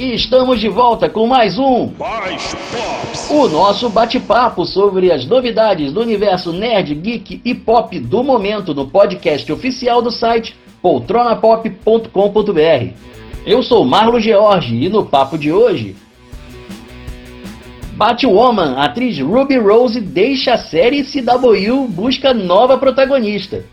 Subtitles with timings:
[0.00, 3.28] E estamos de volta com mais um Mais Pops.
[3.28, 8.88] o nosso bate-papo sobre as novidades do universo nerd, geek e pop do momento no
[8.88, 12.94] podcast oficial do site poltronapop.com.br.
[13.44, 15.94] Eu sou Marlo George e no papo de hoje,
[17.92, 23.66] Batwoman, atriz Ruby Rose deixa a série CW busca nova protagonista.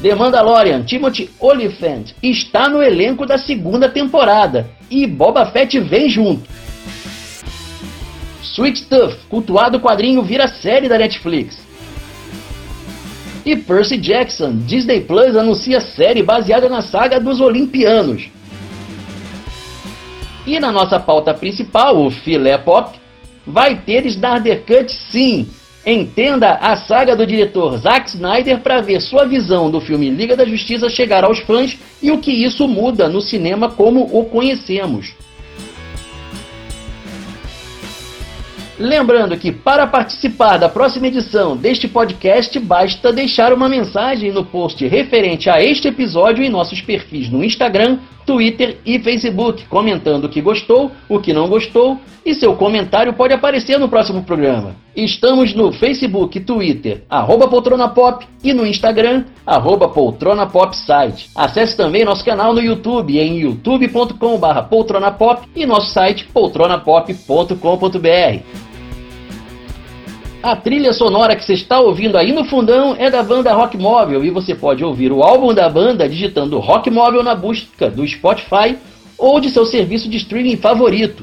[0.00, 6.48] The Mandalorian, Timothy Olyphant, está no elenco da segunda temporada e Boba Fett vem junto.
[8.42, 11.58] Sweet Stuff, cultuado quadrinho vira série da Netflix.
[13.44, 18.30] E Percy Jackson, Disney Plus anuncia série baseada na saga dos Olimpianos.
[20.46, 22.98] E na nossa pauta principal, o Filé Pop,
[23.46, 25.46] vai ter Snyder Cut sim.
[25.84, 30.44] Entenda a saga do diretor Zack Snyder para ver sua visão do filme Liga da
[30.44, 35.14] Justiça chegar aos fãs e o que isso muda no cinema como o conhecemos.
[38.78, 44.86] Lembrando que para participar da próxima edição deste podcast, basta deixar uma mensagem no post
[44.86, 47.98] referente a este episódio em nossos perfis no Instagram,
[48.30, 53.34] Twitter e Facebook, comentando o que gostou, o que não gostou, e seu comentário pode
[53.34, 54.76] aparecer no próximo programa.
[54.94, 61.28] Estamos no Facebook, Twitter, arroba poltronapop e no Instagram, arroba poltronapopsite.
[61.34, 68.69] Acesse também nosso canal no YouTube em youtube.com.br poltronapop e nosso site poltronapop.com.br.
[70.42, 74.24] A trilha sonora que você está ouvindo aí no fundão é da banda Rock Móvel
[74.24, 78.74] e você pode ouvir o álbum da banda digitando Rock Móvel na busca do Spotify
[79.18, 81.22] ou de seu serviço de streaming favorito.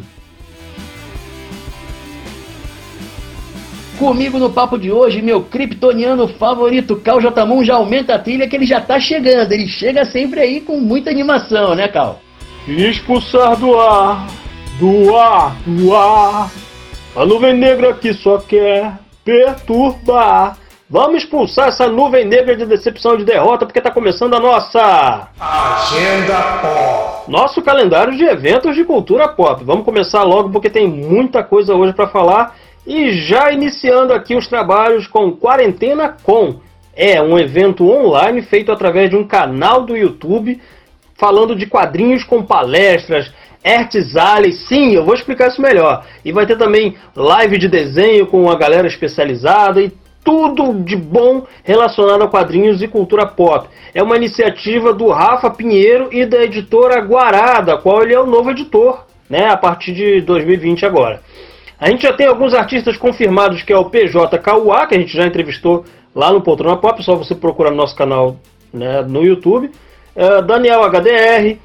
[3.98, 8.56] Comigo no papo de hoje, meu kryptoniano favorito, Cal Jotamon, já aumenta a trilha que
[8.56, 9.52] ele já tá chegando.
[9.52, 12.22] Ele chega sempre aí com muita animação, né, Cal?
[12.68, 14.28] Expulsar do ar,
[14.80, 16.52] do ar, do ar.
[17.16, 20.58] A nuvem negra que só quer perturbar.
[20.90, 25.28] Vamos expulsar essa nuvem negra de decepção e de derrota porque tá começando a nossa
[25.38, 27.30] Agenda Pop.
[27.30, 29.62] nosso calendário de eventos de cultura pop.
[29.66, 32.56] Vamos começar logo porque tem muita coisa hoje para falar
[32.86, 36.62] e já iniciando aqui os trabalhos com Quarentena Com.
[36.96, 40.58] É um evento online feito através de um canal do YouTube
[41.18, 43.34] falando de quadrinhos com palestras,
[43.64, 46.06] aliens, sim, eu vou explicar isso melhor.
[46.24, 49.92] E vai ter também live de desenho com a galera especializada e
[50.24, 53.70] tudo de bom relacionado a quadrinhos e cultura pop.
[53.94, 58.26] É uma iniciativa do Rafa Pinheiro e da editora Guará, da qual ele é o
[58.26, 61.22] novo editor, né, a partir de 2020 agora.
[61.80, 65.16] A gente já tem alguns artistas confirmados, que é o PJ Kauá, que a gente
[65.16, 68.38] já entrevistou lá no Poltrona Pop, só você procurar no nosso canal
[68.74, 69.72] né, no YouTube.
[70.16, 71.58] É, Daniel HDR,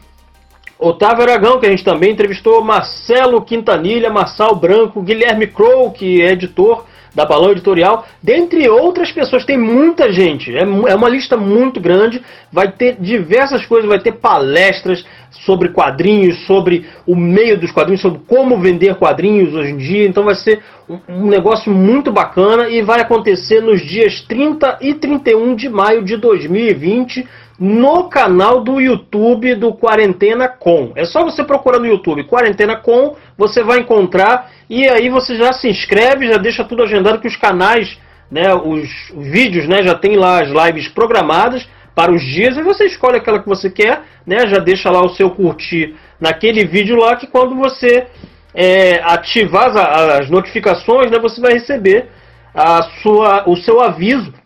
[0.82, 6.32] Otávio Aragão, que a gente também entrevistou, Marcelo Quintanilha, Marçal Branco, Guilherme Crow, que é
[6.32, 6.84] editor
[7.14, 9.44] da Balão Editorial, dentre outras pessoas.
[9.44, 12.22] Tem muita gente, é, é uma lista muito grande.
[12.50, 15.04] Vai ter diversas coisas, vai ter palestras
[15.44, 20.06] sobre quadrinhos, sobre o meio dos quadrinhos, sobre como vender quadrinhos hoje em dia.
[20.06, 24.94] Então vai ser um, um negócio muito bacana e vai acontecer nos dias 30 e
[24.94, 27.26] 31 de maio de 2020
[27.62, 30.90] no canal do YouTube do Quarentena Com.
[30.96, 35.52] É só você procurar no YouTube Quarentena Com, você vai encontrar e aí você já
[35.52, 37.96] se inscreve, já deixa tudo agendado que os canais,
[38.28, 41.64] né, os vídeos, né, já tem lá as lives programadas
[41.94, 45.10] para os dias e você escolhe aquela que você quer, né, já deixa lá o
[45.10, 48.08] seu curtir naquele vídeo lá que quando você
[48.52, 49.76] é, ativar as,
[50.20, 52.08] as notificações, né, você vai receber
[52.52, 54.41] a sua, o seu aviso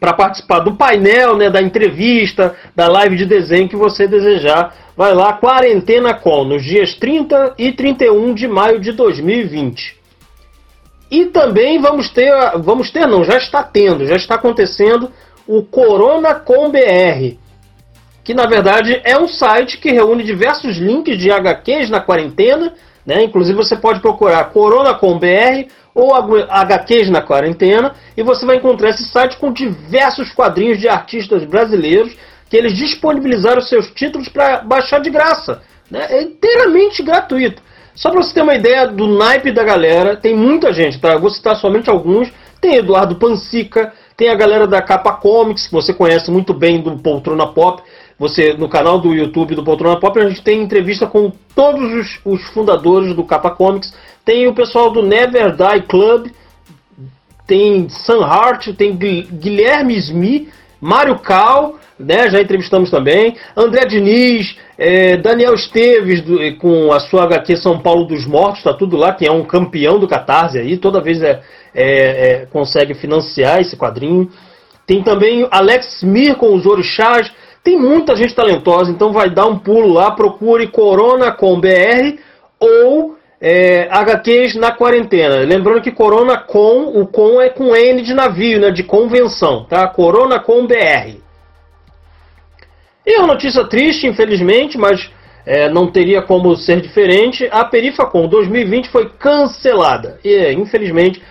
[0.00, 4.74] para participar do painel, né, da entrevista, da live de desenho que você desejar.
[4.96, 10.00] Vai lá, Quarentena Com, nos dias 30 e 31 de maio de 2020.
[11.10, 15.10] E também vamos ter, vamos ter não, já está tendo, já está acontecendo
[15.46, 17.36] o Corona Com BR,
[18.22, 22.72] que na verdade é um site que reúne diversos links de HQs na quarentena,
[23.04, 23.24] né?
[23.24, 28.90] Inclusive você pode procurar Corona Com BR ou HQs na quarentena e você vai encontrar
[28.90, 32.16] esse site com diversos quadrinhos de artistas brasileiros
[32.48, 36.06] que eles disponibilizaram seus títulos para baixar de graça, né?
[36.10, 37.62] É inteiramente gratuito.
[37.94, 41.12] Só para você ter uma ideia do naipe da galera, tem muita gente, tá?
[41.12, 42.32] Eu vou citar somente alguns.
[42.60, 46.98] Tem Eduardo Pansica, tem a galera da Capa Comics, que você conhece muito bem do
[46.98, 47.82] Poltrona Pop.
[48.18, 52.20] Você no canal do YouTube do Poltrona Pop a gente tem entrevista com todos os,
[52.24, 53.94] os fundadores do Capa Comics.
[54.24, 56.28] Tem o pessoal do Never Die Club,
[57.46, 62.30] tem Sam Hart, tem Guilherme Smith, Mário Cal, né?
[62.30, 63.36] Já entrevistamos também.
[63.56, 68.72] André Diniz, é, Daniel Esteves do, com a sua HQ São Paulo dos Mortos, tá
[68.72, 71.42] tudo lá, que é um campeão do Catarse aí, toda vez é,
[71.74, 74.30] é, é consegue financiar esse quadrinho.
[74.86, 77.30] Tem também Alex Mir com os Orixás.
[77.62, 82.18] Tem muita gente talentosa, então vai dar um pulo lá, procure Corona com BR
[82.58, 85.36] ou é, HQs na quarentena.
[85.36, 89.86] Lembrando que Corona com, o com é com N de navio, né, de convenção, tá?
[89.88, 91.18] Corona com BR.
[93.06, 95.10] E uma notícia triste, infelizmente, mas
[95.46, 97.48] é, não teria como ser diferente.
[97.50, 100.20] A Perifacon 2020 foi cancelada.
[100.22, 101.22] E, infelizmente,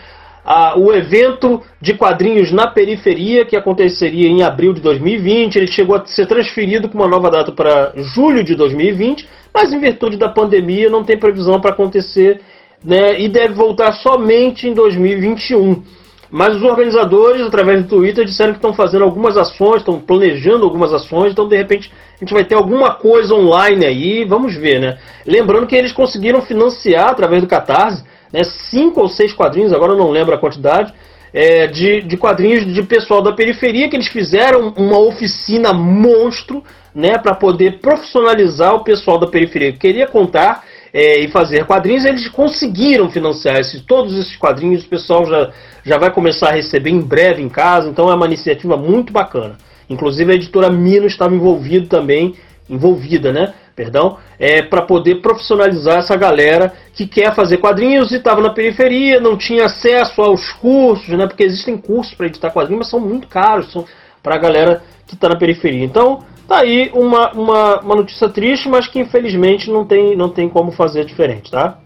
[0.43, 5.95] a, o evento de quadrinhos na periferia, que aconteceria em abril de 2020, ele chegou
[5.95, 10.29] a ser transferido com uma nova data para julho de 2020, mas em virtude da
[10.29, 12.41] pandemia não tem previsão para acontecer
[12.83, 15.83] né, e deve voltar somente em 2021.
[16.31, 20.93] Mas os organizadores, através do Twitter, disseram que estão fazendo algumas ações, estão planejando algumas
[20.93, 24.97] ações, então de repente a gente vai ter alguma coisa online aí, vamos ver, né?
[25.25, 29.97] Lembrando que eles conseguiram financiar através do Catarse, né, cinco ou seis quadrinhos, agora eu
[29.97, 30.93] não lembro a quantidade,
[31.33, 36.63] é, de, de quadrinhos de pessoal da periferia que eles fizeram uma oficina monstro,
[36.93, 39.69] né, para poder profissionalizar o pessoal da periferia.
[39.69, 40.63] Eu queria contar
[40.93, 45.51] é, e fazer quadrinhos, eles conseguiram financiar esses, todos esses quadrinhos, o pessoal já,
[45.83, 49.57] já vai começar a receber em breve em casa, então é uma iniciativa muito bacana.
[49.89, 52.35] Inclusive a editora Mino estava envolvida também,
[52.69, 53.53] envolvida, né?
[53.75, 59.21] Perdão, é, para poder profissionalizar essa galera que quer fazer quadrinhos e estava na periferia,
[59.21, 61.25] não tinha acesso aos cursos, né?
[61.25, 63.85] Porque existem cursos para editar quadrinhos, mas são muito caros, são
[64.21, 65.83] para a galera que está na periferia.
[65.83, 70.49] Então, Tá aí uma, uma, uma notícia triste, mas que infelizmente não tem, não tem
[70.49, 71.77] como fazer diferente, tá?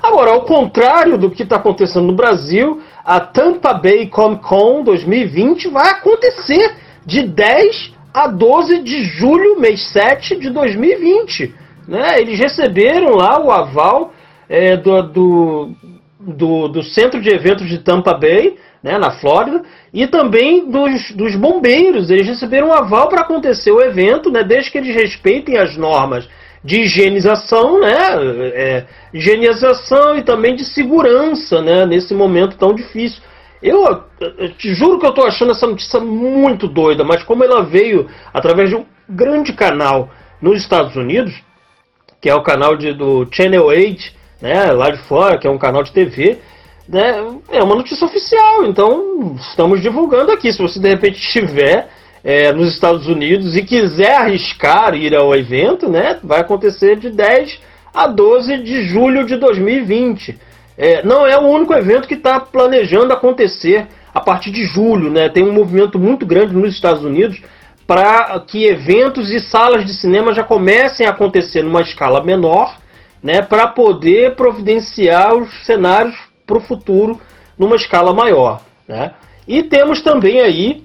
[0.00, 5.66] Agora, ao contrário do que está acontecendo no Brasil, a Tampa Bay Comic Con 2020
[5.66, 11.52] vai acontecer de 10 a 12 de julho, mês 7 de 2020.
[11.88, 12.20] Né?
[12.20, 14.12] Eles receberam lá o aval
[14.48, 15.70] é, do, do,
[16.20, 19.62] do, do Centro de Eventos de Tampa Bay né, na Flórida,
[19.92, 22.10] e também dos, dos bombeiros.
[22.10, 26.28] Eles receberam um aval para acontecer o evento, né, desde que eles respeitem as normas
[26.62, 27.96] de higienização, né,
[28.54, 33.22] é, higienização e também de segurança né, nesse momento tão difícil.
[33.62, 37.62] Eu, eu te juro que eu estou achando essa notícia muito doida, mas como ela
[37.62, 40.10] veio através de um grande canal
[40.40, 41.34] nos Estados Unidos,
[42.20, 45.58] que é o canal de, do Channel 8, né, lá de fora, que é um
[45.58, 46.38] canal de TV,
[46.90, 50.52] né, é uma notícia oficial, então estamos divulgando aqui.
[50.52, 51.88] Se você de repente estiver
[52.24, 57.60] é, nos Estados Unidos e quiser arriscar ir ao evento, né, vai acontecer de 10
[57.94, 60.36] a 12 de julho de 2020.
[60.76, 65.10] É, não é o único evento que está planejando acontecer a partir de julho.
[65.10, 65.28] Né?
[65.28, 67.40] Tem um movimento muito grande nos Estados Unidos
[67.86, 72.76] para que eventos e salas de cinema já comecem a acontecer numa escala menor,
[73.22, 77.20] né, para poder providenciar os cenários para o futuro
[77.56, 78.60] numa escala maior.
[78.88, 79.12] Né?
[79.46, 80.82] E temos também aí,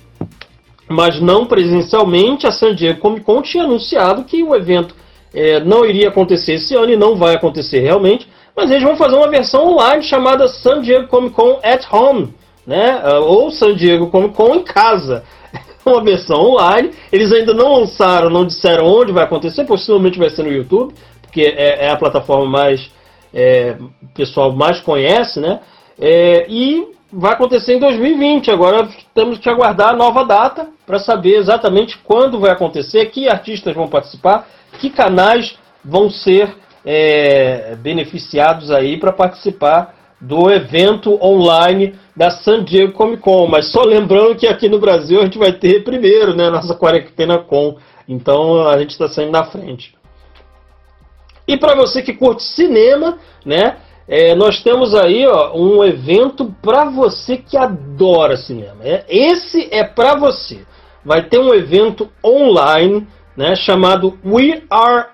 [0.87, 4.95] mas não presencialmente, a San Diego Comic Con tinha anunciado que o evento
[5.33, 9.15] é, não iria acontecer esse ano e não vai acontecer realmente, mas eles vão fazer
[9.15, 12.33] uma versão online chamada San Diego Comic Con at Home,
[12.65, 13.01] né?
[13.21, 15.23] ou San Diego Comic Con em casa.
[15.85, 16.91] uma versão online.
[17.11, 21.41] Eles ainda não lançaram, não disseram onde vai acontecer, possivelmente vai ser no YouTube, porque
[21.41, 22.91] é, é a plataforma mais
[23.35, 25.59] é, o pessoal mais conhece, né?
[25.99, 28.49] É, e vai acontecer em 2020.
[28.49, 33.75] Agora temos que aguardar a nova data para saber exatamente quando vai acontecer, que artistas
[33.75, 34.47] vão participar,
[34.79, 42.93] que canais vão ser é, beneficiados aí para participar do evento online da San Diego
[42.93, 43.47] Comic Con.
[43.47, 46.49] Mas só lembrando que aqui no Brasil a gente vai ter primeiro, né?
[46.49, 47.75] Nossa quarentena com.
[48.07, 49.93] Então a gente está saindo na frente.
[51.47, 53.77] E para você que curte cinema, né?
[54.07, 58.77] É, nós temos aí ó, um evento para você que adora cinema.
[58.83, 60.59] É, esse é para você.
[61.03, 65.07] Vai ter um evento online, né, chamado We Are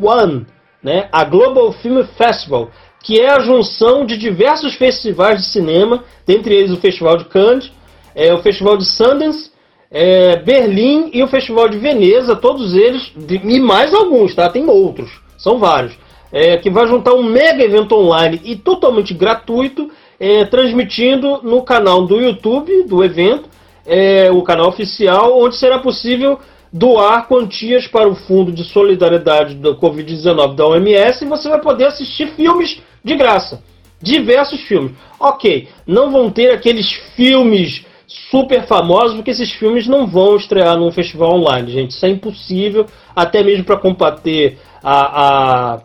[0.00, 0.46] One,
[0.82, 2.70] né, a Global Film Festival,
[3.02, 7.72] que é a junção de diversos festivais de cinema, dentre eles o Festival de Cannes,
[8.14, 9.50] é, o Festival de Sundance,
[9.90, 14.48] é, Berlim e o Festival de Veneza, todos eles, e mais alguns, tá?
[14.48, 15.96] Tem outros são vários,
[16.30, 19.90] é, que vai juntar um mega evento online e totalmente gratuito,
[20.20, 23.48] é, transmitindo no canal do YouTube do evento,
[23.86, 26.38] é, o canal oficial, onde será possível
[26.72, 31.86] doar quantias para o Fundo de Solidariedade do Covid-19 da OMS e você vai poder
[31.86, 33.62] assistir filmes de graça.
[34.00, 34.92] Diversos filmes.
[35.18, 37.84] Ok, não vão ter aqueles filmes
[38.30, 41.90] super famosos, porque esses filmes não vão estrear num festival online, gente.
[41.90, 45.80] Isso é impossível, até mesmo para combater a, a,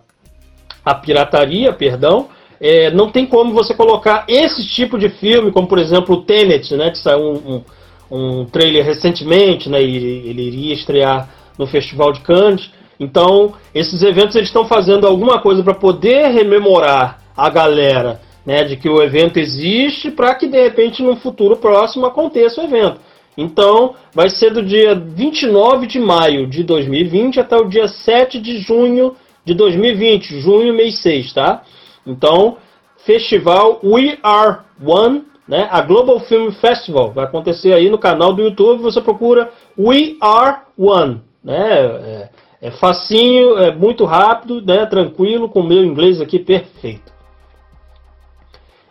[0.86, 2.30] a, pirataria, perdão.
[2.60, 6.74] É, não tem como você colocar esse tipo de filme, como por exemplo o Tenet,
[6.76, 7.64] né, que saiu um,
[8.10, 12.72] um, um trailer recentemente, né, e ele iria estrear no Festival de Cannes.
[13.00, 18.76] Então, esses eventos eles estão fazendo alguma coisa para poder rememorar a galera né, de
[18.76, 23.00] que o evento existe para que de repente no futuro próximo aconteça o evento.
[23.38, 28.60] Então, vai ser do dia 29 de maio de 2020 até o dia 7 de
[28.60, 31.64] junho de 2020, junho mês 6, tá?
[32.06, 32.58] Então,
[33.06, 35.68] festival We Are One, né?
[35.72, 40.62] A Global Film Festival vai acontecer aí no canal do YouTube, você procura We Are
[40.78, 41.80] One, né?
[41.86, 42.30] É,
[42.62, 44.86] é facinho, é muito rápido, né?
[44.86, 47.13] Tranquilo, com o meu inglês aqui perfeito.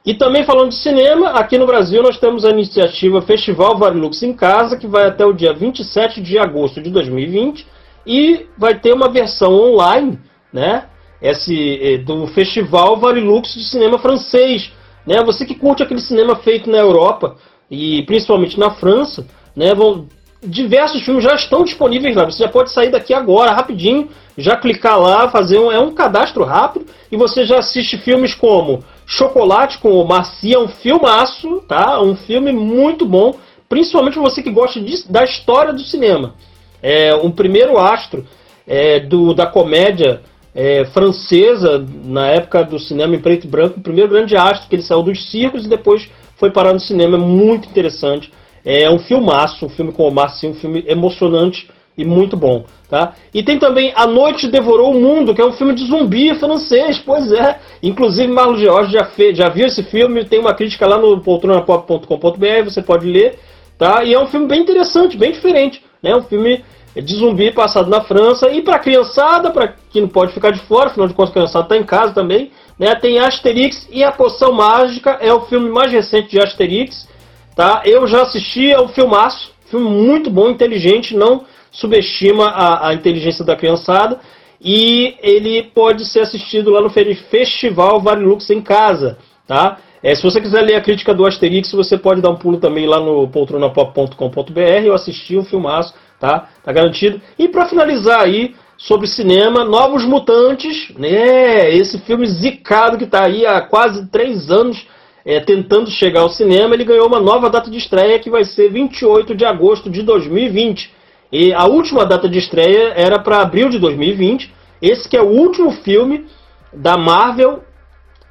[0.05, 4.33] E também falando de cinema, aqui no Brasil nós temos a iniciativa Festival Varilux em
[4.33, 7.65] Casa, que vai até o dia 27 de agosto de 2020
[8.05, 10.19] e vai ter uma versão online,
[10.53, 10.87] né?
[11.21, 14.73] Esse, eh, do Festival Varilux de cinema francês.
[15.07, 15.23] Né?
[15.25, 17.37] Você que curte aquele cinema feito na Europa
[17.71, 19.73] e principalmente na França, né?
[19.73, 20.09] Vão,
[20.43, 22.25] diversos filmes já estão disponíveis lá.
[22.25, 26.45] Você já pode sair daqui agora, rapidinho, já clicar lá, fazer um, é um cadastro
[26.45, 32.01] rápido e você já assiste filmes como Chocolate com o Marcia, um filmaço, tá?
[32.01, 33.35] Um filme muito bom,
[33.69, 36.35] principalmente você que gosta de, da história do cinema.
[36.83, 38.27] É um primeiro astro
[38.67, 40.23] é, do, da comédia
[40.55, 44.75] é, francesa, na época do cinema em preto e branco, o primeiro grande astro que
[44.75, 48.33] ele saiu dos circos e depois foi parar no cinema, é muito interessante.
[48.65, 53.15] É um filmaço, um filme com o Marcia, um filme emocionante e muito bom, tá?
[53.35, 56.99] E tem também A Noite Devorou o Mundo, que é um filme de zumbi francês,
[56.99, 57.59] pois é.
[57.83, 62.65] Inclusive Marlon George já, fez, já viu esse filme, tem uma crítica lá no poltronapop.com.br,
[62.65, 63.39] você pode ler,
[63.77, 64.03] tá?
[64.05, 66.15] E é um filme bem interessante, bem diferente, né?
[66.17, 66.65] Um filme
[66.95, 70.91] de zumbi passado na França e para criançada, para que não pode ficar de fora,
[70.91, 72.95] afinal de contas a criançada está em casa também, né?
[72.95, 77.09] Tem Asterix e a Poção Mágica, é o filme mais recente de Asterix,
[77.55, 77.83] tá?
[77.85, 83.45] Eu já assisti, é um filmaço, filme muito bom, inteligente, não subestima a, a inteligência
[83.45, 84.21] da criançada
[84.61, 89.79] e ele pode ser assistido lá no Festival Varilux em casa, tá?
[90.03, 92.87] É, se você quiser ler a crítica do Asterix, você pode dar um pulo também
[92.87, 96.49] lá no poltronapop.com.br ou assistir um filmaço, tá?
[96.63, 97.21] Tá garantido.
[97.39, 101.73] E para finalizar aí sobre cinema, Novos Mutantes, né?
[101.73, 104.85] Esse filme zicado que está aí há quase três anos
[105.25, 108.71] é, tentando chegar ao cinema, ele ganhou uma nova data de estreia que vai ser
[108.71, 110.91] 28 de agosto de 2020.
[111.31, 114.53] E a última data de estreia era para abril de 2020.
[114.81, 116.27] Esse que é o último filme
[116.73, 117.63] da Marvel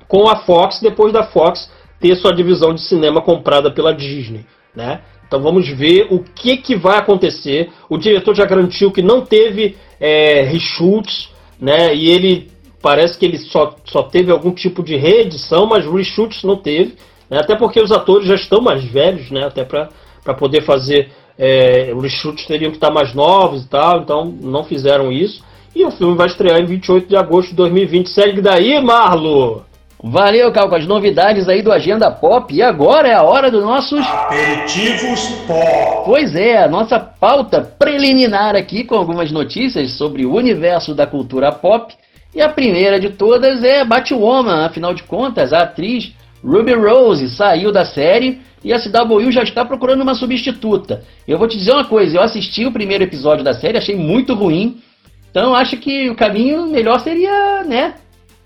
[0.08, 4.46] com a Fox, depois da Fox ter sua divisão de cinema comprada pela Disney,
[4.76, 5.02] né?
[5.26, 7.70] Então vamos ver o que, que vai acontecer.
[7.90, 11.30] O diretor já garantiu que não teve é, reshoots,
[11.60, 11.96] né?
[11.96, 16.58] E ele parece que ele só, só teve algum tipo de reedição, mas reshoots não
[16.58, 16.96] teve.
[17.30, 17.40] Né?
[17.40, 19.46] Até porque os atores já estão mais velhos, né?
[19.46, 24.26] Até para poder fazer é, os chutes teriam que estar mais novos e tal, então
[24.42, 25.44] não fizeram isso.
[25.74, 28.10] E o filme vai estrear em 28 de agosto de 2020.
[28.10, 29.64] Segue daí, Marlo!
[30.04, 32.54] Valeu, Cal, com as novidades aí do Agenda Pop.
[32.54, 34.06] E agora é a hora dos nossos.
[34.06, 36.04] Aperitivos Pop!
[36.06, 41.52] Pois é, a nossa pauta preliminar aqui com algumas notícias sobre o universo da cultura
[41.52, 41.94] pop.
[42.34, 47.72] E a primeira de todas é Batwoman, afinal de contas, a atriz Ruby Rose saiu
[47.72, 51.04] da série e a CW já está procurando uma substituta.
[51.28, 54.34] Eu vou te dizer uma coisa, eu assisti o primeiro episódio da série, achei muito
[54.34, 54.82] ruim.
[55.30, 57.96] Então acho que o caminho melhor seria, né,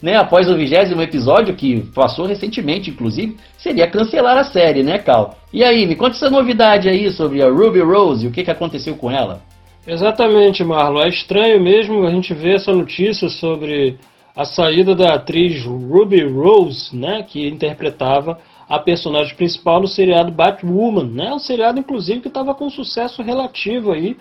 [0.02, 5.38] né, após o vigésimo episódio, que passou recentemente, inclusive, seria cancelar a série, né, Cal?
[5.52, 8.96] E aí, me conta essa novidade aí sobre a Ruby Rose, o que, que aconteceu
[8.96, 9.42] com ela?
[9.88, 11.02] Exatamente, Marlon.
[11.02, 13.98] É estranho mesmo a gente ver essa notícia sobre
[14.36, 21.04] a saída da atriz Ruby Rose, né, que interpretava a personagem principal no seriado Batwoman,
[21.04, 21.32] né?
[21.32, 24.18] Um seriado, inclusive, que estava com sucesso relativo aí.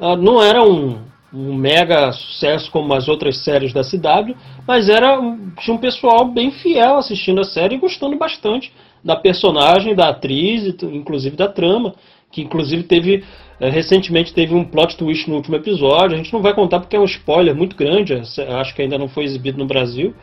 [0.00, 0.98] Uh, não era um,
[1.32, 4.34] um, mega sucesso como as outras séries da CW,
[4.66, 5.18] mas era
[5.60, 8.72] tinha um pessoal bem fiel assistindo a série e gostando bastante
[9.04, 11.94] da personagem, da atriz, inclusive da trama,
[12.32, 13.22] que inclusive teve
[13.60, 16.14] uh, recentemente teve um plot twist no último episódio.
[16.14, 19.08] A gente não vai contar porque é um spoiler muito grande, acho que ainda não
[19.08, 20.14] foi exibido no Brasil.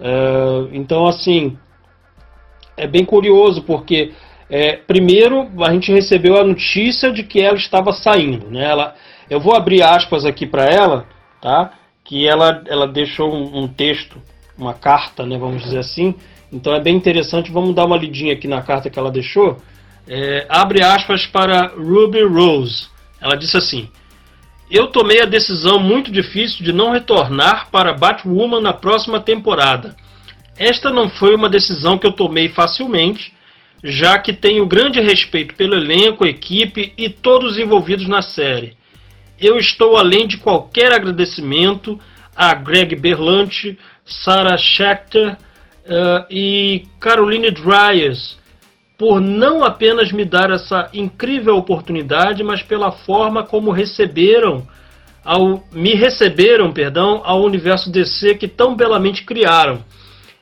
[0.00, 1.56] Uh, então, assim,
[2.76, 4.12] é bem curioso, porque
[4.48, 8.50] é, primeiro a gente recebeu a notícia de que ela estava saindo.
[8.50, 8.64] Né?
[8.64, 8.94] Ela,
[9.28, 11.06] eu vou abrir aspas aqui para ela,
[11.40, 11.72] tá?
[12.02, 14.20] que ela, ela deixou um, um, texto,
[14.58, 16.14] uma carta, né, vamos dizer assim.
[16.52, 19.58] Então é bem interessante, vamos dar uma lidinha aqui na carta que ela deixou.
[20.12, 22.88] É, abre aspas para Ruby Rose.
[23.20, 23.88] Ela disse assim:
[24.68, 29.94] Eu tomei a decisão muito difícil de não retornar para Batwoman na próxima temporada.
[30.58, 33.32] Esta não foi uma decisão que eu tomei facilmente,
[33.84, 38.76] já que tenho grande respeito pelo elenco, equipe e todos os envolvidos na série.
[39.38, 42.00] Eu estou além de qualquer agradecimento
[42.34, 48.39] a Greg Berlanti, Sarah Schechter uh, e Caroline Dryers
[49.00, 54.68] por não apenas me dar essa incrível oportunidade, mas pela forma como receberam
[55.24, 59.82] ao me receberam, perdão, ao universo DC que tão belamente criaram.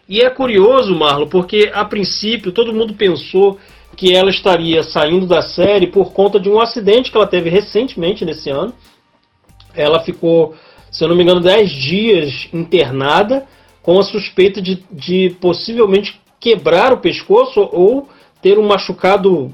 [0.08, 3.60] E é curioso, Marlon, porque a princípio todo mundo pensou
[3.96, 8.24] que ela estaria saindo da série por conta de um acidente que ela teve recentemente
[8.24, 8.74] nesse ano.
[9.72, 10.56] Ela ficou,
[10.90, 13.46] se eu não me engano, 10 dias internada
[13.84, 18.08] com a suspeita de, de possivelmente quebrar o pescoço ou
[18.40, 19.52] ter um machucado,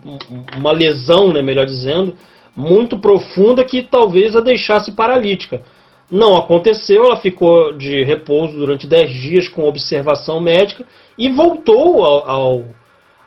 [0.57, 2.15] uma lesão, né, melhor dizendo,
[2.57, 5.63] muito profunda que talvez a deixasse paralítica.
[6.11, 10.85] Não aconteceu, ela ficou de repouso durante 10 dias com observação médica
[11.19, 12.65] e voltou ao, ao,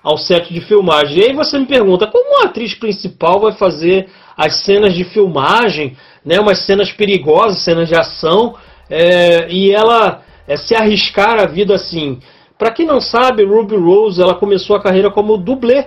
[0.04, 1.20] ao, set de filmagem.
[1.20, 5.98] E aí você me pergunta, como a atriz principal vai fazer as cenas de filmagem,
[6.24, 8.56] né, umas cenas perigosas, cenas de ação,
[8.90, 12.20] é, e ela é, se arriscar a vida assim?
[12.58, 15.86] Para quem não sabe, Ruby Rose ela começou a carreira como dublê.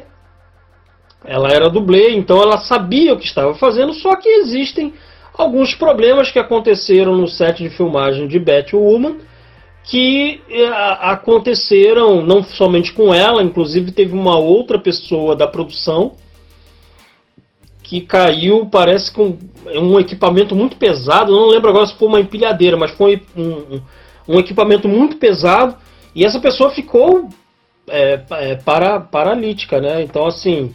[1.25, 4.95] Ela era dublê, então ela sabia o que estava fazendo, só que existem
[5.37, 9.19] alguns problemas que aconteceram no set de filmagem de Batwoman
[9.83, 10.69] que eh,
[11.01, 16.13] aconteceram não somente com ela, inclusive teve uma outra pessoa da produção
[17.83, 19.37] que caiu, parece com
[19.67, 23.83] um equipamento muito pesado, não lembro agora se foi uma empilhadeira, mas foi um, um,
[24.29, 25.77] um equipamento muito pesado
[26.15, 27.29] e essa pessoa ficou
[27.89, 30.03] é, é, para, paralítica, né?
[30.03, 30.75] Então, assim,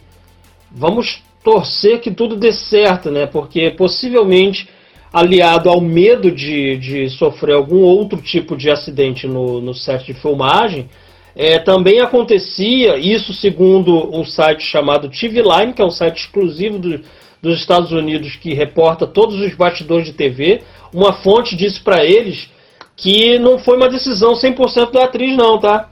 [0.70, 3.26] vamos torcer que tudo dê certo, né?
[3.26, 4.68] Porque possivelmente,
[5.12, 10.14] aliado ao medo de, de sofrer algum outro tipo de acidente no, no set de
[10.14, 10.88] filmagem,
[11.34, 16.78] é, também acontecia, isso segundo um site chamado TV Line, que é um site exclusivo
[16.78, 17.00] do,
[17.42, 20.62] dos Estados Unidos que reporta todos os bastidores de TV.
[20.92, 22.48] Uma fonte disse para eles
[22.96, 25.90] que não foi uma decisão 100% da atriz, não, tá?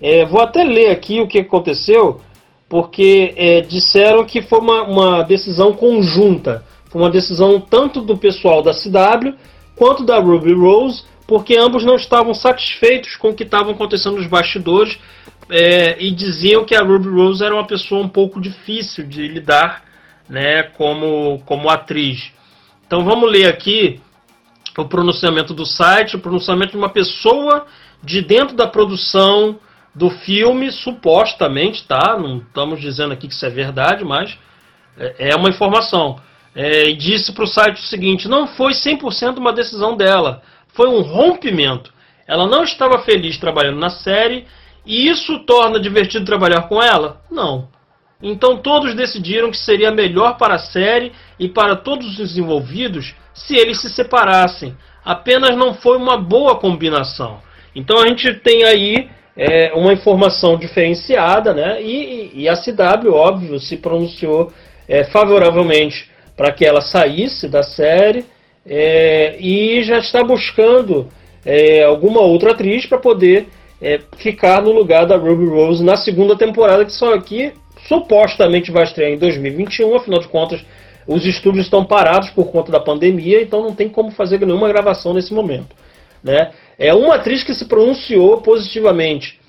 [0.00, 2.20] É, vou até ler aqui o que aconteceu,
[2.68, 6.64] porque é, disseram que foi uma, uma, decisão conjunta.
[6.90, 9.34] Foi uma decisão tanto do pessoal da CW
[9.76, 14.26] quanto da Ruby Rose, porque ambos não estavam satisfeitos com o que estava acontecendo nos
[14.26, 14.98] bastidores
[15.50, 19.84] é, e diziam que a Ruby Rose era uma pessoa um pouco difícil de lidar
[20.28, 22.32] né, como, como atriz.
[22.86, 24.00] Então vamos ler aqui
[24.82, 27.66] o pronunciamento do site, o pronunciamento de uma pessoa
[28.02, 29.58] de dentro da produção
[29.94, 32.16] do filme, supostamente, tá?
[32.16, 34.38] Não estamos dizendo aqui que isso é verdade, mas
[34.96, 36.20] é, é uma informação.
[36.54, 41.00] É, disse para o site o seguinte: não foi 100% uma decisão dela, foi um
[41.00, 41.92] rompimento.
[42.26, 44.46] Ela não estava feliz trabalhando na série
[44.84, 47.20] e isso torna divertido trabalhar com ela?
[47.30, 47.68] Não.
[48.22, 53.14] Então todos decidiram que seria melhor para a série e para todos os envolvidos
[53.46, 54.76] se eles se separassem.
[55.04, 57.38] Apenas não foi uma boa combinação.
[57.74, 61.80] Então a gente tem aí é, uma informação diferenciada, né?
[61.80, 64.52] E, e, a CW, óbvio, se pronunciou
[64.88, 68.24] é, favoravelmente para que ela saísse da série
[68.66, 71.08] é, e já está buscando
[71.44, 73.46] é, alguma outra atriz para poder
[73.80, 77.52] é, ficar no lugar da Ruby Rose na segunda temporada, que só aqui
[77.86, 80.60] supostamente vai estrear em 2021, afinal de contas
[81.08, 85.14] os estúdios estão parados por conta da pandemia, então não tem como fazer nenhuma gravação
[85.14, 85.74] nesse momento.
[86.22, 86.50] Né?
[86.78, 89.40] É uma atriz que se pronunciou positivamente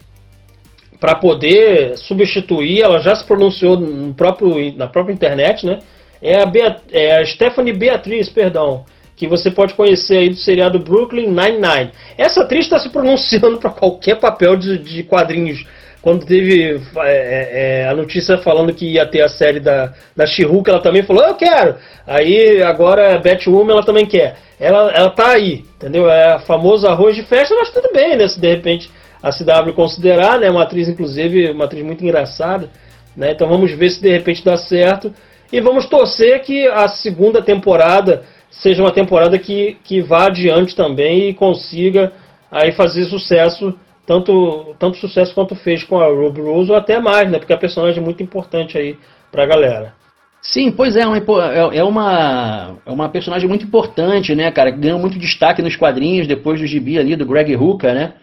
[1.02, 5.80] para poder substituir, ela já se pronunciou no próprio, na própria internet, né?
[6.22, 8.84] É a, Beat, é a Stephanie Beatriz, perdão,
[9.16, 11.92] que você pode conhecer aí do seriado Brooklyn Nine-Nine.
[12.18, 15.66] Essa atriz está se pronunciando para qualquer papel de, de quadrinhos
[16.02, 20.26] quando teve é, é, é, a notícia falando que ia ter a série da, da
[20.26, 21.76] she ela também falou, eu quero.
[22.08, 24.38] Aí agora a Batwoman ela também quer.
[24.60, 26.10] Ela, ela tá aí, entendeu?
[26.10, 28.28] É famoso arroz de festa, mas tudo bem, né?
[28.28, 28.90] Se de repente
[29.22, 30.50] a CW considerar, né?
[30.50, 32.70] Uma atriz, inclusive, uma atriz muito engraçada.
[33.16, 33.32] Né?
[33.32, 35.14] Então vamos ver se de repente dá certo.
[35.52, 41.30] E vamos torcer que a segunda temporada seja uma temporada que, que vá adiante também
[41.30, 42.14] e consiga
[42.52, 43.74] aí fazer sucesso
[44.10, 47.38] tanto, tanto sucesso quanto fez com a Ruby Rose, ou até mais, né?
[47.38, 48.98] Porque a personagem é muito importante aí
[49.32, 49.94] pra galera.
[50.42, 54.72] Sim, pois é, é, é uma, é uma personagem muito importante, né, cara?
[54.72, 58.14] Que ganhou muito destaque nos quadrinhos depois do gibi ali do Greg Hooker, né?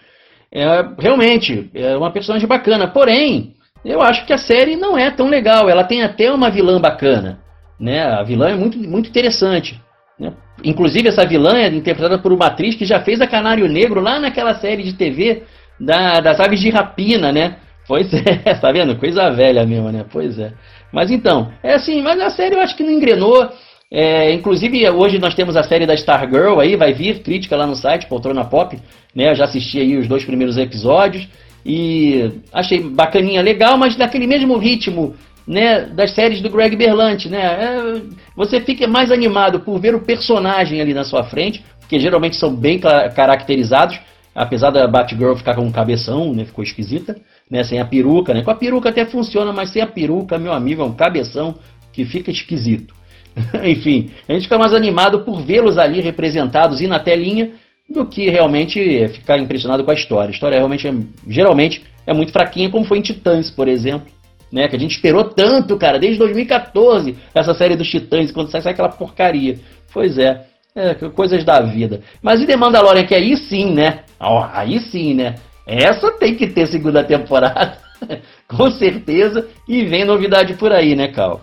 [0.50, 0.66] É,
[0.98, 2.88] realmente, é uma personagem bacana.
[2.88, 5.70] Porém, eu acho que a série não é tão legal.
[5.70, 7.38] Ela tem até uma vilã bacana.
[7.78, 8.02] Né?
[8.02, 9.80] A vilã é muito, muito interessante.
[10.18, 10.32] Né?
[10.64, 14.18] Inclusive, essa vilã é interpretada por uma atriz que já fez a Canário Negro lá
[14.18, 15.44] naquela série de TV
[15.78, 17.56] da, das aves de rapina, né?
[17.86, 18.12] Pois
[18.44, 18.96] é, tá vendo?
[18.96, 20.04] Coisa velha mesmo, né?
[20.10, 20.52] Pois é.
[20.92, 23.48] Mas então, é assim, mas a série eu acho que não engrenou.
[23.90, 27.76] É, inclusive, hoje nós temos a série da Stargirl aí, vai vir crítica lá no
[27.76, 28.76] site, Poltrona Pop,
[29.14, 29.30] né?
[29.30, 31.28] Eu já assisti aí os dois primeiros episódios
[31.64, 35.14] e achei bacaninha, legal, mas daquele mesmo ritmo,
[35.46, 37.40] né, das séries do Greg Berlanti, né?
[37.40, 38.02] É,
[38.34, 42.54] você fica mais animado por ver o personagem ali na sua frente, porque geralmente são
[42.54, 42.80] bem
[43.14, 43.98] caracterizados,
[44.36, 47.16] apesar da Batgirl ficar com um cabeção, né, ficou esquisita,
[47.50, 48.42] né, sem a peruca, né?
[48.42, 51.54] Com a peruca até funciona, mas sem a peruca, meu amigo, é um cabeção
[51.92, 52.94] que fica esquisito.
[53.64, 57.52] Enfim, a gente fica mais animado por vê-los ali representados e na telinha
[57.88, 60.28] do que realmente ficar impressionado com a história.
[60.28, 60.94] A história realmente, é,
[61.26, 64.14] geralmente, é muito fraquinha, como foi em Titãs, por exemplo.
[64.52, 68.62] Né, que a gente esperou tanto, cara, desde 2014, essa série dos Titãs, quando sai,
[68.62, 69.58] sai aquela porcaria.
[69.92, 72.00] Pois é, é, coisas da vida.
[72.22, 74.04] Mas e The Mandalorian, que aí sim, né?
[74.20, 75.36] Aí sim, né?
[75.66, 77.78] Essa tem que ter segunda temporada,
[78.46, 81.40] com certeza, e vem novidade por aí, né, Cal?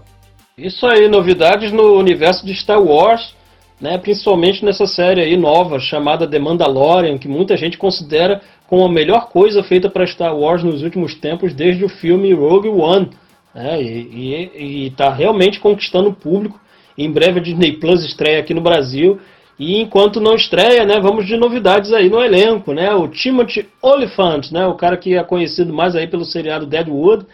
[0.57, 3.36] Isso aí, novidades no universo de Star Wars,
[3.81, 8.91] né, principalmente nessa série aí nova chamada The Mandalorian, que muita gente considera como a
[8.91, 13.09] melhor coisa feita para Star Wars nos últimos tempos, desde o filme Rogue One.
[13.53, 16.59] Né, e está realmente conquistando o público.
[16.97, 19.19] Em breve a Disney Plus estreia aqui no Brasil.
[19.58, 22.94] E enquanto não estreia, né, vamos de novidades aí no elenco, né?
[22.94, 27.26] O Timothy Olyphant, né, o cara que é conhecido mais aí pelo seriado Deadwood,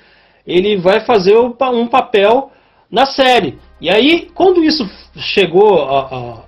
[0.45, 2.51] ele vai fazer um papel
[2.91, 3.57] na série.
[3.79, 6.43] E aí, quando isso chegou a,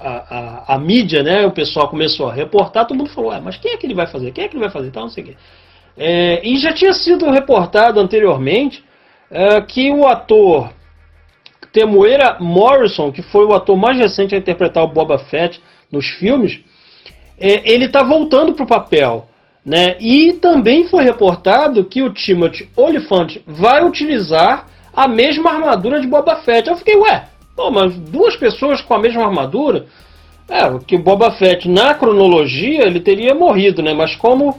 [0.00, 3.56] a, a, a, mídia, né, o pessoal começou a reportar, todo mundo falou, ah, mas
[3.56, 4.32] quem é que ele vai fazer?
[4.32, 4.88] Quem é que ele vai fazer?
[4.88, 5.36] Então, não sei o quê.
[5.96, 8.82] É, e já tinha sido reportado anteriormente
[9.30, 10.70] é, que o ator
[11.72, 16.60] Temuera Morrison, que foi o ator mais recente a interpretar o Boba Fett nos filmes,
[17.38, 19.26] é, ele está voltando para o papel.
[19.64, 19.96] Né?
[20.00, 26.36] E também foi reportado que o Timothy Olyphant vai utilizar a mesma armadura de Boba
[26.36, 26.68] Fett.
[26.68, 29.86] Eu fiquei, ué, pô, mas duas pessoas com a mesma armadura?
[30.48, 33.94] É, que o Boba Fett, na cronologia, ele teria morrido, né?
[33.94, 34.58] Mas como uh,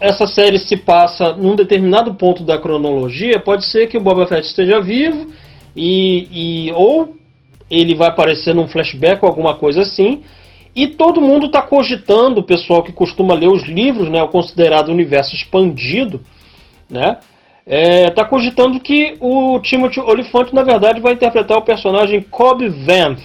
[0.00, 4.46] essa série se passa num determinado ponto da cronologia, pode ser que o Boba Fett
[4.46, 5.28] esteja vivo
[5.76, 7.14] e, e ou
[7.70, 10.22] ele vai aparecer num flashback ou alguma coisa assim.
[10.74, 14.90] E todo mundo está cogitando, o pessoal que costuma ler os livros, né, o considerado
[14.90, 16.20] universo expandido,
[16.88, 17.18] né,
[17.66, 23.22] está é, cogitando que o Timothy Olyphant, na verdade, vai interpretar o personagem Cobb Vanth.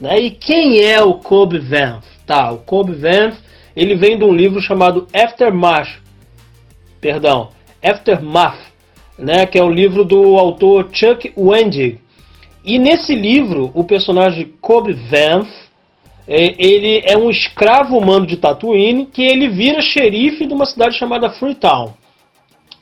[0.00, 0.18] Né?
[0.20, 2.04] E quem é o Cobb Vanth?
[2.24, 3.36] Tá, o Cobb Vanth
[3.74, 6.00] ele vem de um livro chamado Aftermath,
[7.00, 7.50] perdão,
[7.82, 8.71] Aftermath,
[9.18, 12.00] né, que é o livro do autor Chuck Wendig.
[12.64, 15.48] E nesse livro, o personagem Cobb Vanth,
[16.26, 20.96] é, ele é um escravo humano de Tatooine que ele vira xerife de uma cidade
[20.96, 21.94] chamada Freetown.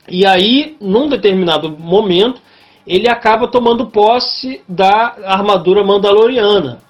[0.07, 2.41] E aí, num determinado momento,
[2.85, 6.81] ele acaba tomando posse da armadura mandaloriana.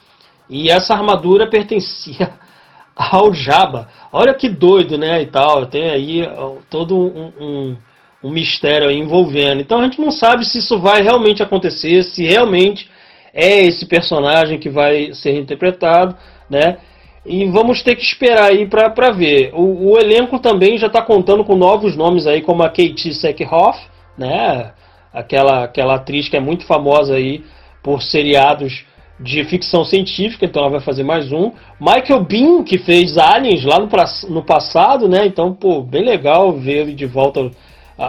[0.49, 2.33] E essa armadura pertencia
[2.95, 3.87] ao Jabba.
[4.11, 5.21] Olha que doido, né?
[5.21, 5.65] E tal.
[5.65, 6.29] Tem aí
[6.69, 7.77] todo um, um,
[8.23, 9.61] um mistério envolvendo.
[9.61, 12.89] Então a gente não sabe se isso vai realmente acontecer, se realmente
[13.33, 16.15] é esse personagem que vai ser interpretado,
[16.49, 16.77] né?
[17.25, 19.51] E vamos ter que esperar aí para ver.
[19.53, 23.79] O, o, elenco também já está contando com novos nomes aí, como a Katie Sackhoff,
[24.17, 24.71] né?
[25.13, 27.43] Aquela, aquela atriz que é muito famosa aí
[27.83, 28.85] por seriados
[29.19, 31.51] de ficção científica, então ela vai fazer mais um.
[31.79, 33.87] Michael Bean, que fez Aliens lá no,
[34.29, 35.25] no passado, né?
[35.25, 37.51] Então, pô, bem legal ver ele de volta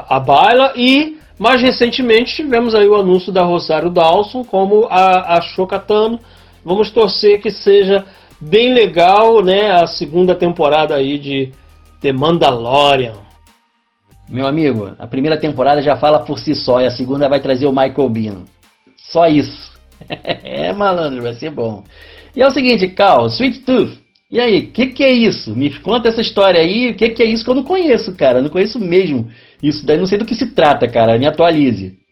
[0.09, 0.72] à, baila.
[0.76, 6.18] E mais recentemente tivemos aí o anúncio da Rosário Dawson como a, a Shokatano.
[6.64, 8.05] Vamos torcer que seja
[8.40, 9.72] bem legal, né?
[9.72, 11.52] A segunda temporada aí de
[12.00, 13.14] The Mandalorian.
[14.28, 17.66] Meu amigo, a primeira temporada já fala por si só e a segunda vai trazer
[17.66, 18.44] o Michael Bean.
[18.96, 19.72] Só isso.
[20.09, 21.85] é, malandro, vai ser bom.
[22.35, 24.00] E é o seguinte, Cal, Sweet Tooth.
[24.31, 25.55] E aí, o que, que é isso?
[25.55, 26.90] Me conta essa história aí.
[26.90, 28.40] O que, que é isso que eu não conheço, cara?
[28.40, 29.28] Não conheço mesmo.
[29.62, 31.18] Isso daí não sei do que se trata, cara.
[31.18, 32.03] Me atualize.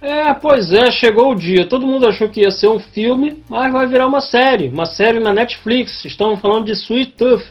[0.00, 1.66] É, pois é, chegou o dia.
[1.66, 5.18] Todo mundo achou que ia ser um filme, mas vai virar uma série, uma série
[5.18, 6.04] na Netflix.
[6.04, 7.44] Estamos falando de Sweet Tooth,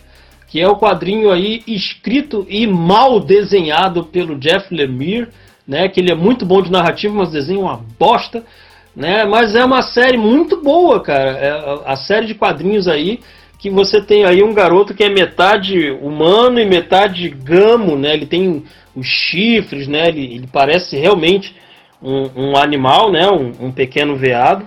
[0.47, 5.27] que é o quadrinho aí escrito e mal desenhado pelo Jeff Lemire,
[5.67, 5.89] né?
[5.89, 8.43] Que ele é muito bom de narrativa, mas desenha uma bosta,
[8.95, 9.25] né?
[9.25, 11.31] Mas é uma série muito boa, cara.
[11.31, 13.19] É a série de quadrinhos aí
[13.59, 18.13] que você tem aí um garoto que é metade humano e metade gamo, né?
[18.13, 18.63] Ele tem
[18.97, 20.07] os chifres, né?
[20.07, 21.55] Ele, ele parece realmente
[22.01, 23.29] um, um animal, né?
[23.29, 24.65] Um, um, pequeno veado,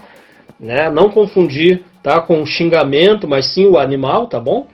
[0.59, 0.89] né?
[0.89, 2.21] Não confundir, tá?
[2.21, 4.69] Com um xingamento, mas sim o animal, tá bom?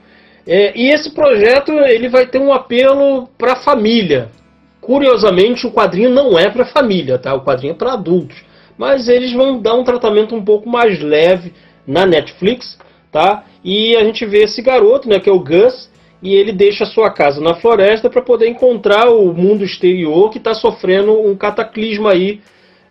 [0.45, 4.29] É, e esse projeto ele vai ter um apelo para a família.
[4.79, 7.33] Curiosamente, o quadrinho não é para família, tá?
[7.33, 8.37] O quadrinho é para adultos,
[8.77, 11.51] mas eles vão dar um tratamento um pouco mais leve
[11.85, 12.77] na Netflix,
[13.11, 13.43] tá?
[13.63, 15.89] E a gente vê esse garoto, né, que é o Gus,
[16.21, 20.39] e ele deixa a sua casa na floresta para poder encontrar o mundo exterior que
[20.39, 22.41] está sofrendo um cataclisma aí,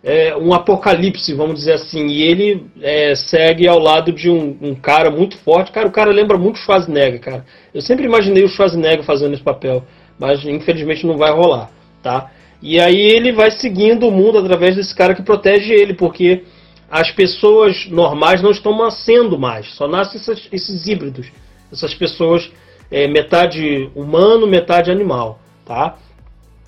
[0.03, 2.07] é, um apocalipse, vamos dizer assim.
[2.07, 5.71] E ele é, segue ao lado de um, um, cara muito forte.
[5.71, 7.45] Cara, o cara lembra muito Schwarzenegger, cara.
[7.73, 9.83] Eu sempre imaginei o Schwarzenegger fazendo esse papel,
[10.17, 11.69] mas infelizmente não vai rolar,
[12.01, 12.31] tá?
[12.61, 16.43] E aí ele vai seguindo o mundo através desse cara que protege ele, porque
[16.89, 21.27] as pessoas normais não estão nascendo mais, só nascem esses, esses híbridos,
[21.71, 22.49] essas pessoas
[22.91, 25.97] é, metade humano, metade animal, tá?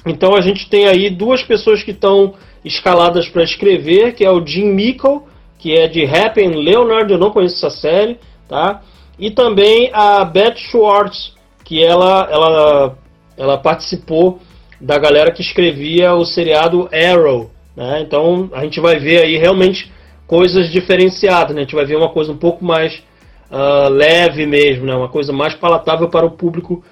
[0.06, 4.46] Então a gente tem aí duas pessoas que estão escaladas para escrever, que é o
[4.46, 5.22] Jim Mickle,
[5.58, 8.82] que é de Happy Leonard, eu não conheço essa série, tá?
[9.18, 11.34] E também a Beth Schwartz,
[11.66, 12.98] que ela, ela,
[13.38, 14.40] ela participou
[14.80, 18.02] da galera que escrevia o seriado Arrow, né?
[18.02, 19.92] Então a gente vai ver aí realmente
[20.26, 21.62] coisas diferenciadas, né?
[21.62, 23.04] A gente vai ver uma coisa um pouco mais
[23.52, 24.96] uh, leve mesmo, né?
[24.96, 26.84] Uma coisa mais palatável para o público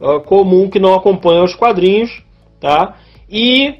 [0.00, 2.10] uh, comum que não acompanha os quadrinhos,
[2.60, 2.96] tá?
[3.30, 3.74] E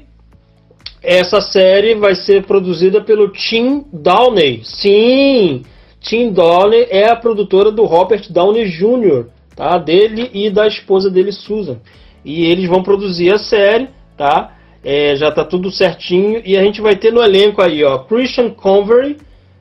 [1.01, 4.61] essa série vai ser produzida pelo Tim Downey.
[4.63, 5.63] Sim,
[6.01, 9.77] Tim Downey é a produtora do Robert Downey Jr., tá?
[9.77, 11.79] Dele e da esposa dele, Susan.
[12.25, 14.57] E eles vão produzir a série, tá?
[14.87, 16.41] é, já está tudo certinho.
[16.45, 19.17] E a gente vai ter no elenco aí, ó, Christian Convery,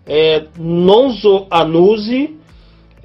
[0.06, 2.35] é, Nonzo Anuzi,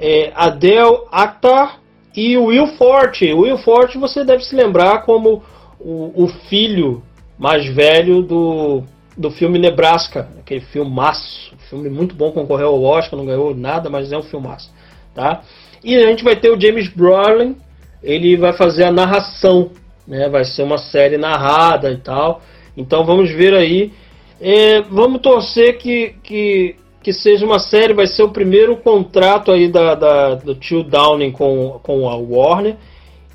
[0.01, 1.79] é, Adele Akhtar
[2.15, 3.31] e Will Forte.
[3.31, 5.43] Will Forte você deve se lembrar como
[5.79, 7.01] o, o filho
[7.37, 8.83] mais velho do,
[9.15, 14.11] do filme Nebraska, aquele filmaço, filme muito bom, concorreu ao Oscar, não ganhou nada, mas
[14.11, 14.71] é um filmaço,
[15.15, 15.41] tá?
[15.83, 17.55] E a gente vai ter o James Brolin,
[18.03, 19.71] ele vai fazer a narração
[20.07, 20.27] né?
[20.29, 22.41] Vai ser uma série narrada e tal.
[22.75, 23.93] Então vamos ver aí.
[24.39, 29.67] É, vamos torcer que, que, que seja uma série, vai ser o primeiro contrato aí
[29.67, 32.77] da, da, do tio Downing com, com a Warner.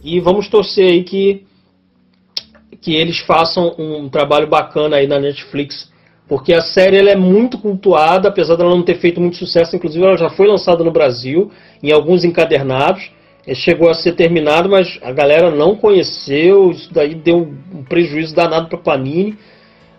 [0.02, 1.44] E vamos torcer aí que,
[2.80, 5.90] que eles façam um trabalho bacana aí na Netflix.
[6.28, 10.04] Porque a série ela é muito cultuada, apesar dela não ter feito muito sucesso, inclusive
[10.04, 11.50] ela já foi lançada no Brasil,
[11.82, 13.10] em alguns encadernados
[13.54, 18.68] chegou a ser terminado, mas a galera não conheceu, isso daí deu um prejuízo danado
[18.68, 19.38] para Panini,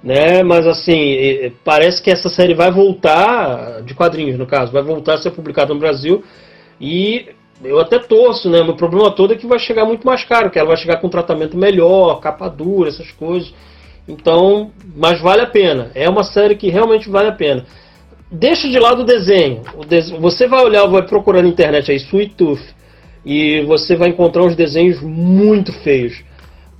[0.04, 0.44] né?
[0.44, 5.18] Mas assim, parece que essa série vai voltar de quadrinhos, no caso, vai voltar a
[5.18, 6.24] ser publicada no Brasil
[6.80, 7.30] e
[7.64, 8.62] eu até torço, né?
[8.62, 11.10] O problema todo é que vai chegar muito mais caro, que ela vai chegar com
[11.10, 13.54] tratamento melhor, capa dura, essas coisas.
[14.08, 15.92] Então, mas vale a pena.
[15.96, 17.66] É uma série que realmente vale a pena.
[18.32, 19.62] Deixa de lado o desenho.
[19.76, 22.78] O desenho você vai olhar, vai procurar na internet aí, Sweet Tooth
[23.28, 26.24] e você vai encontrar uns desenhos muito feios.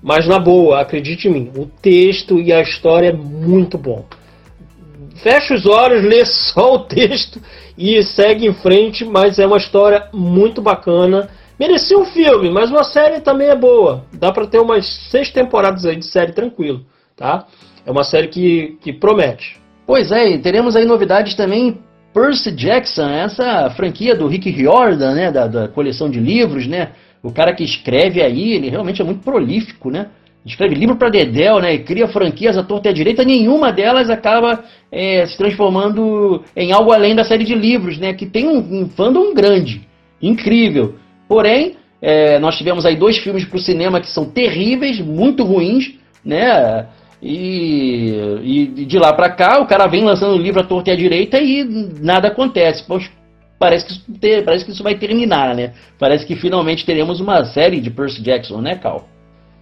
[0.02, 4.06] Mas na boa, acredite em mim, o texto e a história é muito bom.
[5.24, 7.42] Fecha os olhos, lê só o texto
[7.78, 11.30] e segue em frente, mas é uma história muito bacana.
[11.60, 14.06] Merecia um filme, mas uma série também é boa.
[14.14, 17.46] Dá para ter umas seis temporadas aí de série tranquilo, tá?
[17.86, 19.60] É uma série que, que promete.
[19.86, 21.80] Pois é, e teremos aí novidades também
[22.14, 26.92] Percy Jackson, essa franquia do Rick Riordan, né, da, da, coleção de livros, né,
[27.28, 30.08] o cara que escreve aí, ele realmente é muito prolífico, né,
[30.46, 34.10] escreve livro para Dedel, né, e cria franquias à torta e à direita, nenhuma delas
[34.10, 38.60] acaba é, se transformando em algo além da série de livros, né, que tem um,
[38.60, 39.82] um fandom grande,
[40.22, 40.96] incrível.
[41.28, 45.96] Porém, é, nós tivemos aí dois filmes para o cinema que são terríveis, muito ruins,
[46.24, 46.88] né,
[47.22, 48.14] e,
[48.78, 51.42] e de lá para cá, o cara vem lançando livro à torta e à direita
[51.42, 51.64] e
[52.00, 52.86] nada acontece.
[52.88, 53.10] Poxa,
[53.60, 55.74] parece que, isso ter, parece que isso vai terminar, né?
[56.00, 59.08] Parece que finalmente teremos uma série de Percy Jackson, né, Cal?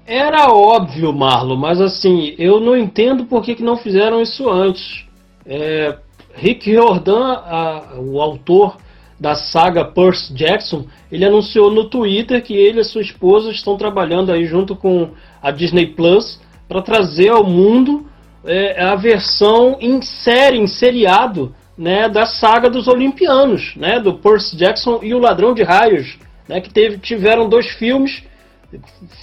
[0.05, 5.03] Era óbvio, Marlon, mas assim, eu não entendo por que, que não fizeram isso antes.
[5.45, 5.97] É,
[6.35, 8.77] Rick Riordan, a, o autor
[9.19, 14.31] da saga Percy Jackson, ele anunciou no Twitter que ele e sua esposa estão trabalhando
[14.31, 18.05] aí junto com a Disney Plus para trazer ao mundo
[18.43, 24.55] é, a versão em série, em seriado, né, da saga dos Olimpianos, né, do Percy
[24.55, 28.23] Jackson e o Ladrão de Raios, né, que teve, tiveram dois filmes,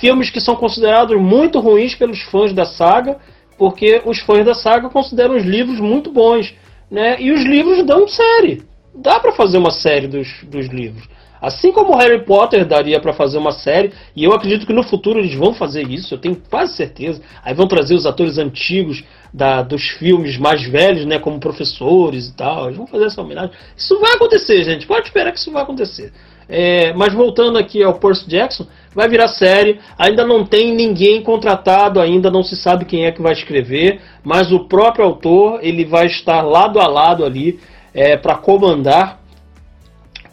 [0.00, 3.18] filmes que são considerados muito ruins pelos fãs da saga,
[3.56, 6.54] porque os fãs da saga consideram os livros muito bons,
[6.90, 8.62] né, e os livros dão série,
[8.94, 11.08] dá para fazer uma série dos, dos livros.
[11.42, 15.18] Assim como Harry Potter daria para fazer uma série, e eu acredito que no futuro
[15.18, 17.20] eles vão fazer isso, eu tenho quase certeza.
[17.44, 19.02] Aí vão trazer os atores antigos
[19.34, 22.66] da, dos filmes mais velhos, né, como professores e tal.
[22.66, 23.50] Eles vão fazer essa homenagem.
[23.76, 24.86] Isso vai acontecer, gente.
[24.86, 26.12] Pode esperar que isso vai acontecer.
[26.48, 29.80] É, mas voltando aqui ao Percy Jackson, vai virar série.
[29.98, 34.52] Ainda não tem ninguém contratado, ainda não se sabe quem é que vai escrever, mas
[34.52, 37.58] o próprio autor ele vai estar lado a lado ali
[37.92, 39.21] é, para comandar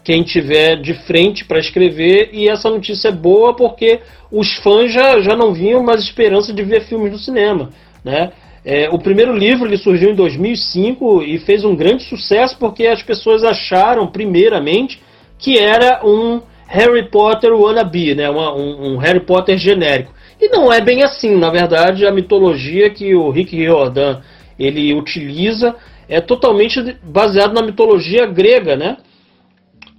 [0.02, 5.20] quem tiver de frente para escrever, e essa notícia é boa porque os fãs já,
[5.20, 7.70] já não vinham mais esperança de ver filmes no cinema.
[8.04, 8.32] Né?
[8.64, 13.02] É, o primeiro livro ele surgiu em 2005 e fez um grande sucesso porque as
[13.02, 15.00] pessoas acharam, primeiramente,
[15.38, 18.30] que era um Harry Potter wannabe, né?
[18.30, 20.12] Um, um Harry Potter genérico.
[20.40, 24.20] E não é bem assim, na verdade, a mitologia que o Rick Riordan
[24.58, 25.74] ele utiliza
[26.08, 28.98] é totalmente baseado na mitologia grega, né?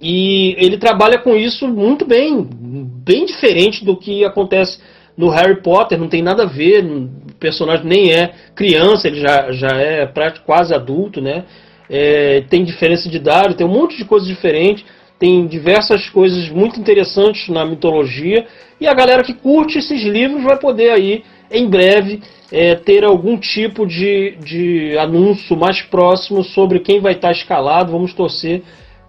[0.02, 4.80] E ele trabalha com isso muito bem, bem diferente do que acontece
[5.16, 9.52] no Harry Potter, não tem nada a ver, o personagem nem é criança, ele já,
[9.52, 10.12] já é
[10.44, 11.44] quase adulto, né?
[11.88, 14.84] É, tem diferença de idade, tem um monte de coisas diferentes,
[15.20, 18.44] tem diversas coisas muito interessantes na mitologia,
[18.80, 23.36] e a galera que curte esses livros vai poder aí, em breve, é, ter algum
[23.36, 28.62] tipo de, de anúncio mais próximo sobre quem vai estar escalado, vamos torcer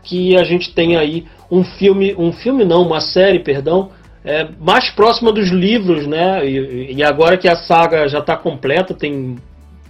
[0.03, 3.91] que a gente tem aí um filme, um filme não, uma série, perdão,
[4.23, 6.45] é, mais próxima dos livros, né?
[6.45, 9.37] E, e agora que a saga já está completa, tem,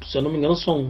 [0.06, 0.90] se eu não me engano, são,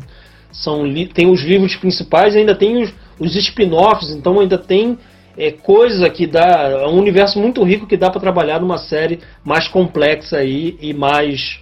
[0.52, 0.84] são
[1.14, 4.98] tem os livros principais, ainda tem os, os spin-offs, então ainda tem
[5.38, 9.20] é, coisa que dá, é um universo muito rico que dá para trabalhar numa série
[9.44, 11.62] mais complexa aí e mais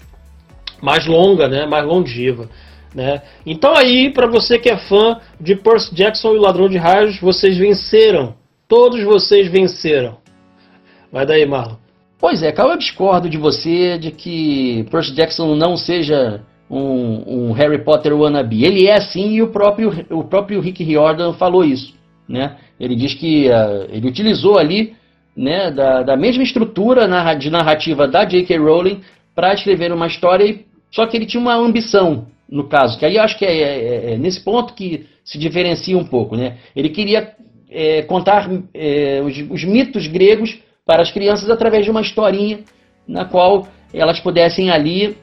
[0.82, 1.66] mais longa, né?
[1.68, 2.50] Mais longeva.
[2.94, 3.22] Né?
[3.46, 7.20] Então aí, para você que é fã de Percy Jackson e o Ladrão de Raios,
[7.20, 8.36] vocês venceram.
[8.68, 10.18] Todos vocês venceram.
[11.12, 11.76] Vai daí, Marlon.
[12.20, 17.52] Pois é, Carl, eu discordo de você de que Percy Jackson não seja um, um,
[17.52, 18.64] Harry Potter wannabe.
[18.64, 21.94] Ele é sim e o próprio, o próprio Rick Riordan falou isso.
[22.30, 22.58] Né?
[22.80, 24.94] Ele diz que uh, ele utilizou ali
[25.36, 28.58] né, da, da mesma estrutura de narrativa da J.K.
[28.58, 29.02] Rowling
[29.34, 30.60] para escrever uma história,
[30.92, 34.18] só que ele tinha uma ambição no caso, que aí acho que é, é, é,
[34.18, 36.36] nesse ponto que se diferencia um pouco.
[36.36, 36.58] Né?
[36.76, 37.34] Ele queria
[37.70, 42.60] é, contar é, os, os, mitos gregos para as crianças através de uma historinha
[43.08, 45.16] na qual elas pudessem ali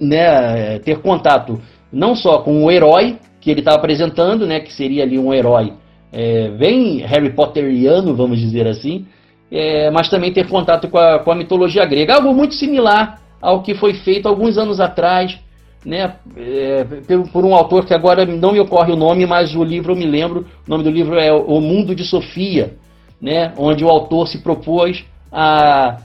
[0.00, 1.60] né, ter contato
[1.92, 5.72] não só com o herói que ele estava apresentando, né, que seria ali um herói
[6.12, 9.06] é, bem Harry Potteriano, vamos dizer assim,
[9.50, 12.14] é, mas também ter contato com a, com a mitologia grega.
[12.14, 15.38] Algo muito similar ao que foi feito alguns anos atrás
[15.84, 16.84] né, é,
[17.32, 20.06] por um autor que agora não me ocorre o nome, mas o livro eu me
[20.06, 20.46] lembro.
[20.66, 22.74] O nome do livro é O Mundo de Sofia,
[23.20, 25.98] né, onde o autor se propôs a,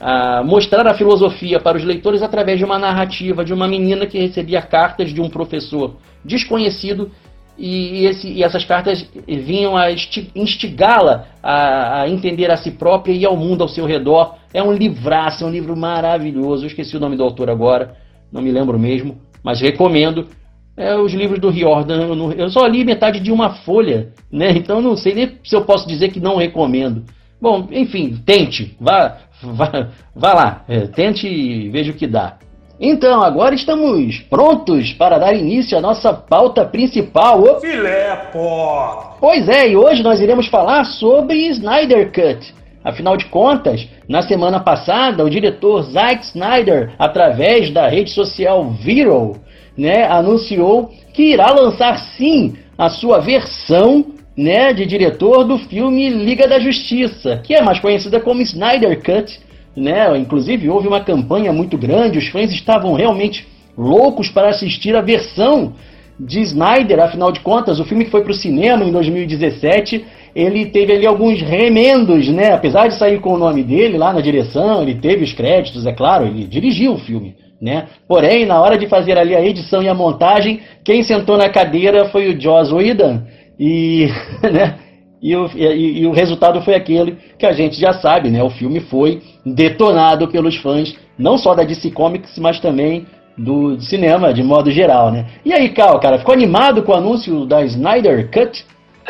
[0.00, 4.18] a mostrar a filosofia para os leitores através de uma narrativa de uma menina que
[4.18, 7.10] recebia cartas de um professor desconhecido
[7.56, 9.88] e, esse, e essas cartas vinham a
[10.34, 14.36] instigá-la a, a, entender a si própria e ao mundo ao seu redor.
[14.52, 16.64] É um livraço, é um livro maravilhoso.
[16.64, 18.01] Eu esqueci o nome do autor agora
[18.32, 20.26] não me lembro mesmo, mas recomendo.
[20.74, 24.52] É, os livros do Riordan, eu, eu só li metade de uma folha, né?
[24.56, 27.04] Então não sei nem se eu posso dizer que não recomendo.
[27.40, 32.38] Bom, enfim, tente, vá, vá, vá lá, é, tente e veja o que dá.
[32.80, 37.40] Então, agora estamos prontos para dar início à nossa pauta principal.
[37.40, 37.60] O...
[37.60, 39.14] Filé, pô!
[39.20, 42.52] Pois é, e hoje nós iremos falar sobre Snyder Cut,
[42.84, 49.36] Afinal de contas, na semana passada, o diretor Zack Snyder, através da rede social Viral,
[49.76, 56.48] né, anunciou que irá lançar sim a sua versão né, de diretor do filme Liga
[56.48, 59.38] da Justiça, que é mais conhecida como Snyder Cut.
[59.76, 60.18] Né?
[60.18, 65.74] Inclusive, houve uma campanha muito grande, os fãs estavam realmente loucos para assistir a versão
[66.18, 70.66] de Snyder, afinal de contas, o filme que foi para o cinema em 2017 ele
[70.66, 72.52] teve ali alguns remendos, né?
[72.52, 75.92] Apesar de sair com o nome dele lá na direção, ele teve os créditos, é
[75.92, 77.86] claro, ele dirigiu o filme, né?
[78.08, 82.06] Porém, na hora de fazer ali a edição e a montagem, quem sentou na cadeira
[82.06, 83.22] foi o Joss Whedon
[83.58, 84.08] e,
[84.42, 84.78] né?
[85.22, 88.42] E o, e, e o resultado foi aquele que a gente já sabe, né?
[88.42, 93.06] O filme foi detonado pelos fãs, não só da DC Comics, mas também
[93.36, 95.26] do cinema, de modo geral, né?
[95.44, 98.64] E aí, Cal, cara, ficou animado com o anúncio da Snyder Cut?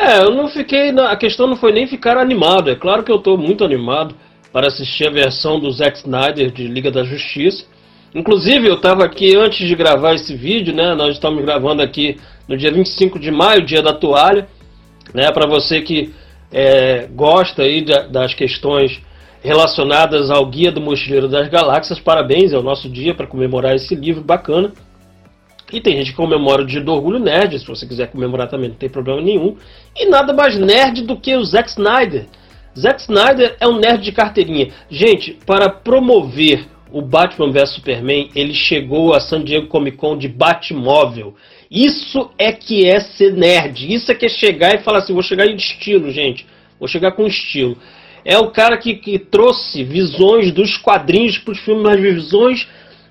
[0.05, 0.89] É, eu não fiquei.
[0.89, 2.69] A questão não foi nem ficar animado.
[2.69, 4.13] É claro que eu estou muito animado
[4.51, 7.65] para assistir a versão do Zack Snyder de Liga da Justiça.
[8.13, 10.93] Inclusive, eu estava aqui antes de gravar esse vídeo, né?
[10.93, 14.47] Nós estamos gravando aqui no dia 25 de maio, dia da toalha.
[15.13, 16.13] Né, para você que
[16.51, 19.01] é, gosta aí das questões
[19.41, 23.93] relacionadas ao Guia do Mochileiro das Galáxias, parabéns, é o nosso dia para comemorar esse
[23.95, 24.71] livro bacana.
[25.73, 28.69] E tem gente que comemora o dia do Orgulho Nerd, se você quiser comemorar também,
[28.69, 29.57] não tem problema nenhum.
[29.97, 32.27] E nada mais nerd do que o Zack Snyder.
[32.79, 34.71] Zack Snyder é um nerd de carteirinha.
[34.87, 40.27] Gente, para promover o Batman vs Superman, ele chegou a San Diego Comic Con de
[40.27, 41.33] Batmóvel.
[41.71, 43.91] Isso é que é ser nerd.
[43.91, 46.45] Isso é que é chegar e falar assim: vou chegar em estilo, gente.
[46.79, 47.75] Vou chegar com estilo.
[48.23, 52.67] É o cara que, que trouxe visões dos quadrinhos para os filmes, mas visões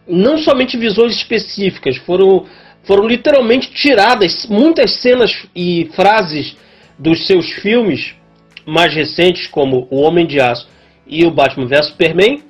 [0.06, 2.46] não somente visões específicas, foram,
[2.84, 6.56] foram literalmente tiradas muitas cenas e frases
[6.98, 8.14] dos seus filmes
[8.66, 10.68] mais recentes, como O Homem de Aço
[11.06, 12.42] e o Batman vs Superman,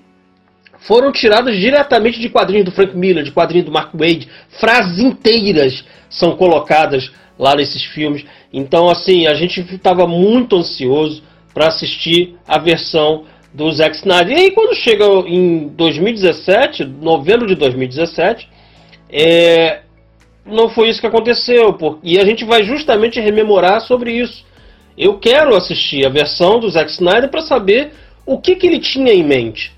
[0.80, 4.28] foram tiradas diretamente de quadrinhos do Frank Miller, de quadrinhos do Mark Wade.
[4.60, 8.24] Frases inteiras são colocadas lá nesses filmes.
[8.52, 11.22] Então, assim, a gente estava muito ansioso
[11.54, 14.36] para assistir a versão do Zack Snyder.
[14.36, 18.48] E aí, quando chega em 2017, novembro de 2017,
[19.10, 19.80] é,
[20.44, 21.72] não foi isso que aconteceu.
[21.74, 24.44] Por, e a gente vai justamente rememorar sobre isso.
[24.96, 27.92] Eu quero assistir a versão do Zack Snyder para saber
[28.24, 29.72] o que, que ele tinha em mente.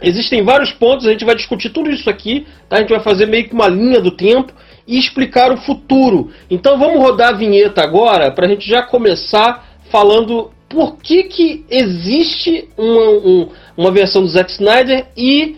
[0.00, 2.76] Existem vários pontos, a gente vai discutir tudo isso aqui, tá?
[2.76, 4.52] a gente vai fazer meio que uma linha do tempo
[4.86, 6.30] e explicar o futuro.
[6.50, 11.66] Então vamos rodar a vinheta agora para a gente já começar falando por que, que
[11.68, 15.56] existe uma, um, uma versão do Zack Snyder e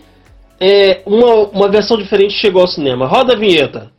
[0.61, 3.07] é, uma, uma versão diferente chegou ao cinema.
[3.07, 3.93] Roda a vinheta.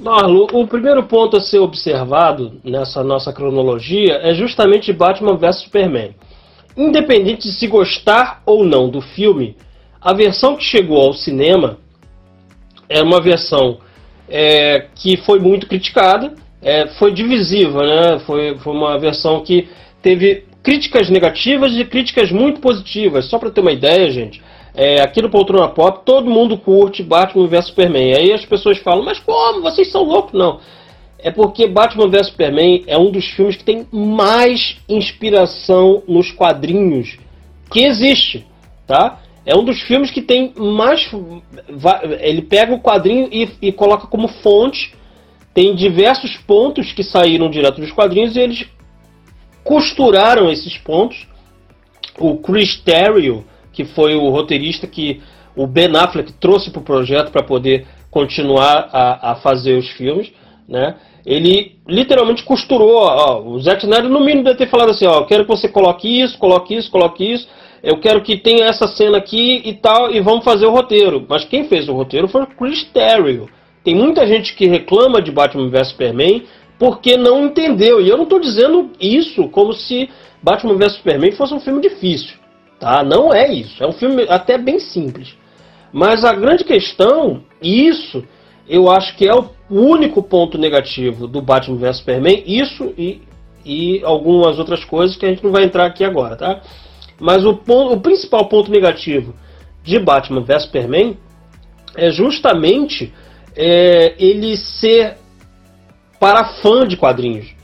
[0.00, 6.14] Marlon, o primeiro ponto a ser observado nessa nossa cronologia é justamente Batman vs Superman.
[6.76, 9.56] Independente de se gostar ou não do filme,
[10.00, 11.78] a versão que chegou ao cinema
[12.88, 13.78] é uma versão
[14.28, 18.18] é, que foi muito criticada, é, foi divisiva, né?
[18.20, 19.68] Foi, foi uma versão que
[20.02, 23.26] teve críticas negativas e críticas muito positivas.
[23.26, 24.42] Só para ter uma ideia, gente,
[24.74, 28.14] é, aqui no Poltrona Pop todo mundo curte Batman vs Superman.
[28.14, 29.62] Aí as pessoas falam, mas como?
[29.62, 30.32] Vocês são loucos?
[30.32, 30.60] Não.
[31.18, 37.18] É porque Batman vs Superman é um dos filmes que tem mais inspiração nos quadrinhos
[37.70, 38.46] que existe,
[38.86, 39.20] tá?
[39.46, 41.08] É um dos filmes que tem mais.
[42.18, 44.92] Ele pega o quadrinho e, e coloca como fonte.
[45.54, 48.66] Tem diversos pontos que saíram direto dos quadrinhos e eles
[49.62, 51.28] costuraram esses pontos.
[52.18, 55.22] O Chris Terrio, que foi o roteirista que
[55.54, 60.32] o Ben Affleck trouxe para o projeto para poder continuar a, a, fazer os filmes,
[60.68, 60.96] né?
[61.24, 62.96] Ele literalmente costurou.
[62.96, 66.20] Ó, o Zack Snyder no mínimo deve ter falado assim, ó, quero que você coloque
[66.20, 67.48] isso, coloque isso, coloque isso
[67.82, 71.24] eu quero que tenha essa cena aqui e tal, e vamos fazer o roteiro.
[71.28, 73.48] Mas quem fez o roteiro foi o Chris Terrio.
[73.84, 76.44] Tem muita gente que reclama de Batman vs Superman
[76.78, 78.00] porque não entendeu.
[78.00, 80.08] E eu não estou dizendo isso como se
[80.42, 82.34] Batman vs Superman fosse um filme difícil.
[82.80, 83.02] Tá?
[83.02, 83.82] Não é isso.
[83.82, 85.36] É um filme até bem simples.
[85.92, 88.24] Mas a grande questão, e isso
[88.68, 93.22] eu acho que é o único ponto negativo do Batman vs Superman, isso e,
[93.64, 96.60] e algumas outras coisas que a gente não vai entrar aqui agora, tá?
[97.20, 99.34] Mas o, ponto, o principal ponto negativo
[99.82, 101.16] de Batman vs Superman
[101.96, 103.12] é justamente
[103.56, 105.16] é, ele ser
[106.20, 107.54] para fã de quadrinhos.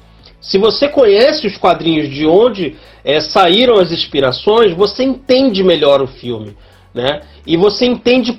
[0.40, 6.07] Se você conhece os quadrinhos de onde é, saíram as inspirações, você entende melhor o
[6.07, 6.57] filme.
[6.94, 7.22] Né?
[7.46, 8.38] E você entende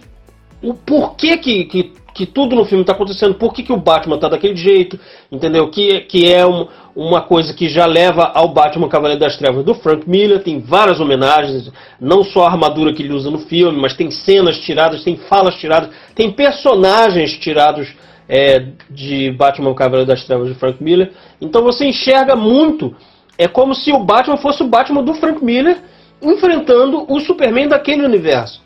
[0.62, 4.16] o porquê que, que, que tudo no filme está acontecendo, por que, que o Batman
[4.16, 5.00] está daquele jeito,
[5.32, 5.70] entendeu?
[5.70, 9.74] Que, que é um, uma coisa que já leva ao Batman Cavaleiro das Trevas do
[9.74, 13.96] Frank Miller, tem várias homenagens, não só a armadura que ele usa no filme, mas
[13.96, 17.94] tem cenas tiradas, tem falas tiradas, tem personagens tirados
[18.30, 21.12] é, de Batman Cavaleiro das Trevas do Frank Miller.
[21.42, 22.96] Então você enxerga muito,
[23.38, 25.78] é como se o Batman fosse o Batman do Frank Miller
[26.22, 28.62] enfrentando o Superman daquele universo.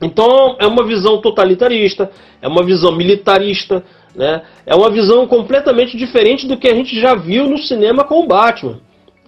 [0.00, 3.84] Então é uma visão totalitarista, é uma visão militarista,
[4.14, 4.42] né?
[4.66, 8.26] É uma visão completamente diferente do que a gente já viu no cinema com o
[8.26, 8.80] Batman.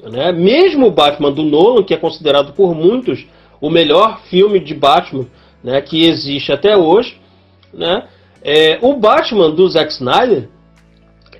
[0.02, 0.32] Né?
[0.32, 3.26] Mesmo o Batman do Nolan, que é considerado por muitos
[3.60, 5.26] o melhor filme de Batman
[5.62, 7.16] né, que existe até hoje,
[7.72, 8.04] né?
[8.42, 10.50] É, o Batman do Zack Snyder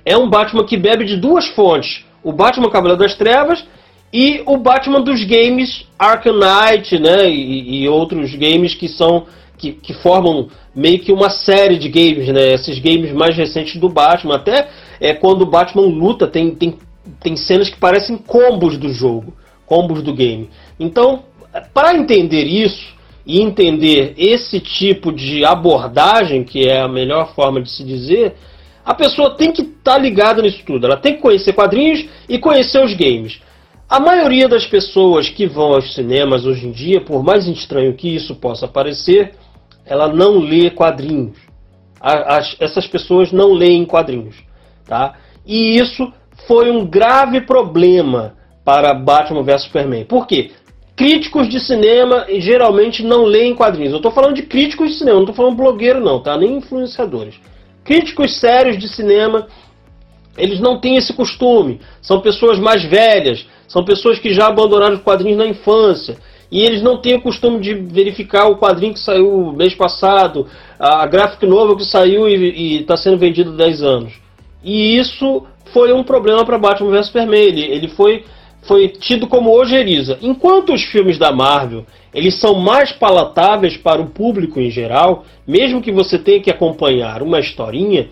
[0.03, 3.63] é um Batman que bebe de duas fontes: o Batman Cavaleiro das Trevas
[4.11, 7.29] e o Batman dos games Arkham Knight, né?
[7.29, 9.27] E, e outros games que são
[9.73, 12.53] que, que, formam meio que uma série de games, né?
[12.53, 14.35] Esses games mais recentes do Batman.
[14.35, 14.67] Até
[14.99, 16.77] é, quando o Batman luta, tem, tem,
[17.21, 19.33] tem cenas que parecem combos do jogo,
[19.65, 20.49] combos do game.
[20.79, 21.23] Então,
[21.73, 22.93] para entender isso
[23.25, 28.35] e entender esse tipo de abordagem, que é a melhor forma de se dizer,
[28.85, 30.85] a pessoa tem que estar tá ligada nisso tudo.
[30.85, 33.39] Ela tem que conhecer quadrinhos e conhecer os games.
[33.87, 38.15] A maioria das pessoas que vão aos cinemas hoje em dia, por mais estranho que
[38.15, 39.33] isso possa parecer,
[39.85, 41.37] ela não lê quadrinhos.
[41.99, 44.35] As, essas pessoas não leem quadrinhos.
[44.85, 45.15] Tá?
[45.45, 46.11] E isso
[46.47, 50.05] foi um grave problema para Batman vs Superman.
[50.05, 50.51] Por quê?
[50.95, 53.91] Críticos de cinema geralmente não leem quadrinhos.
[53.91, 56.37] Eu estou falando de críticos de cinema, não estou falando blogueiro não, tá?
[56.37, 57.35] Nem influenciadores.
[57.83, 59.47] Críticos sérios de cinema,
[60.37, 61.81] eles não têm esse costume.
[62.01, 66.17] São pessoas mais velhas, são pessoas que já abandonaram os quadrinhos na infância.
[66.51, 70.47] E eles não têm o costume de verificar o quadrinho que saiu mês passado,
[70.79, 74.13] a graphic novel que saiu e está sendo vendido há 10 anos.
[74.63, 75.43] E isso
[75.73, 77.43] foi um problema para Batman vs Superman.
[77.43, 78.23] Ele, ele foi
[78.61, 80.17] foi tido como ojeriza.
[80.23, 81.85] Enquanto os filmes da Marvel
[82.15, 87.21] eles são mais palatáveis para o público em geral, mesmo que você tenha que acompanhar
[87.21, 88.07] uma historinha,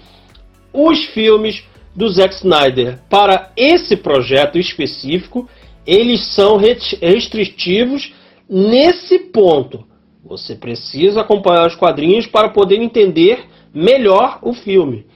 [0.73, 1.63] os filmes
[1.95, 5.47] do Zack Snyder para esse projeto específico,
[5.87, 8.11] eles são restritivos
[8.53, 9.83] nesse ponto.
[10.23, 15.07] Você precisa acompanhar os quadrinhos para poder entender melhor o filme.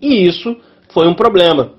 [0.00, 0.56] E isso
[0.88, 1.74] foi um problema.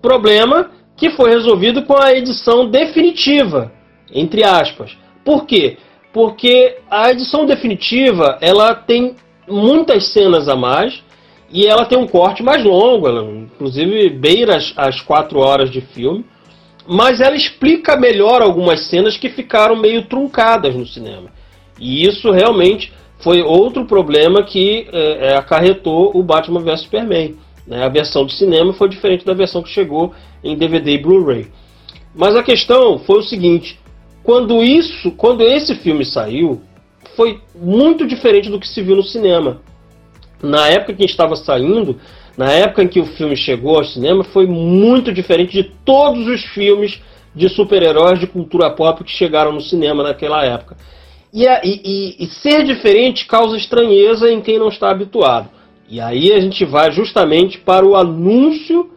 [0.00, 3.70] Problema que foi resolvido com a edição definitiva,
[4.12, 4.96] entre aspas.
[5.22, 5.76] Por quê?
[6.12, 9.14] Porque a edição definitiva ela tem
[9.46, 11.02] muitas cenas a mais
[11.50, 15.82] e ela tem um corte mais longo, ela, inclusive beira as, as quatro horas de
[15.82, 16.24] filme,
[16.86, 21.30] mas ela explica melhor algumas cenas que ficaram meio truncadas no cinema.
[21.78, 27.36] E isso realmente foi outro problema que é, acarretou o Batman vs Superman.
[27.66, 27.84] Né?
[27.84, 30.12] A versão de cinema foi diferente da versão que chegou
[30.42, 31.46] em DVD e Blu-ray.
[32.14, 33.78] Mas a questão foi o seguinte:
[34.22, 36.60] quando isso, quando esse filme saiu,
[37.16, 39.60] foi muito diferente do que se viu no cinema.
[40.42, 42.00] Na época que estava saindo,
[42.36, 46.42] na época em que o filme chegou ao cinema, foi muito diferente de todos os
[46.46, 47.00] filmes
[47.34, 50.76] de super-heróis de cultura pop que chegaram no cinema naquela época.
[51.32, 55.48] E, e, e, ser diferente causa estranheza em quem não está habituado.
[55.88, 58.90] E aí a gente vai justamente para o anúncio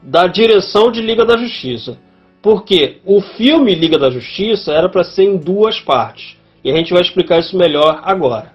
[0.00, 1.98] da direção de Liga da Justiça.
[2.40, 6.36] Porque o filme Liga da Justiça era para ser em duas partes.
[6.64, 8.52] E a gente vai explicar isso melhor agora.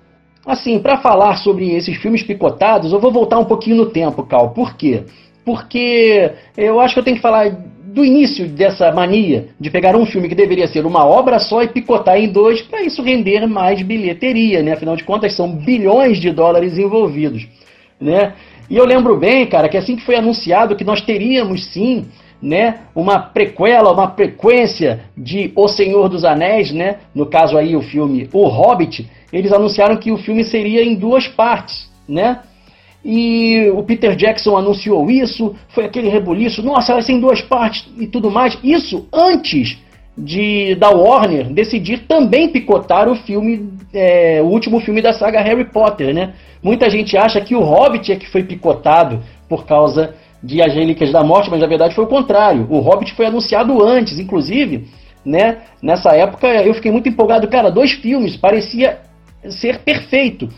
[0.47, 4.51] Assim, para falar sobre esses filmes picotados, eu vou voltar um pouquinho no tempo, Cal.
[4.51, 5.03] Por quê?
[5.43, 10.05] Porque eu acho que eu tenho que falar do início dessa mania de pegar um
[10.05, 13.81] filme que deveria ser uma obra só e picotar em dois para isso render mais
[13.81, 14.71] bilheteria, né?
[14.71, 17.45] Afinal de contas, são bilhões de dólares envolvidos,
[17.99, 18.33] né?
[18.69, 22.05] E eu lembro bem, cara, que assim que foi anunciado que nós teríamos sim,
[22.41, 27.81] né, uma prequela, uma frequência de O Senhor dos Anéis, né, no caso aí o
[27.81, 32.39] filme O Hobbit, eles anunciaram que o filme seria em duas partes, né?
[33.03, 37.87] E o Peter Jackson anunciou isso, foi aquele rebuliço, nossa, vai ser em duas partes
[37.97, 38.57] e tudo mais.
[38.63, 39.77] Isso antes
[40.17, 45.65] de da Warner decidir também picotar o filme, é, o último filme da saga Harry
[45.65, 46.33] Potter, né?
[46.61, 51.11] Muita gente acha que o Hobbit é que foi picotado por causa de As Relíquias
[51.11, 52.67] da Morte, mas na verdade foi o contrário.
[52.69, 54.87] O Hobbit foi anunciado antes, inclusive,
[55.25, 55.57] né?
[55.81, 58.99] Nessa época eu fiquei muito empolgado, cara, dois filmes, parecia
[59.49, 60.49] ser perfeito.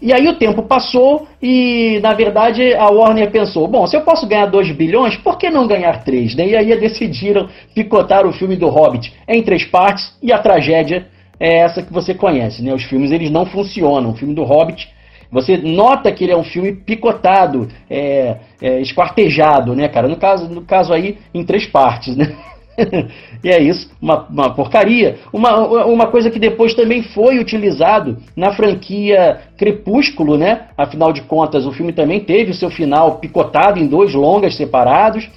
[0.00, 4.26] E aí o tempo passou e, na verdade, a Warner pensou, bom, se eu posso
[4.26, 6.34] ganhar 2 bilhões, por que não ganhar 3?
[6.34, 6.48] Né?
[6.48, 11.06] E aí decidiram picotar o filme do Hobbit em três partes e a tragédia
[11.40, 12.72] é essa que você conhece, né?
[12.72, 14.10] Os filmes eles não funcionam.
[14.10, 14.88] O filme do Hobbit
[15.30, 20.08] você nota que ele é um filme picotado, é, é, esquartejado, né, cara?
[20.08, 22.34] No caso, no caso aí, em três partes, né?
[23.42, 25.18] e é isso, uma, uma porcaria.
[25.32, 30.68] Uma, uma coisa que depois também foi utilizado na franquia Crepúsculo, né?
[30.76, 35.28] Afinal de contas, o filme também teve o seu final picotado em dois longas separados.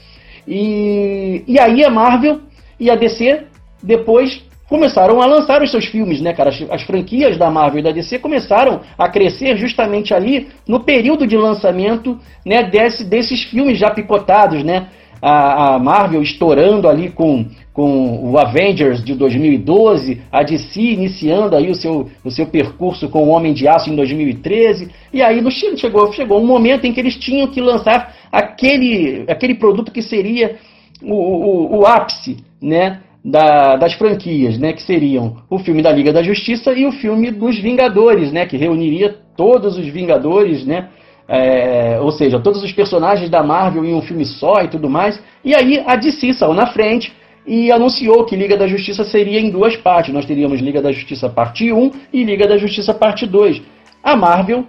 [0.47, 2.41] E, e aí a Marvel
[2.79, 3.43] e a DC
[3.81, 6.51] depois começaram a lançar os seus filmes, né, cara?
[6.51, 11.25] As, as, franquias da Marvel e da DC começaram a crescer justamente ali no período
[11.25, 14.87] de lançamento, né, desse, desses filmes já picotados, né?
[15.21, 21.69] A, a, Marvel estourando ali com, com o Avengers de 2012, a DC iniciando aí
[21.69, 25.51] o seu, o seu percurso com o Homem de Aço em 2013, e aí no
[25.51, 30.55] chegou, chegou um momento em que eles tinham que lançar aquele, aquele produto que seria
[31.01, 33.01] o, o, o ápice, né?
[33.23, 37.31] Da, das franquias, né, que seriam o filme da Liga da Justiça e o filme
[37.31, 40.89] dos Vingadores, né, que reuniria todos os Vingadores, né,
[41.27, 45.21] é, ou seja, todos os personagens da Marvel em um filme só e tudo mais.
[45.45, 47.13] E aí a DC saiu na frente
[47.45, 50.13] e anunciou que Liga da Justiça seria em duas partes.
[50.13, 53.61] Nós teríamos Liga da Justiça parte 1 e Liga da Justiça parte 2.
[54.03, 54.65] A Marvel,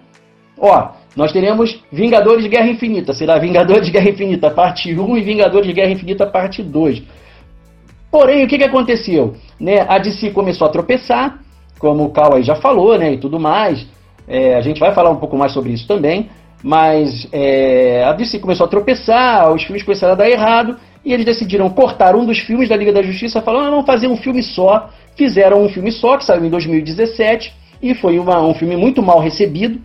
[0.59, 5.92] ó, nós teremos Vingadores Guerra Infinita, será Vingadores Guerra Infinita parte 1 e Vingadores Guerra
[5.92, 7.03] Infinita parte 2.
[8.11, 9.34] Porém, o que, que aconteceu?
[9.58, 11.38] Né, a DC começou a tropeçar,
[11.78, 13.86] como o Cal aí já falou, né, e tudo mais.
[14.26, 16.28] É, a gente vai falar um pouco mais sobre isso também.
[16.62, 21.24] Mas é, a DC começou a tropeçar, os filmes começaram a dar errado, e eles
[21.24, 24.42] decidiram cortar um dos filmes da Liga da Justiça, falando, ah, vamos fazer um filme
[24.42, 24.90] só.
[25.16, 29.18] Fizeram um filme só, que saiu em 2017, e foi uma, um filme muito mal
[29.18, 29.80] recebido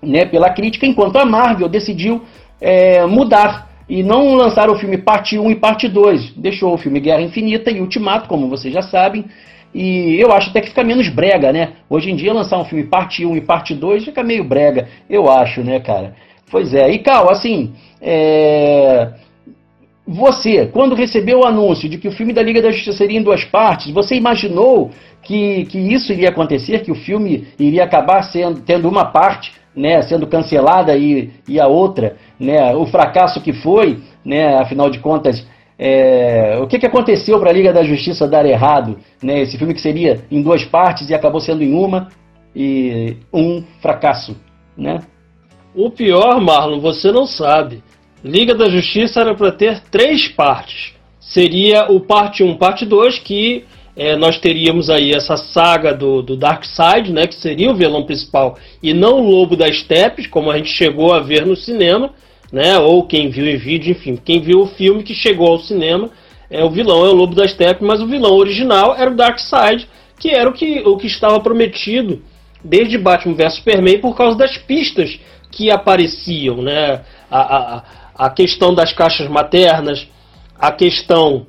[0.00, 2.22] né, pela crítica, enquanto a Marvel decidiu
[2.60, 6.34] é, mudar e não lançar o filme parte 1 e parte 2.
[6.36, 9.24] Deixou o filme Guerra Infinita e Ultimato, como vocês já sabem,
[9.74, 11.72] e eu acho até que fica menos brega, né?
[11.88, 15.28] Hoje em dia lançar um filme parte 1 e parte 2 fica meio brega, eu
[15.28, 16.14] acho, né, cara?
[16.48, 16.88] Pois é.
[16.88, 19.08] E, Cal, assim, é...
[20.06, 23.22] você, quando recebeu o anúncio de que o filme da Liga da Justiça seria em
[23.24, 28.60] duas partes, você imaginou que, que isso iria acontecer, que o filme iria acabar sendo,
[28.60, 34.00] tendo uma parte, né, sendo cancelada e, e a outra, né, o fracasso que foi,
[34.24, 35.46] né, afinal de contas,
[35.78, 38.98] é, o que, que aconteceu para a Liga da Justiça dar errado?
[39.22, 39.40] Né?
[39.40, 42.08] Esse filme que seria em duas partes e acabou sendo em uma
[42.54, 44.36] e um fracasso,
[44.76, 44.98] né?
[45.74, 47.82] O pior, Marlon, você não sabe.
[48.22, 50.92] Liga da Justiça era para ter três partes.
[51.18, 53.64] Seria o parte 1, parte 2, que
[54.00, 58.56] é, nós teríamos aí essa saga do, do Darkseid, né, que seria o vilão principal,
[58.82, 62.12] e não o Lobo das Steppes, como a gente chegou a ver no cinema
[62.52, 62.78] né?
[62.78, 66.10] Ou quem viu em vídeo, enfim, quem viu o filme que chegou ao cinema,
[66.50, 69.88] é o vilão é o Lobo da Steppe, mas o vilão original era o Darkseid,
[70.18, 72.22] que era o que, o que estava prometido
[72.62, 75.18] desde Batman vs Superman por causa das pistas
[75.50, 77.02] que apareciam, né?
[77.30, 77.82] A, a,
[78.26, 80.06] a questão das caixas maternas,
[80.58, 81.46] a questão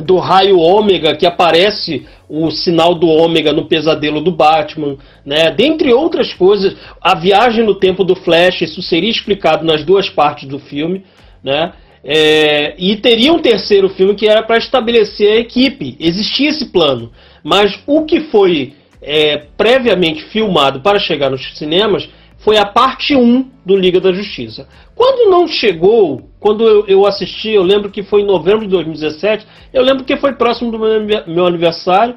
[0.00, 5.50] do raio ômega que aparece o sinal do ômega no pesadelo do Batman, né?
[5.50, 10.48] Dentre outras coisas, a viagem no tempo do Flash, isso seria explicado nas duas partes
[10.48, 11.04] do filme,
[11.42, 11.72] né?
[12.04, 15.96] É, e teria um terceiro filme que era para estabelecer a equipe.
[15.98, 17.10] Existia esse plano,
[17.42, 23.50] mas o que foi é, previamente filmado para chegar nos cinemas foi a parte 1
[23.64, 24.68] do Liga da Justiça.
[24.94, 29.46] Quando não chegou, quando eu, eu, assisti, eu lembro que foi em novembro de 2017,
[29.72, 32.14] eu lembro que foi próximo do meu aniversário,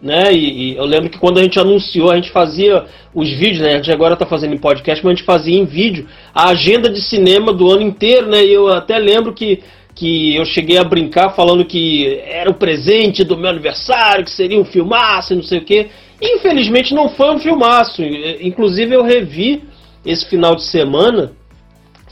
[0.00, 0.32] né?
[0.32, 2.84] E, e eu lembro que quando a gente anunciou, a gente fazia
[3.14, 3.72] os vídeos, né?
[3.72, 6.90] A gente agora está fazendo em podcast, mas a gente fazia em vídeo a agenda
[6.90, 8.44] de cinema do ano inteiro, né?
[8.44, 9.62] E eu até lembro que
[9.94, 14.58] que eu cheguei a brincar falando que era o presente do meu aniversário, que seria
[14.58, 15.88] um filmaço não sei o quê.
[16.20, 18.02] Infelizmente não foi um filmaço.
[18.40, 19.64] Inclusive eu revi
[20.04, 21.32] esse final de semana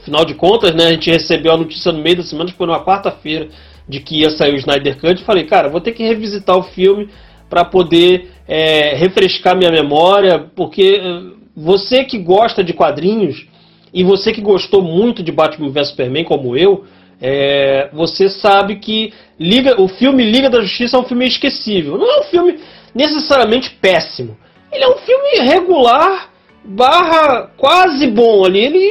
[0.03, 2.85] Afinal de contas, né, a gente recebeu a notícia no meio da semana, foi numa
[2.85, 3.49] quarta-feira,
[3.89, 5.23] de que ia sair o Snyder Cut.
[5.23, 7.09] E falei, cara, vou ter que revisitar o filme
[7.49, 11.21] para poder é, refrescar minha memória, porque é,
[11.57, 13.47] você que gosta de quadrinhos
[13.95, 16.85] e você que gostou muito de Batman vs Superman, como eu,
[17.21, 21.97] é, você sabe que Liga, o filme Liga da Justiça é um filme esquecível.
[21.97, 22.59] Não é um filme
[22.95, 24.37] necessariamente péssimo.
[24.71, 26.31] Ele é um filme regular
[26.65, 28.61] barra quase bom ali.
[28.61, 28.89] Ele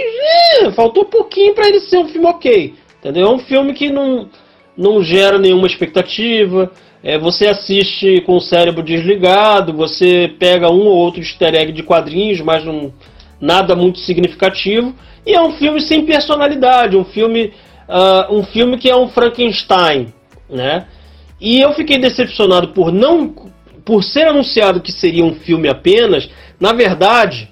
[0.62, 2.76] é, faltou pouquinho para ele ser um filme ok.
[3.00, 3.28] Entendeu?
[3.28, 4.30] É um filme que não,
[4.78, 6.72] não gera nenhuma expectativa.
[7.04, 11.82] É, você assiste com o cérebro desligado, você pega um ou outro easter egg de
[11.82, 12.94] quadrinhos, mas não,
[13.40, 14.94] nada muito significativo.
[15.26, 17.54] E é um filme sem personalidade, um filme,
[17.90, 20.14] uh, um filme que é um Frankenstein,
[20.48, 20.86] né?
[21.40, 23.34] E eu fiquei decepcionado por não,
[23.86, 26.30] por ser anunciado que seria um filme apenas.
[26.60, 27.50] Na verdade,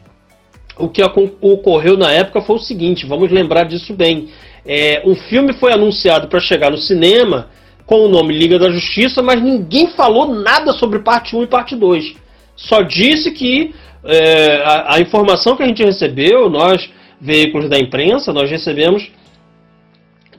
[0.78, 4.30] o que ocorreu na época foi o seguinte, vamos lembrar disso bem.
[4.66, 7.50] É, um filme foi anunciado para chegar no cinema
[7.86, 11.76] com o nome Liga da Justiça, mas ninguém falou nada sobre parte 1 e parte
[11.76, 12.16] 2.
[12.56, 13.74] Só disse que
[14.04, 19.10] é, a, a, informação que a gente recebeu, nós, veículos da imprensa, nós recebemos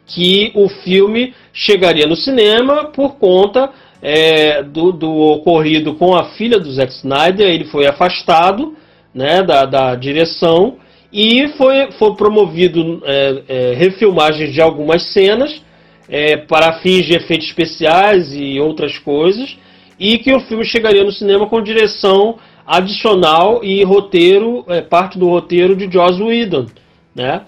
[0.06, 3.70] que o filme chegaria no cinema por conta
[4.02, 7.48] é, do, do ocorrido com a filha do Zack Snyder.
[7.48, 8.74] Ele foi afastado
[9.14, 10.76] né, da, da direção
[11.12, 15.62] e foi, foi promovido é, é, refilmagens de algumas cenas
[16.08, 19.56] é, para fins de efeitos especiais e outras coisas
[19.98, 25.28] e que o filme chegaria no cinema com direção adicional e roteiro, é, parte do
[25.28, 26.66] roteiro de Joss Whedon,
[27.14, 27.42] né?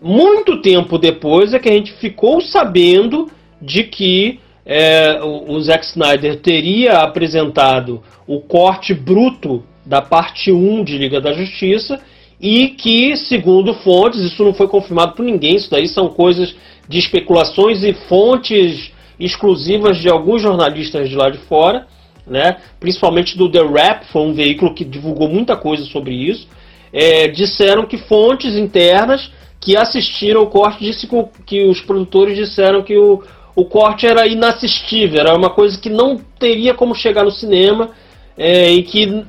[0.00, 3.28] Muito tempo depois é que a gente ficou sabendo
[3.60, 10.82] de que é, o, o Zack Snyder teria apresentado o corte bruto da parte 1
[10.82, 12.00] de Liga da Justiça
[12.40, 16.54] e que, segundo fontes, isso não foi confirmado por ninguém, isso daí são coisas
[16.88, 21.86] de especulações e fontes exclusivas de alguns jornalistas de lá de fora,
[22.26, 22.56] né?
[22.80, 26.48] principalmente do The Rap, foi um veículo que divulgou muita coisa sobre isso.
[26.92, 31.08] É, disseram que fontes internas que assistiram o corte disse
[31.46, 33.22] que os produtores disseram que o,
[33.56, 37.90] o corte era inassistível, era uma coisa que não teria como chegar no cinema
[38.36, 39.24] é, e que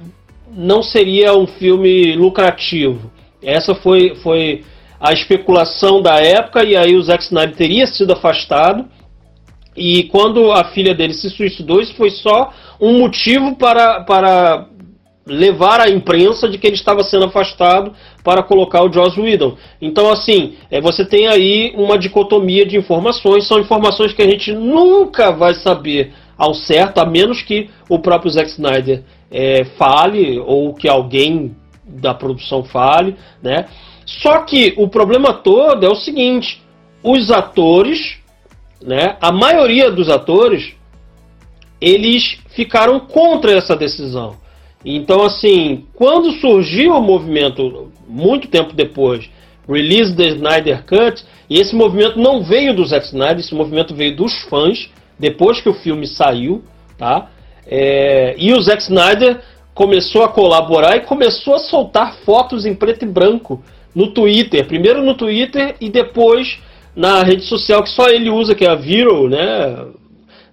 [0.51, 3.09] não seria um filme lucrativo.
[3.41, 4.65] Essa foi, foi
[4.99, 8.85] a especulação da época e aí o Zack Snyder teria sido afastado.
[9.75, 12.51] E quando a filha dele se suicidou, isso foi só
[12.81, 14.67] um motivo para, para
[15.27, 19.57] levar a imprensa de que ele estava sendo afastado para colocar o Joss Whedon.
[19.81, 24.53] Então, assim, é, você tem aí uma dicotomia de informações, são informações que a gente
[24.53, 30.73] nunca vai saber ao certo, a menos que o próprio Zack Snyder é, fale ou
[30.73, 31.55] que alguém
[31.85, 33.65] da produção fale, né?
[34.05, 36.61] Só que o problema todo é o seguinte:
[37.03, 38.17] os atores,
[38.81, 39.17] né?
[39.21, 40.73] A maioria dos atores,
[41.81, 44.35] eles ficaram contra essa decisão.
[44.85, 49.29] Então, assim, quando surgiu o movimento, muito tempo depois,
[49.67, 54.15] Release the Snyder Cut, e esse movimento não veio do Zack Snyder, esse movimento veio
[54.15, 56.63] dos fãs, depois que o filme saiu,
[56.97, 57.29] tá?
[57.65, 59.41] É, e o Zack Snyder
[59.73, 63.61] começou a colaborar e começou a soltar fotos em preto e branco
[63.93, 64.65] no Twitter.
[64.65, 66.59] Primeiro no Twitter e depois
[66.95, 69.85] na rede social que só ele usa, que é a Vero, né?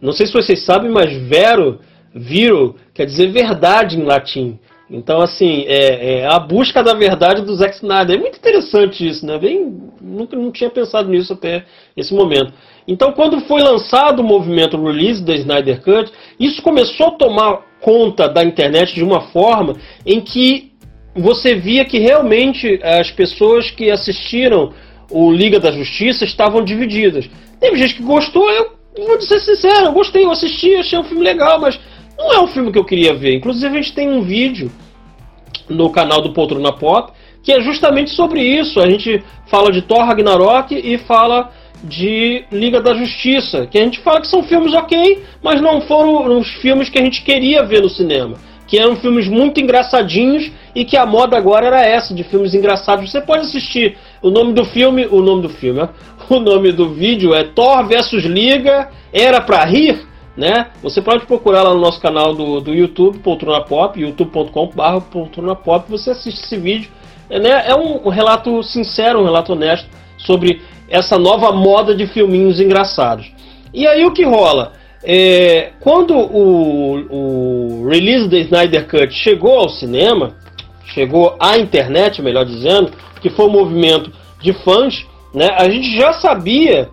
[0.01, 1.81] Não sei se vocês sabem, mas Vero,
[2.15, 4.59] Vero, quer dizer verdade em latim.
[4.89, 8.17] Então, assim, é, é, a busca da verdade do Zack Snyder.
[8.17, 9.39] É muito interessante isso, né?
[9.39, 11.65] Bem, nunca não tinha pensado nisso até
[11.97, 12.53] esse momento.
[12.87, 18.29] Então, quando foi lançado o movimento Release da Snyder Cut, isso começou a tomar conta
[18.29, 19.75] da internet de uma forma
[20.07, 20.73] em que
[21.17, 24.73] você via que realmente as pessoas que assistiram
[25.11, 27.29] o Liga da Justiça estavam divididas.
[27.59, 28.71] Teve gente que gostou, eu
[29.07, 31.79] vou ser sincero, eu gostei, eu assisti, achei um filme legal, mas
[32.17, 33.35] não é um filme que eu queria ver.
[33.35, 34.71] Inclusive, a gente tem um vídeo
[35.69, 37.13] no canal do Poltrona Pop
[37.45, 38.81] que é justamente sobre isso.
[38.81, 41.53] A gente fala de Thor Ragnarok e fala
[41.85, 46.39] de Liga da Justiça, que a gente fala que são filmes ok, mas não foram
[46.39, 48.37] os filmes que a gente queria ver no cinema.
[48.67, 53.11] Que eram filmes muito engraçadinhos e que a moda agora era essa, de filmes engraçados.
[53.11, 53.99] Você pode assistir.
[54.23, 55.87] O nome do filme, o nome do filme,
[56.31, 60.01] o nome do vídeo é Thor vs Liga, Era Pra Rir,
[60.37, 60.69] né?
[60.83, 65.91] Você pode procurar lá no nosso canal do, do YouTube, Poltrona Pop, youtube.com.br Poltrona Pop,
[65.91, 66.91] você assiste esse vídeo.
[67.31, 67.65] É, né?
[67.69, 73.33] é um relato sincero, um relato honesto sobre essa nova moda de filminhos engraçados.
[73.73, 74.73] E aí o que rola?
[75.03, 80.35] É, quando o, o release da Snyder Cut chegou ao cinema,
[80.87, 84.11] chegou à internet, melhor dizendo, que foi um movimento
[84.41, 86.89] de fãs, né, a gente já sabia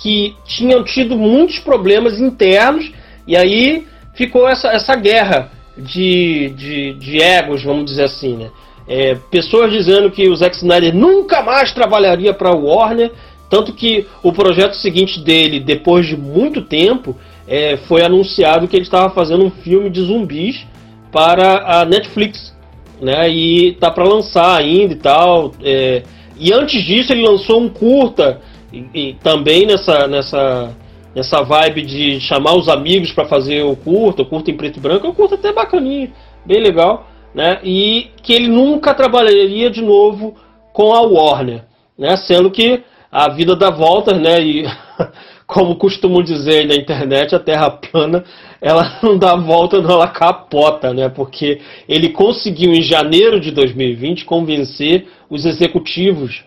[0.00, 2.90] que tinham tido muitos problemas internos
[3.26, 8.50] e aí ficou essa, essa guerra de, de, de egos, vamos dizer assim, né?
[8.88, 13.12] É, pessoas dizendo que o Zack Snyder nunca mais trabalharia para a Warner,
[13.48, 18.82] tanto que o projeto seguinte dele, depois de muito tempo, é, foi anunciado que ele
[18.82, 20.66] estava fazendo um filme de zumbis
[21.12, 22.54] para a Netflix,
[23.00, 23.28] né?
[23.28, 25.52] E tá para lançar ainda e tal.
[25.62, 26.02] É,
[26.38, 28.40] e antes disso ele lançou um curta
[28.72, 30.76] e, e também nessa nessa
[31.14, 34.80] nessa vibe de chamar os amigos para fazer o curta, o curta em preto e
[34.80, 36.12] branco, é um curta até bacaninho,
[36.46, 37.60] bem legal né?
[37.62, 40.34] E que ele nunca trabalharia de novo
[40.72, 41.64] com a Warner,
[41.98, 42.16] né?
[42.16, 44.40] Sendo que a vida dá voltas, né?
[44.40, 44.64] E
[45.46, 48.24] como costumam dizer na internet, a Terra plana,
[48.60, 51.08] ela não dá volta, não, ela capota, né?
[51.08, 56.44] Porque ele conseguiu em janeiro de 2020 convencer os executivos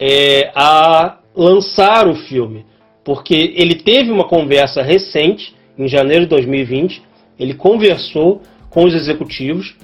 [0.00, 2.64] é, a lançar o filme,
[3.04, 7.02] porque ele teve uma conversa recente em janeiro de 2020,
[7.38, 9.74] ele conversou com os executivos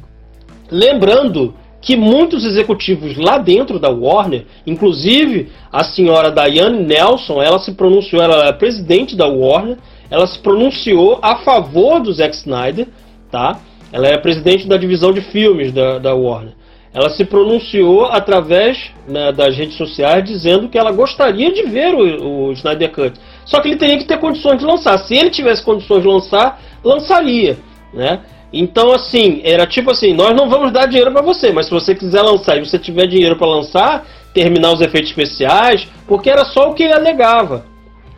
[0.70, 7.72] Lembrando que muitos executivos lá dentro da Warner, inclusive a senhora Diane Nelson, ela se
[7.72, 9.78] pronunciou, ela é presidente da Warner,
[10.10, 12.86] ela se pronunciou a favor do Zack Snyder,
[13.30, 13.58] tá?
[13.92, 16.52] Ela é presidente da divisão de filmes da, da Warner.
[16.92, 22.48] Ela se pronunciou através né, das redes sociais dizendo que ela gostaria de ver o,
[22.48, 23.20] o Snyder Cut.
[23.44, 24.98] Só que ele teria que ter condições de lançar.
[24.98, 27.58] Se ele tivesse condições de lançar, lançaria,
[27.94, 28.20] né?
[28.52, 31.94] Então, assim, era tipo assim: nós não vamos dar dinheiro para você, mas se você
[31.94, 36.70] quiser lançar e você tiver dinheiro para lançar, terminar os efeitos especiais, porque era só
[36.70, 37.64] o que ele alegava.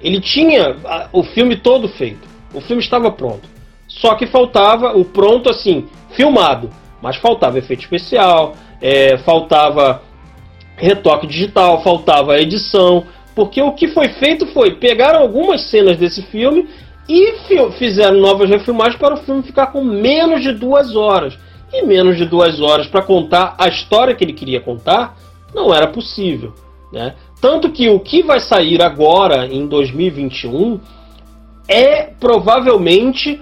[0.01, 0.77] Ele tinha
[1.13, 3.49] o filme todo feito, o filme estava pronto.
[3.87, 6.71] Só que faltava o pronto, assim, filmado,
[7.03, 10.03] mas faltava efeito especial, é, faltava
[10.77, 16.69] retoque digital, faltava edição, Porque o que foi feito foi pegaram algumas cenas desse filme
[17.09, 17.33] e
[17.79, 21.39] fizeram novas refilmagens para o filme ficar com menos de duas horas.
[21.73, 25.17] E menos de duas horas para contar a história que ele queria contar
[25.55, 26.53] não era possível.
[26.93, 27.15] Né?
[27.41, 30.79] Tanto que o que vai sair agora, em 2021,
[31.67, 33.41] é provavelmente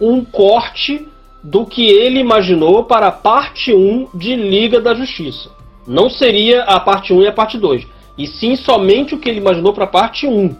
[0.00, 1.06] um corte
[1.46, 5.48] do que ele imaginou para a parte 1 de Liga da Justiça.
[5.86, 7.86] Não seria a parte 1 e a parte 2,
[8.18, 10.56] e sim somente o que ele imaginou para a parte 1,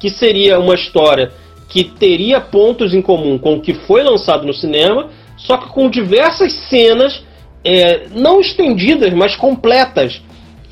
[0.00, 1.30] que seria uma história
[1.68, 5.90] que teria pontos em comum com o que foi lançado no cinema, só que com
[5.90, 7.22] diversas cenas
[7.62, 10.22] é, não estendidas, mas completas.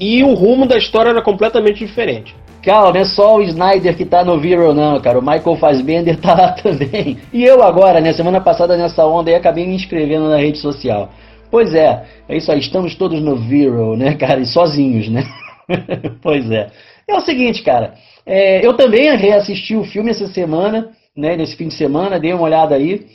[0.00, 2.34] E o rumo da história era completamente diferente.
[2.62, 5.18] Calma, não é só o Snyder que tá no Vero, não, cara.
[5.18, 7.18] O Michael Fassbender tá lá também.
[7.32, 11.11] E eu agora, né, semana passada nessa onda aí, acabei me inscrevendo na rede social.
[11.50, 15.24] Pois é, é isso aí, estamos todos no Vero, né, cara, e sozinhos, né?
[16.22, 16.68] pois é.
[17.09, 17.94] É o seguinte, cara,
[18.26, 22.42] é, eu também reassisti o filme essa semana, né, nesse fim de semana, dei uma
[22.42, 23.06] olhada aí.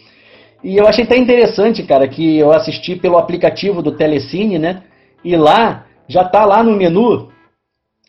[0.64, 4.84] E eu achei até interessante, cara, que eu assisti pelo aplicativo do Telecine, né?
[5.24, 7.30] E lá, já tá lá no menu,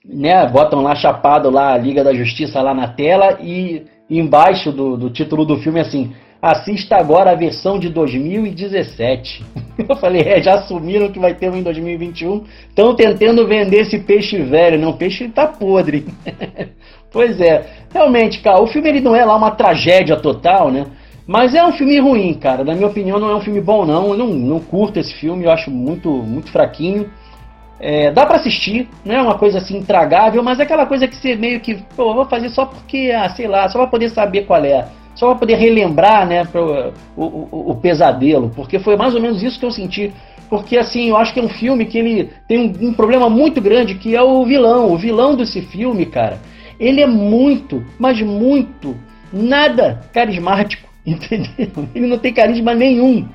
[0.05, 0.47] né?
[0.47, 5.11] Botam lá chapado lá a Liga da Justiça lá na tela e embaixo do, do
[5.11, 9.45] título do filme assim, assista agora a versão de 2017.
[9.89, 12.45] Eu falei, é, já assumiram que vai ter um em 2021.
[12.69, 16.05] Estão tentando vender esse peixe velho, não, o peixe tá podre.
[17.11, 20.87] pois é, realmente, cara, o filme ele não é lá uma tragédia total, né?
[21.27, 22.63] Mas é um filme ruim, cara.
[22.63, 24.09] Na minha opinião, não é um filme bom, não.
[24.09, 27.11] Eu não, não curto esse filme, eu acho muito, muito fraquinho.
[27.81, 31.17] É, dá para assistir, não é uma coisa assim intragável, mas é aquela coisa que
[31.17, 34.47] você meio que, pô, vou fazer só porque, ah, sei lá, só pra poder saber
[34.47, 34.87] qual é.
[35.15, 38.51] Só pra poder relembrar, né, pro, o, o, o pesadelo.
[38.55, 40.13] Porque foi mais ou menos isso que eu senti
[40.49, 43.61] porque assim, eu acho que é um filme que ele tem um, um, problema muito
[43.61, 44.93] grande que é o vilão.
[44.93, 46.39] O vilão desse filme, cara,
[46.79, 48.97] ele é muito, mas muito,
[49.33, 51.89] nada carismático, entendeu?
[51.95, 53.27] Ele não tem carisma nenhum,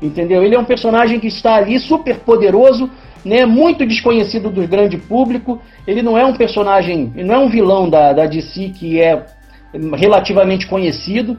[0.00, 0.42] entendeu?
[0.42, 2.90] Ele é um personagem que está ali super poderoso,
[3.24, 5.60] né, muito desconhecido do grande público.
[5.86, 9.24] Ele não é um personagem, não é um vilão da, da DC que é
[9.96, 11.38] relativamente conhecido,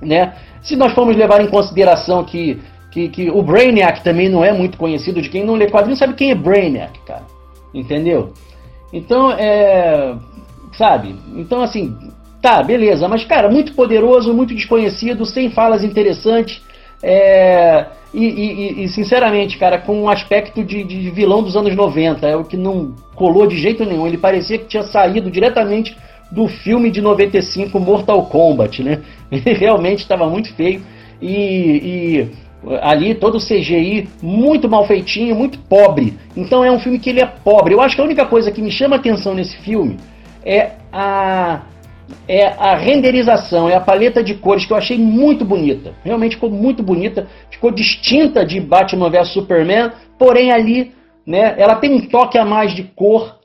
[0.00, 0.34] né?
[0.62, 4.78] Se nós formos levar em consideração que, que, que o Brainiac também não é muito
[4.78, 7.24] conhecido, de quem não lê quadrinhos sabe quem é Brainiac, cara,
[7.74, 8.32] entendeu?
[8.92, 10.14] Então, é,
[10.76, 11.16] sabe?
[11.34, 11.96] Então, assim,
[12.40, 16.62] tá, beleza, mas, cara, muito poderoso, muito desconhecido, sem falas interessantes,
[17.02, 22.26] é, e, e, e, sinceramente, cara, com um aspecto de, de, vilão dos anos 90,
[22.26, 24.06] é o que não colou de jeito nenhum.
[24.06, 25.96] Ele parecia que tinha saído diretamente
[26.30, 29.00] do filme de 95 Mortal Kombat, né?
[29.32, 30.82] Ele realmente estava muito feio
[31.20, 32.28] e, e,
[32.82, 36.14] ali todo o CGI muito mal feitinho, muito pobre.
[36.36, 37.74] Então é um filme que ele é pobre.
[37.74, 39.96] Eu acho que a única coisa que me chama atenção nesse filme
[40.44, 41.62] é a
[42.28, 45.92] é a renderização, é a paleta de cores que eu achei muito bonita.
[46.04, 50.92] Realmente ficou muito bonita, ficou distinta de Batman vs Superman, porém ali,
[51.26, 53.38] né, ela tem um toque a mais de cor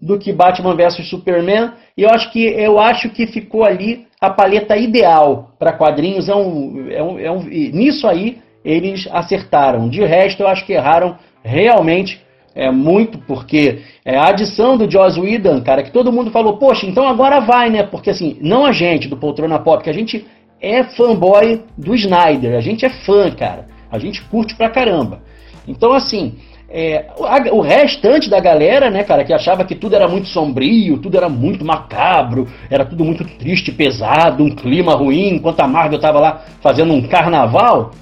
[0.00, 4.30] do que Batman vs Superman, e eu acho que eu acho que ficou ali a
[4.30, 6.28] paleta ideal para quadrinhos.
[6.28, 9.88] É um, é um, é um, nisso aí eles acertaram.
[9.88, 12.20] De resto, eu acho que erraram realmente
[12.56, 16.86] é muito, porque é, a adição do Joss Whedon, cara, que todo mundo falou, poxa,
[16.86, 17.82] então agora vai, né?
[17.82, 20.26] Porque assim, não a gente do Poltrona Pop, que a gente
[20.58, 23.66] é fanboy do Snyder, a gente é fã, cara.
[23.92, 25.20] A gente curte pra caramba.
[25.68, 26.34] Então, assim,
[26.68, 27.06] é,
[27.52, 31.28] o restante da galera, né, cara, que achava que tudo era muito sombrio, tudo era
[31.28, 36.42] muito macabro, era tudo muito triste, pesado, um clima ruim, enquanto a Marvel tava lá
[36.62, 37.92] fazendo um carnaval,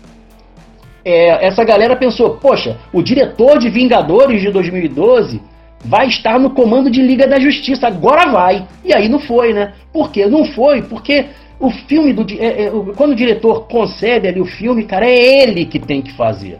[1.04, 5.40] é, essa galera pensou, poxa, o diretor de Vingadores de 2012
[5.84, 8.66] vai estar no comando de Liga da Justiça, agora vai.
[8.82, 9.74] E aí não foi, né?
[9.92, 10.26] Por quê?
[10.26, 11.26] Não foi, porque
[11.60, 12.24] o filme do.
[12.40, 16.12] É, é, quando o diretor concede ali o filme, cara, é ele que tem que
[16.12, 16.58] fazer.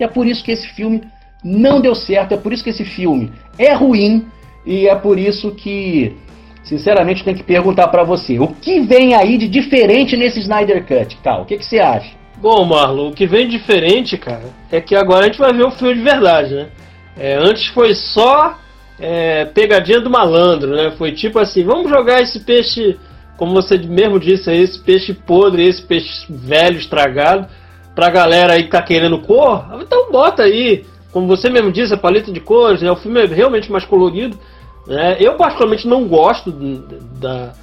[0.00, 1.02] E é por isso que esse filme
[1.42, 4.26] não deu certo, é por isso que esse filme é ruim,
[4.64, 6.16] e é por isso que,
[6.62, 11.18] sinceramente, tem que perguntar para você: o que vem aí de diferente nesse Snyder Cut,
[11.22, 11.42] Cal?
[11.42, 12.23] O que, que você acha?
[12.44, 15.70] Bom, Marlon, o que vem diferente, cara, é que agora a gente vai ver o
[15.70, 16.68] filme de verdade, né?
[17.16, 18.58] É, antes foi só
[19.00, 20.92] é, pegadinha do malandro, né?
[20.98, 22.98] Foi tipo assim, vamos jogar esse peixe,
[23.38, 27.48] como você mesmo disse aí, esse peixe podre, esse peixe velho, estragado,
[27.94, 31.96] pra galera aí que tá querendo cor, então bota aí, como você mesmo disse, a
[31.96, 32.90] paleta de cores, né?
[32.90, 34.38] O filme é realmente mais colorido,
[34.86, 35.16] né?
[35.18, 37.54] Eu particularmente não gosto da,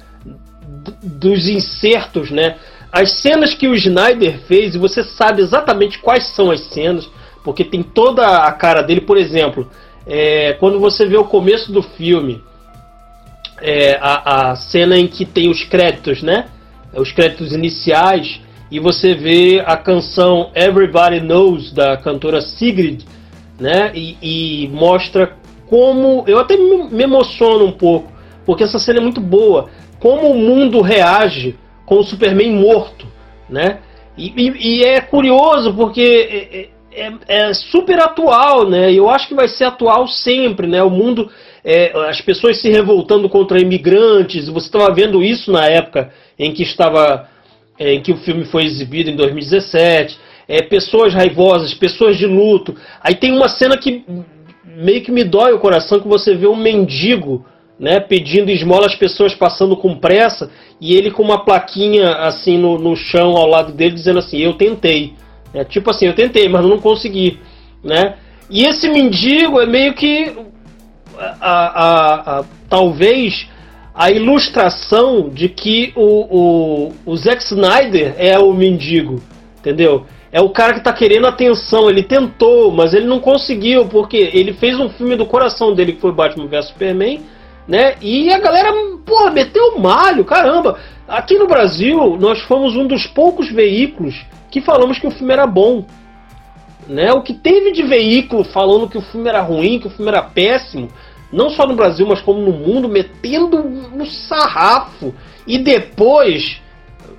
[1.04, 2.56] dos insertos, né?
[2.92, 7.10] As cenas que o Snyder fez, e você sabe exatamente quais são as cenas,
[7.42, 9.68] porque tem toda a cara dele, por exemplo,
[10.06, 12.42] é, quando você vê o começo do filme,
[13.60, 16.46] é, a, a cena em que tem os créditos, né?
[16.94, 18.40] Os créditos iniciais
[18.70, 23.04] e você vê a canção Everybody Knows da cantora Sigrid,
[23.58, 23.92] né?
[23.94, 25.36] E, e mostra
[25.68, 28.12] como eu até me emociono um pouco
[28.44, 29.68] porque essa cena é muito boa.
[29.98, 33.06] Como o mundo reage com o Superman morto,
[33.48, 33.78] né?
[34.16, 38.92] E, e, e é curioso porque é, é, é, super atual, né?
[38.92, 40.82] Eu acho que vai ser atual sempre, né?
[40.82, 41.30] O mundo,
[41.64, 44.48] é, as pessoas se revoltando contra imigrantes.
[44.48, 47.28] Você estava vendo isso na época em que estava,
[47.78, 50.18] é, em que o filme foi exibido em 2017.
[50.46, 52.76] É, pessoas raivosas, pessoas de luto.
[53.00, 54.04] Aí tem uma cena que
[54.64, 57.46] meio que me dói o coração que você vê um mendigo
[57.78, 60.50] né, pedindo esmola às pessoas passando com pressa,
[60.82, 64.54] e ele com uma plaquinha assim no, no chão ao lado dele dizendo assim, eu
[64.54, 65.14] tentei.
[65.54, 67.38] É, tipo assim, eu tentei, mas não consegui.
[67.84, 68.16] Né?
[68.50, 70.36] E esse mendigo é meio que
[71.16, 73.46] a, a, a, talvez
[73.94, 79.22] a ilustração de que o, o, o Zack Snyder é o mendigo,
[79.60, 80.04] entendeu?
[80.32, 84.52] É o cara que está querendo atenção, ele tentou, mas ele não conseguiu, porque ele
[84.52, 87.20] fez um filme do coração dele que foi Batman vs Superman,
[87.66, 87.94] né?
[88.00, 88.72] E a galera,
[89.04, 90.78] porra, meteu malho, caramba.
[91.06, 95.46] Aqui no Brasil, nós fomos um dos poucos veículos que falamos que o filme era
[95.46, 95.84] bom.
[96.88, 97.12] Né?
[97.12, 100.22] O que teve de veículo falando que o filme era ruim, que o filme era
[100.22, 100.88] péssimo,
[101.32, 105.14] não só no Brasil, mas como no mundo, metendo no sarrafo.
[105.46, 106.60] E depois,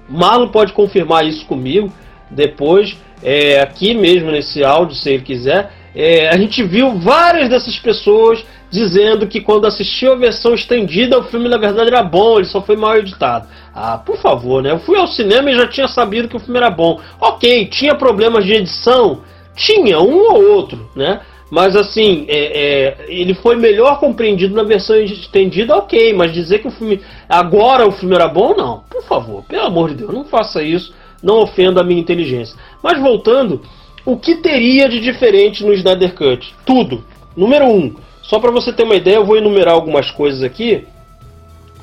[0.07, 1.91] Marlon pode confirmar isso comigo,
[2.29, 7.77] depois, é, aqui mesmo nesse áudio, se ele quiser, é, a gente viu várias dessas
[7.79, 8.43] pessoas
[8.73, 12.59] dizendo que quando assistiu a versão estendida, o filme na verdade era bom, ele só
[12.59, 13.47] foi mal editado.
[13.73, 14.71] Ah, por favor, né?
[14.71, 16.99] Eu fui ao cinema e já tinha sabido que o filme era bom.
[17.21, 19.21] Ok, tinha problemas de edição?
[19.55, 21.21] Tinha, um ou outro, né?
[21.51, 26.11] Mas assim, é, é, ele foi melhor compreendido na versão estendida, ok.
[26.13, 26.99] Mas dizer que o filme.
[27.29, 28.83] Agora o filme era bom, não.
[28.89, 30.91] Por favor, pelo amor de Deus, não faça isso.
[31.21, 32.57] Não ofenda a minha inteligência.
[32.81, 33.61] Mas voltando,
[34.03, 36.55] o que teria de diferente no Snyder Cut?
[36.65, 37.03] Tudo.
[37.37, 37.69] Número 1.
[37.69, 40.87] Um, só para você ter uma ideia, eu vou enumerar algumas coisas aqui,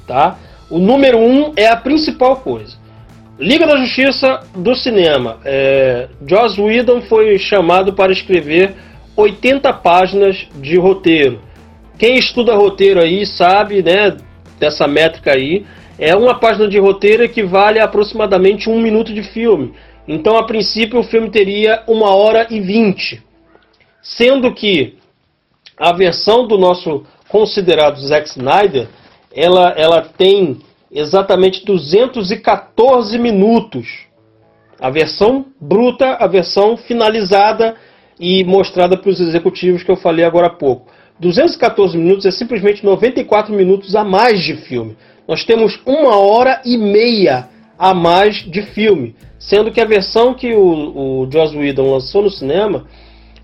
[0.07, 0.39] tá?
[0.71, 2.77] O número um é a principal coisa.
[3.39, 5.39] Liga da Justiça do cinema.
[5.45, 8.75] É, Joss Whedon foi chamado para escrever
[9.17, 11.41] 80 páginas de roteiro.
[11.99, 14.17] Quem estuda roteiro aí sabe, né,
[14.59, 15.67] dessa métrica aí.
[15.99, 19.75] É uma página de roteiro equivale a aproximadamente um minuto de filme.
[20.09, 23.23] Então, a princípio, o filme teria uma hora e vinte.
[24.03, 25.00] Sendo que
[25.81, 28.87] a versão do nosso considerado Zack Snyder,
[29.35, 30.59] ela, ela tem
[30.93, 33.87] exatamente 214 minutos.
[34.79, 37.77] A versão bruta, a versão finalizada
[38.19, 40.93] e mostrada para os executivos que eu falei agora há pouco.
[41.19, 44.97] 214 minutos é simplesmente 94 minutos a mais de filme.
[45.27, 50.53] Nós temos uma hora e meia a mais de filme, sendo que a versão que
[50.55, 52.87] o, o Joss Whedon lançou no cinema,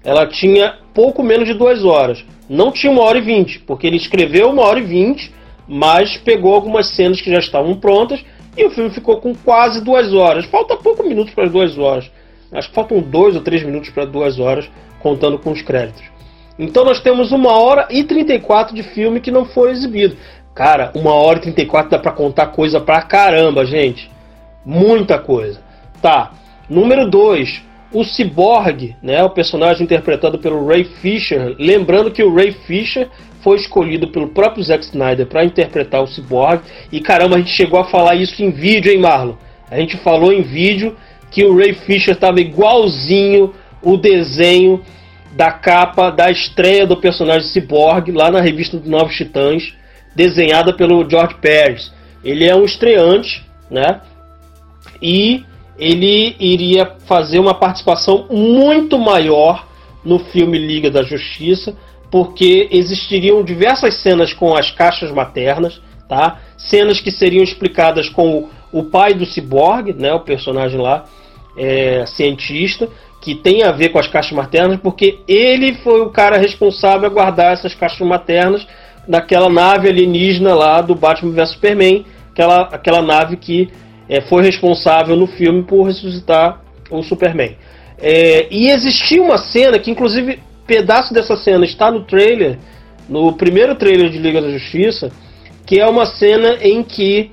[0.06, 2.24] ela tinha pouco menos de duas horas.
[2.48, 5.34] Não tinha uma hora e vinte, porque ele escreveu uma hora e vinte,
[5.66, 8.24] mas pegou algumas cenas que já estavam prontas
[8.56, 10.46] e o filme ficou com quase duas horas.
[10.46, 12.08] Falta pouco minutos para duas horas.
[12.52, 16.04] Acho que faltam dois ou três minutos para duas horas, contando com os créditos.
[16.56, 20.16] Então nós temos uma hora e 34 de filme que não foi exibido.
[20.54, 24.08] Cara, uma hora e 34 dá para contar coisa pra caramba, gente.
[24.64, 25.60] Muita coisa.
[26.00, 26.30] Tá.
[26.70, 32.52] Número 2 o Cyborg, né, o personagem interpretado pelo Ray Fisher, lembrando que o Ray
[32.52, 33.08] Fisher
[33.42, 37.78] foi escolhido pelo próprio Zack Snyder para interpretar o Cyborg, e caramba, a gente chegou
[37.78, 39.34] a falar isso em vídeo, hein, Marlon?
[39.70, 40.96] A gente falou em vídeo
[41.30, 44.82] que o Ray Fisher estava igualzinho o desenho
[45.32, 49.74] da capa da estreia do personagem Cyborg lá na revista dos Novos Titãs,
[50.14, 51.92] desenhada pelo George Pérez.
[52.24, 54.00] Ele é um estreante, né?
[55.00, 55.44] E
[55.78, 59.66] ele iria fazer uma participação muito maior
[60.04, 61.74] no filme Liga da Justiça,
[62.10, 66.40] porque existiriam diversas cenas com as caixas maternas, tá?
[66.56, 71.04] Cenas que seriam explicadas com o, pai do Cyborg, né, o personagem lá,
[71.58, 72.88] é, cientista,
[73.20, 77.12] que tem a ver com as caixas maternas, porque ele foi o cara responsável a
[77.12, 78.66] guardar essas caixas maternas
[79.08, 83.68] naquela nave alienígena lá do Batman vs Superman, aquela, aquela nave que
[84.08, 87.56] é, foi responsável no filme por ressuscitar o Superman.
[87.98, 92.58] É, e existia uma cena que, inclusive, pedaço dessa cena está no trailer,
[93.08, 95.10] no primeiro trailer de Liga da Justiça,
[95.64, 97.30] que é uma cena em que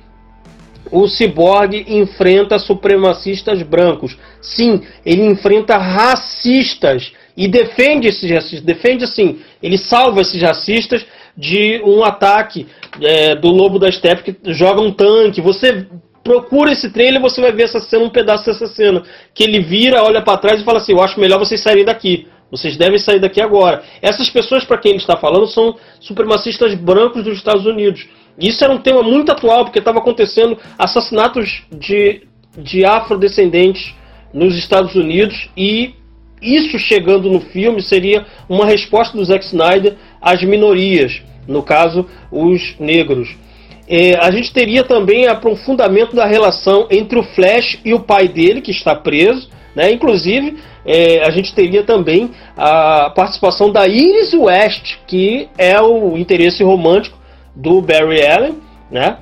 [0.90, 4.16] o Cyborg enfrenta supremacistas brancos.
[4.40, 8.60] Sim, ele enfrenta racistas e defende esses racistas.
[8.60, 11.04] Defende assim, ele salva esses racistas
[11.36, 12.66] de um ataque
[13.00, 15.40] é, do Lobo da Steppe que joga um tanque.
[15.40, 15.86] Você
[16.24, 19.02] procura esse trailer você vai ver essa cena, um pedaço dessa cena.
[19.34, 22.26] Que ele vira, olha para trás e fala assim: Eu acho melhor vocês saírem daqui.
[22.50, 23.82] Vocês devem sair daqui agora.
[24.00, 28.06] Essas pessoas, para quem ele está falando, são supremacistas brancos dos Estados Unidos.
[28.38, 32.22] Isso era um tema muito atual, porque estava acontecendo assassinatos de,
[32.56, 33.94] de afrodescendentes
[34.32, 35.94] nos Estados Unidos e
[36.42, 42.76] isso chegando no filme seria uma resposta do Zack Snyder às minorias, no caso, os
[42.78, 43.34] negros.
[43.86, 48.60] É, a gente teria também aprofundamento da relação entre o Flash e o pai dele,
[48.60, 49.48] que está preso.
[49.74, 49.92] Né?
[49.92, 56.62] Inclusive, é, a gente teria também a participação da Iris West, que é o interesse
[56.62, 57.18] romântico
[57.54, 58.58] do Barry Allen,
[58.90, 59.18] né?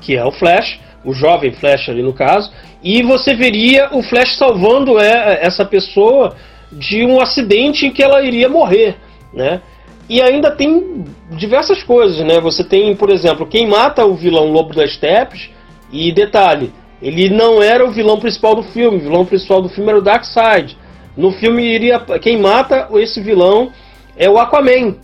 [0.00, 2.50] que é o Flash, o jovem Flash ali no caso,
[2.82, 6.34] e você veria o Flash salvando é, essa pessoa
[6.70, 8.96] de um acidente em que ela iria morrer,
[9.32, 9.60] né?
[10.08, 12.40] E ainda tem diversas coisas, né?
[12.40, 15.50] Você tem, por exemplo, quem mata o vilão Lobo das Steppes,
[15.90, 19.90] e detalhe, ele não era o vilão principal do filme, o vilão principal do filme
[19.90, 20.76] era o Darkseid.
[21.16, 23.70] No filme iria quem mata esse vilão
[24.16, 24.96] é o Aquaman,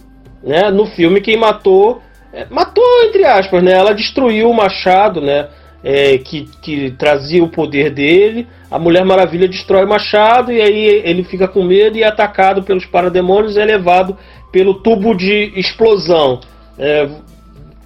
[0.42, 0.70] né?
[0.70, 3.72] No filme quem matou é, matou entre aspas, né?
[3.72, 5.48] Ela destruiu o machado, né?
[5.84, 8.46] É, que, que trazia o poder dele.
[8.70, 12.62] A Mulher Maravilha destrói o machado e aí ele fica com medo e é atacado
[12.62, 14.16] pelos parademônios e é levado
[14.52, 16.40] pelo tubo de explosão.
[16.78, 17.08] É,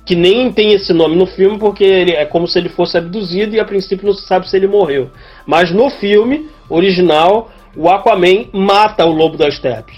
[0.05, 3.57] que nem tem esse nome no filme porque ele, é como se ele fosse abduzido
[3.57, 5.11] e a princípio não se sabe se ele morreu.
[5.45, 9.97] Mas no filme original, o Aquaman mata o Lobo das Steppes.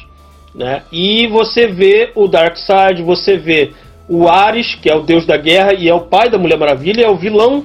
[0.55, 0.83] Né?
[0.91, 3.73] E você vê o Darkseid, você vê
[4.09, 7.05] o Ares, que é o deus da guerra e é o pai da Mulher Maravilha,
[7.05, 7.65] é o vilão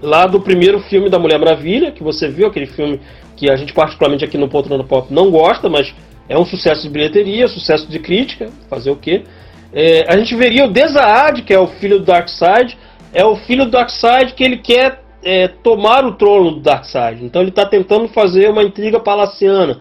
[0.00, 3.00] lá do primeiro filme da Mulher Maravilha, que você viu, aquele filme
[3.36, 5.92] que a gente particularmente aqui no Poltrona Pop não gosta, mas
[6.30, 9.24] é um sucesso de bilheteria, sucesso de crítica, fazer o quê?
[9.72, 12.78] É, a gente veria o Desaad, que é o filho do Darkseid,
[13.12, 17.24] é o filho do Darkseid que ele quer é, tomar o trono do Darkseid.
[17.24, 19.80] Então ele está tentando fazer uma intriga palaciana.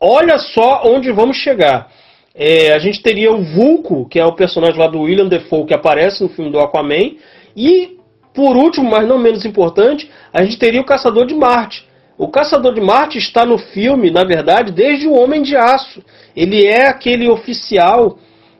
[0.00, 1.90] Olha só onde vamos chegar.
[2.34, 5.74] É, a gente teria o Vulco, que é o personagem lá do William Defoe que
[5.74, 7.16] aparece no filme do Aquaman.
[7.54, 7.98] E,
[8.32, 11.86] por último, mas não menos importante, a gente teria o Caçador de Marte.
[12.16, 16.02] O Caçador de Marte está no filme, na verdade, desde o Homem de Aço.
[16.36, 18.18] Ele é aquele oficial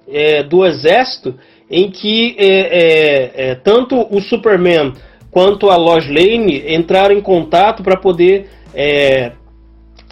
[0.09, 1.35] é, do exército
[1.71, 4.93] em que é, é, é, tanto o Superman
[5.31, 9.33] quanto a Lois Lane entraram em contato para poder é,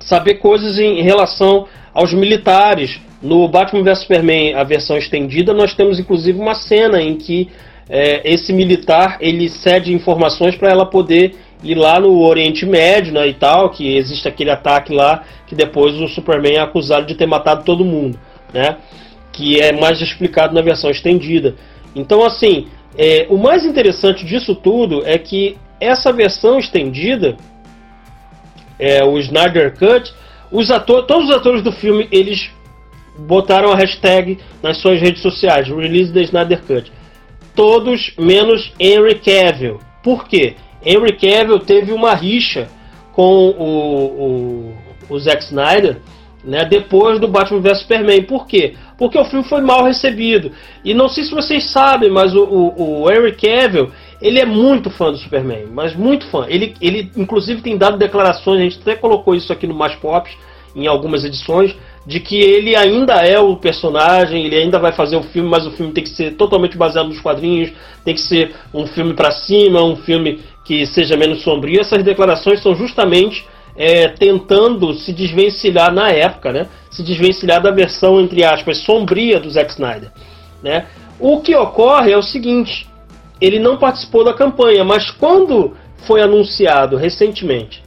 [0.01, 3.01] saber coisas em relação aos militares.
[3.21, 7.49] No Batman vs Superman, a versão estendida, nós temos inclusive uma cena em que
[7.89, 13.27] é, esse militar ele cede informações para ela poder ir lá no Oriente Médio né,
[13.29, 17.27] e tal, que existe aquele ataque lá que depois o Superman é acusado de ter
[17.27, 18.19] matado todo mundo,
[18.53, 18.77] né?
[19.33, 21.55] que é mais explicado na versão estendida.
[21.95, 27.37] Então, assim, é, o mais interessante disso tudo é que essa versão estendida,
[28.79, 30.13] é, o Snyder Cut,
[30.51, 32.51] os atores, todos os atores do filme, eles
[33.19, 36.93] botaram a hashtag nas suas redes sociais, Release the Snyder Cut.
[37.55, 39.81] Todos menos Henry Cavill.
[40.03, 40.57] Por quê?
[40.85, 42.69] Henry Cavill teve uma rixa
[43.13, 44.75] com o,
[45.09, 45.99] o, o Zack Snyder
[46.45, 48.23] né, depois do Batman vs Superman.
[48.23, 48.75] Por quê?
[48.99, 50.53] Porque o filme foi mal recebido.
[50.85, 54.91] E não sei se vocês sabem, mas o, o, o Henry Cavill, ele é muito
[54.91, 56.47] fã do Superman, mas muito fã.
[56.49, 60.33] Ele, ele inclusive tem dado declarações, a gente até colocou isso aqui no Mais Pops,
[60.75, 61.75] em algumas edições,
[62.07, 65.71] de que ele ainda é o personagem, ele ainda vai fazer o filme, mas o
[65.71, 67.71] filme tem que ser totalmente baseado nos quadrinhos,
[68.05, 70.41] tem que ser um filme para cima, um filme
[70.73, 71.83] que seja menos sombrio.
[71.83, 73.45] Essas declarações são justamente
[73.77, 76.67] é, tentando se desvencilhar na época, né?
[76.91, 80.11] Se desvencilhar da versão, entre aspas, sombria do Zack Snyder.
[80.63, 80.87] Né?
[81.21, 82.89] O que ocorre é o seguinte:
[83.39, 85.77] ele não participou da campanha, mas quando
[86.07, 87.83] foi anunciado recentemente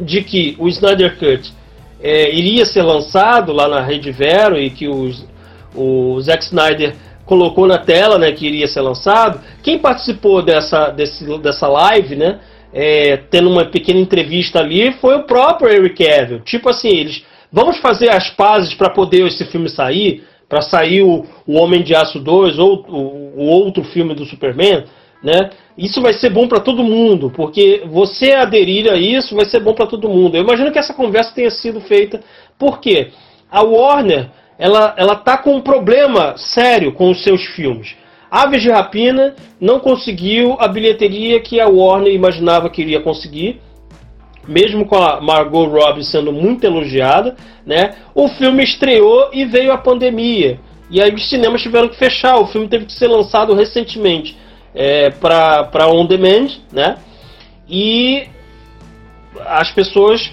[0.00, 1.52] de que o Snyder Cut
[2.00, 5.26] é, iria ser lançado lá na Rede Vero e que os,
[5.74, 6.94] o Zack Snyder
[7.30, 12.40] colocou na tela né, que iria ser lançado, quem participou dessa, desse, dessa live, né,
[12.72, 16.40] é, tendo uma pequena entrevista ali, foi o próprio Eric Cavill.
[16.40, 21.24] Tipo assim, eles vamos fazer as pazes para poder esse filme sair, para sair o,
[21.46, 24.82] o, Homem de Aço 2 ou o, o, outro filme do Superman,
[25.22, 25.50] né?
[25.78, 29.72] Isso vai ser bom para todo mundo, porque você aderir a isso vai ser bom
[29.72, 30.34] para todo mundo.
[30.34, 32.20] Eu imagino que essa conversa tenha sido feita
[32.58, 33.12] porque
[33.48, 37.96] a Warner ela ela tá com um problema sério com os seus filmes.
[38.30, 43.60] Aves de Rapina não conseguiu a bilheteria que a Warner imaginava que iria conseguir,
[44.46, 47.34] mesmo com a Margot Robbie sendo muito elogiada,
[47.66, 47.94] né?
[48.14, 50.60] O filme estreou e veio a pandemia.
[50.90, 52.36] E aí os cinemas tiveram que fechar.
[52.38, 54.36] O filme teve que ser lançado recentemente
[54.74, 56.98] é, para on demand, né?
[57.68, 58.28] E
[59.46, 60.32] as pessoas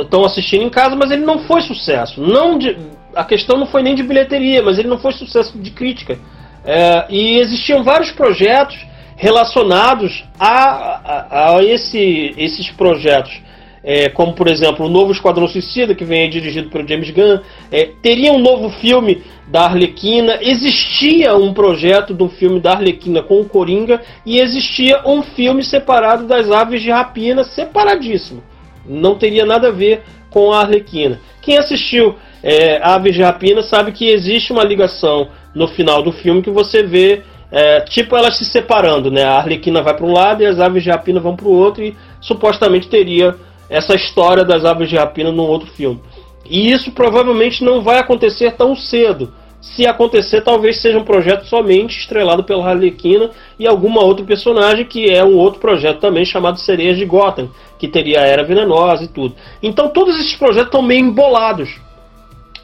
[0.00, 2.20] estão assistindo em casa, mas ele não foi sucesso.
[2.20, 2.76] Não de,
[3.14, 6.18] a questão não foi nem de bilheteria, mas ele não foi sucesso de crítica.
[6.64, 8.78] É, e existiam vários projetos
[9.16, 13.40] relacionados a, a, a esse, esses projetos.
[13.82, 17.40] É, como por exemplo o novo Esquadrão Suicida, que vem dirigido pelo James Gunn,
[17.72, 23.22] é, teria um novo filme da Arlequina, existia um projeto de um filme da Arlequina
[23.22, 28.42] com o Coringa, e existia um filme separado das Aves de Rapina, separadíssimo.
[28.86, 31.18] Não teria nada a ver com a Arlequina.
[31.40, 36.42] Quem assistiu é, Aves de Rapina sabe que existe uma ligação no final do filme
[36.42, 39.24] que você vê é, tipo elas se separando, né?
[39.24, 41.82] A Arlequina vai para um lado e as aves de rapina vão para o outro
[41.82, 43.34] e supostamente teria
[43.68, 46.00] essa história das aves de rapina num outro filme.
[46.48, 49.32] E isso provavelmente não vai acontecer tão cedo.
[49.60, 55.10] Se acontecer, talvez seja um projeto somente estrelado pela Arlequina e alguma outra personagem, que
[55.10, 59.08] é um outro projeto também chamado Sereias de Gotham, que teria a Era Venenosa e
[59.08, 59.34] tudo.
[59.62, 61.78] Então todos esses projetos estão meio embolados.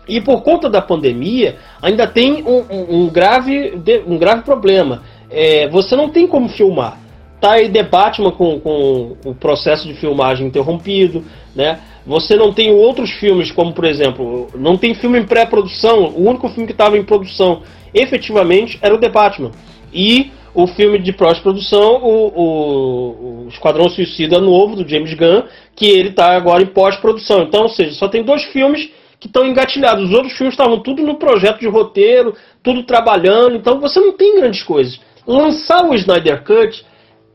[0.09, 3.74] E por conta da pandemia, ainda tem um, um, um grave,
[4.07, 5.03] um grave problema.
[5.31, 6.99] É, você não tem como filmar.
[7.41, 11.24] Tá aí The Batman com, com o processo de filmagem interrompido,
[11.55, 11.81] né?
[12.07, 16.12] Você não tem outros filmes, como por exemplo, não tem filme em pré-produção.
[16.16, 17.62] O único filme que estava em produção
[17.93, 19.51] efetivamente era o The Batman.
[19.93, 25.43] E o filme de pós-produção, o, o, o, Esquadrão Suicida Novo, do James Gunn,
[25.74, 27.43] que ele está agora em pós-produção.
[27.43, 28.89] Então, ou seja, só tem dois filmes
[29.27, 30.05] que estão engatilhados.
[30.05, 34.36] Os outros filmes estavam tudo no projeto de roteiro, tudo trabalhando, então você não tem
[34.36, 35.01] grandes coisas.
[35.27, 36.86] Lançar o Snyder Cut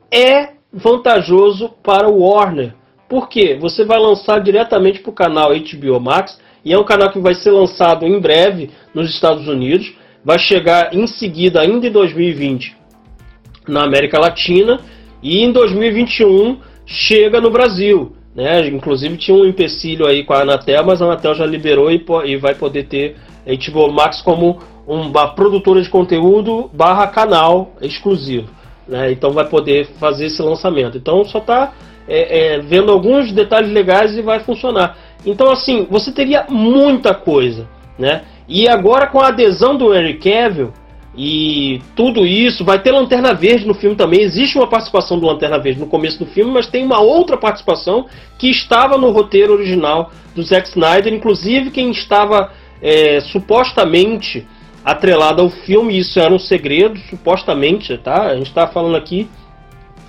[0.10, 2.74] é vantajoso para o Warner.
[3.10, 3.58] Por quê?
[3.60, 7.34] Você vai lançar diretamente para o canal HBO Max, e é um canal que vai
[7.34, 9.94] ser lançado em breve nos Estados Unidos,
[10.24, 12.78] vai chegar em seguida, ainda em 2020,
[13.68, 14.80] na América Latina,
[15.22, 18.16] e em 2021 chega no Brasil.
[18.36, 18.68] Né?
[18.68, 22.38] Inclusive tinha um empecilho aí com a Anatel, mas a Anatel já liberou e, e
[22.38, 28.50] vai poder ter HBO Max como uma produtora de conteúdo barra canal exclusivo.
[28.88, 29.12] Né?
[29.12, 30.98] Então vai poder fazer esse lançamento.
[30.98, 31.74] Então só está
[32.08, 34.98] é, é, vendo alguns detalhes legais e vai funcionar.
[35.26, 37.68] Então assim, você teria muita coisa.
[37.98, 38.24] Né?
[38.48, 40.74] E agora com a adesão do Henry Cavill,
[41.16, 44.22] e tudo isso, vai ter Lanterna Verde no filme também.
[44.22, 48.06] Existe uma participação do Lanterna Verde no começo do filme, mas tem uma outra participação
[48.40, 51.14] que estava no roteiro original do Zack Snyder.
[51.14, 52.52] Inclusive, quem estava
[52.82, 54.48] é, supostamente
[54.86, 58.28] atrelado ao filme, isso era um segredo, supostamente, tá?
[58.28, 59.30] A gente está falando aqui,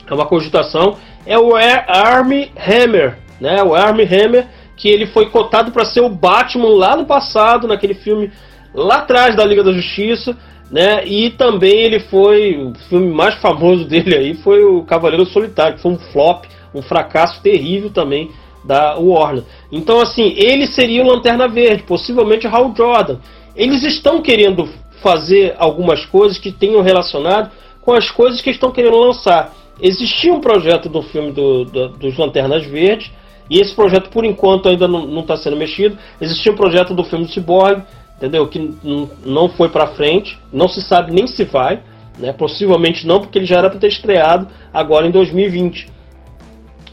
[0.09, 0.97] é uma cogitação,
[1.27, 3.61] é o Army Hammer, né?
[3.63, 4.47] O Army Hammer,
[4.77, 8.31] que ele foi cotado para ser o Batman lá no passado, naquele filme
[8.73, 10.37] lá atrás da Liga da Justiça
[10.73, 11.07] né?
[11.07, 15.83] E também ele foi o filme mais famoso dele aí foi o Cavaleiro Solitário, que
[15.83, 18.31] foi um flop, um fracasso terrível também
[18.65, 19.45] da Warner.
[19.71, 23.19] Então assim, ele seria o Lanterna Verde, possivelmente Hal Jordan.
[23.55, 24.67] Eles estão querendo
[25.03, 27.51] fazer algumas coisas que tenham relacionado
[27.83, 29.53] com as coisas que estão querendo lançar.
[29.81, 33.11] Existia um projeto do filme do, do, dos Lanternas Verdes,
[33.51, 35.99] e esse projeto por enquanto ainda não está sendo mexido.
[36.21, 37.83] Existia um projeto do filme do Cyborg,
[38.23, 38.47] entendeu?
[38.47, 38.73] Que
[39.27, 41.83] não foi para frente, não se sabe nem se vai,
[42.17, 42.33] né?
[42.33, 45.89] Possivelmente não, porque ele já era para ter estreado agora em 2020.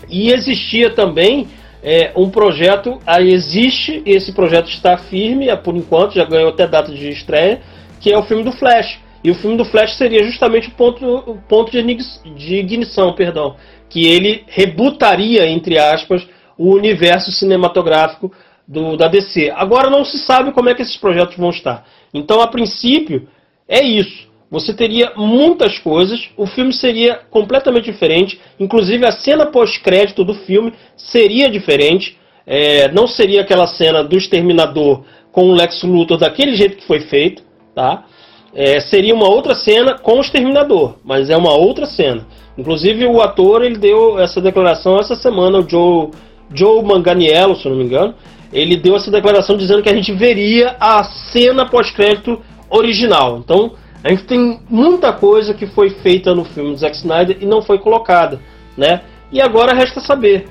[0.09, 1.47] E existia também
[1.83, 6.67] é, um projeto, aí existe, esse projeto está firme, é, por enquanto, já ganhou até
[6.67, 7.61] data de estreia,
[7.99, 8.99] que é o filme do Flash.
[9.23, 13.55] E o filme do Flash seria justamente o ponto, o ponto de, de ignição, perdão,
[13.87, 16.27] que ele rebutaria, entre aspas,
[16.57, 18.31] o universo cinematográfico
[18.69, 19.51] do, da DC.
[19.55, 21.87] Agora não se sabe como é que esses projetos vão estar.
[22.13, 23.27] Então, a princípio,
[23.67, 24.29] é isso.
[24.51, 30.73] Você teria muitas coisas, o filme seria completamente diferente, inclusive a cena pós-crédito do filme
[30.95, 32.17] seria diferente.
[32.45, 37.01] É, não seria aquela cena do Exterminador com o Lex Luthor daquele jeito que foi
[37.01, 37.43] feito,
[37.75, 38.05] tá?
[38.53, 42.25] É, seria uma outra cena com o Exterminador, mas é uma outra cena.
[42.57, 46.09] Inclusive o ator ele deu essa declaração essa semana, o Joe,
[46.51, 48.15] Joe Manganiello, se não me engano,
[48.51, 53.37] ele deu essa declaração dizendo que a gente veria a cena pós-crédito original.
[53.37, 53.73] Então,
[54.03, 57.61] a gente tem muita coisa que foi feita no filme do Zack Snyder e não
[57.61, 58.39] foi colocada,
[58.77, 59.01] né?
[59.31, 60.47] E agora resta saber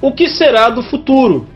[0.00, 1.46] o que será do futuro.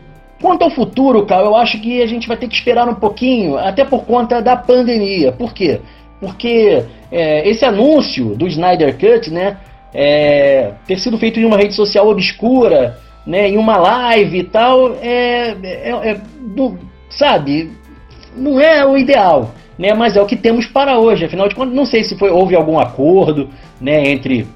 [0.41, 3.57] Quanto ao futuro, Carl, eu acho que a gente vai ter que esperar um pouquinho,
[3.57, 5.33] até por conta da pandemia.
[5.33, 5.81] Por quê?
[6.21, 9.59] Porque é, esse anúncio do Snyder Cut, né,
[9.95, 14.95] é, ter sido feito em uma rede social obscura, né, em uma live e tal,
[15.03, 16.21] é, é, é
[17.11, 17.73] sabe,
[18.37, 19.53] não é o ideal.
[19.79, 19.93] né?
[19.95, 21.25] Mas é o que temos para hoje.
[21.25, 23.49] Afinal de contas, não sei se foi houve algum acordo,
[23.81, 24.47] né, entre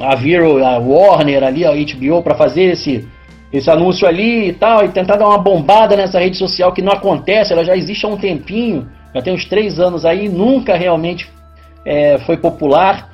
[0.00, 3.06] a Vero, a Warner ali, a HBO para fazer esse
[3.52, 6.92] esse anúncio ali e tal, e tentar dar uma bombada nessa rede social que não
[6.92, 11.30] acontece, ela já existe há um tempinho, já tem uns três anos aí, nunca realmente
[11.86, 13.12] é, foi popular,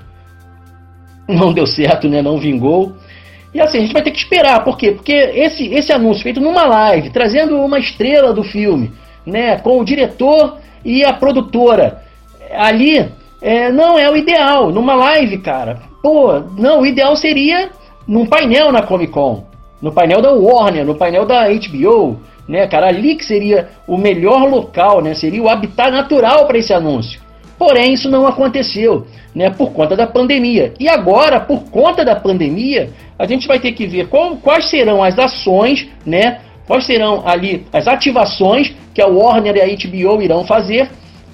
[1.29, 2.23] não deu certo, né?
[2.23, 2.97] Não vingou.
[3.53, 4.93] E assim, a gente vai ter que esperar, por quê?
[4.93, 8.93] Porque esse, esse anúncio feito numa live, trazendo uma estrela do filme,
[9.27, 9.57] né?
[9.59, 12.03] Com o diretor e a produtora,
[12.53, 13.09] ali
[13.43, 14.71] é, não é o ideal.
[14.71, 17.71] Numa live, cara, pô, não, o ideal seria
[18.07, 19.51] num painel na Comic Con
[19.81, 24.49] no painel da Warner, no painel da HBO, né, cara, ali que seria o melhor
[24.49, 27.21] local, né, seria o habitat natural para esse anúncio.
[27.61, 30.73] Porém, isso não aconteceu, né, por conta da pandemia.
[30.81, 32.89] E agora, por conta da pandemia,
[33.19, 37.67] a gente vai ter que ver qual, quais serão as ações, né, quais serão ali
[37.71, 40.89] as ativações que a Warner e a HBO irão fazer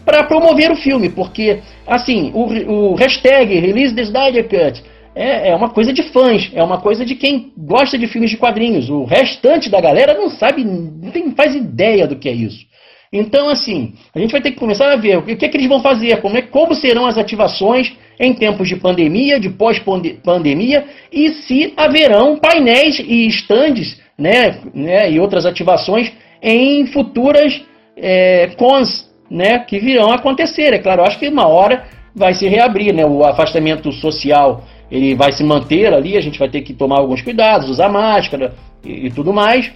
[0.05, 4.83] para promover o filme, porque assim, o, o hashtag Release the Snyder Cut
[5.15, 8.37] é, é uma coisa de fãs, é uma coisa de quem gosta de filmes de
[8.37, 8.91] quadrinhos.
[8.91, 12.67] O restante da galera não sabe, não tem, faz ideia do que é isso.
[13.13, 15.69] Então, assim, a gente vai ter que começar a ver o que, é que eles
[15.69, 21.31] vão fazer, como, é, como serão as ativações em tempos de pandemia, de pós-pandemia, e
[21.31, 26.11] se haverão painéis e estandes né, né, e outras ativações
[26.43, 27.63] em futuras
[27.97, 30.73] é, cons né, que virão acontecer.
[30.73, 31.85] É claro, acho que uma hora
[32.15, 36.49] vai se reabrir, né, o afastamento social ele vai se manter ali, a gente vai
[36.49, 38.55] ter que tomar alguns cuidados, usar máscara
[38.85, 39.71] e, e tudo mais,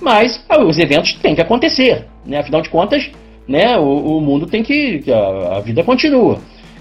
[0.00, 2.38] mas ah, os eventos têm que acontecer, né?
[2.38, 3.10] Afinal de contas,
[3.48, 5.02] né, o, o mundo tem que.
[5.10, 6.38] a, a vida continua.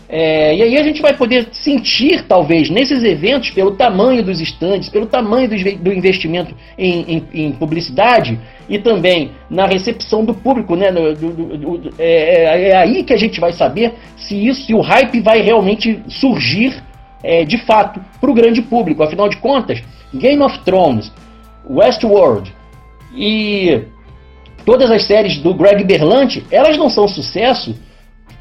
[0.08, 4.88] É, e aí a gente vai poder sentir, talvez, nesses eventos, pelo tamanho dos estandes,
[4.88, 7.02] pelo tamanho do, do investimento em,
[7.34, 8.40] em, em, publicidade
[8.70, 10.92] e também na recepção do público, né?
[10.92, 14.82] Do, do, é, é, é, aí que a gente vai saber se isso, se o
[14.82, 16.84] hype vai realmente surgir
[17.24, 19.02] é, de fato para o grande público.
[19.02, 19.82] Afinal de contas,
[20.14, 21.12] Game of Thrones,
[21.68, 22.54] Westworld
[23.16, 23.82] e
[24.66, 27.76] todas as séries do Greg Berlanti, elas não são sucesso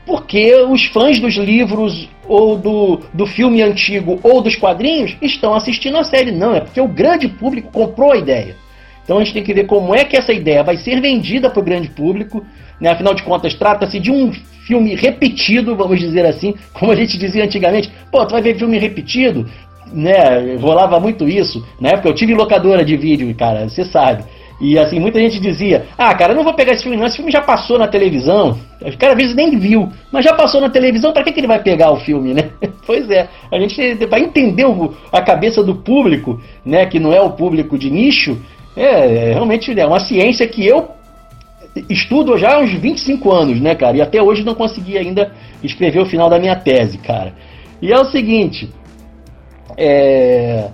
[0.06, 5.96] porque os fãs dos livros ou do, do filme antigo ou dos quadrinhos estão assistindo
[5.98, 6.30] a série.
[6.30, 8.56] Não, é porque o grande público comprou a ideia.
[9.02, 11.60] Então a gente tem que ver como é que essa ideia vai ser vendida para
[11.60, 12.44] o grande público.
[12.80, 12.90] Né?
[12.90, 14.32] Afinal de contas, trata-se de um
[14.66, 17.92] filme repetido, vamos dizer assim, como a gente dizia antigamente.
[18.10, 19.48] Pô, tu vai ver filme repetido?
[19.92, 20.56] Né?
[20.58, 21.64] Rolava muito isso.
[21.78, 24.24] Na época eu tive locadora de vídeo, cara, você sabe.
[24.60, 27.06] E assim, muita gente dizia: Ah, cara, eu não vou pegar esse filme, não.
[27.06, 28.58] Esse filme já passou na televisão.
[28.80, 31.46] O cara às vezes nem viu, mas já passou na televisão, para que, que ele
[31.46, 32.50] vai pegar o filme, né?
[32.86, 34.66] pois é, a gente vai entender
[35.12, 36.86] a cabeça do público, né?
[36.86, 38.38] Que não é o público de nicho.
[38.76, 40.90] É, é realmente é uma ciência que eu
[41.88, 43.96] estudo já há uns 25 anos, né, cara?
[43.96, 45.32] E até hoje não consegui ainda
[45.62, 47.34] escrever o final da minha tese, cara.
[47.82, 48.70] E é o seguinte,
[49.76, 50.68] é...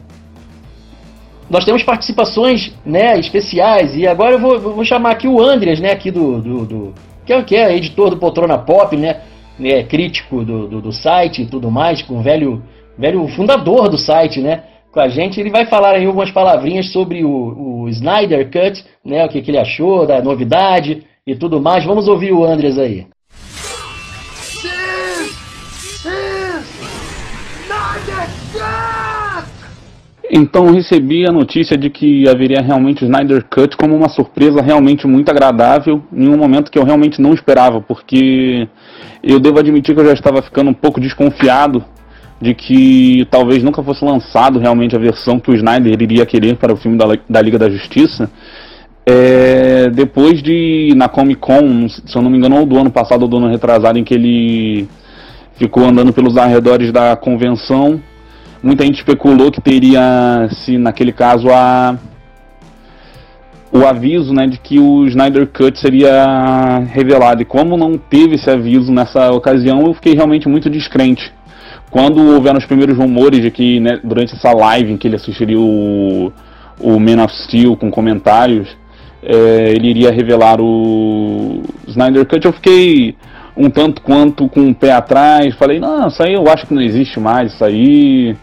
[1.50, 5.90] nós temos participações, né, especiais e agora eu vou, vou chamar aqui o Andreas, né,
[5.90, 6.94] aqui do, do, do
[7.26, 9.20] que, é, que é editor do Poltrona Pop, né,
[9.60, 12.62] é, crítico do, do, do site e tudo mais, com o velho,
[12.96, 14.62] velho fundador do site, né?
[14.92, 15.40] com a gente.
[15.40, 19.50] Ele vai falar aí algumas palavrinhas sobre o, o Snyder Cut, né, o que, que
[19.50, 21.84] ele achou, da novidade e tudo mais.
[21.84, 23.06] Vamos ouvir o Andres aí.
[30.32, 35.04] Então recebi a notícia de que haveria realmente o Snyder Cut como uma surpresa realmente
[35.04, 38.68] muito agradável, em um momento que eu realmente não esperava, porque
[39.24, 41.84] eu devo admitir que eu já estava ficando um pouco desconfiado
[42.40, 46.72] de que talvez nunca fosse lançado realmente a versão que o Snyder iria querer para
[46.72, 48.30] o filme da, da Liga da Justiça.
[49.04, 53.22] É, depois de na Comic Con, se eu não me engano, ou do ano passado
[53.22, 54.88] ou do ano retrasado, em que ele
[55.56, 58.00] ficou andando pelos arredores da convenção,
[58.62, 61.96] muita gente especulou que teria, se naquele caso, a
[63.72, 67.40] o aviso né, de que o Snyder Cut seria revelado.
[67.40, 71.32] E como não teve esse aviso nessa ocasião, eu fiquei realmente muito descrente
[71.90, 75.58] quando houveram os primeiros rumores de que né, durante essa live em que ele assistiria
[75.58, 76.32] o,
[76.78, 78.68] o Man of Steel com comentários,
[79.22, 83.16] é, ele iria revelar o Snyder Cut, eu fiquei
[83.56, 86.80] um tanto quanto com o pé atrás, falei, não, isso aí eu acho que não
[86.80, 88.36] existe mais, isso aí,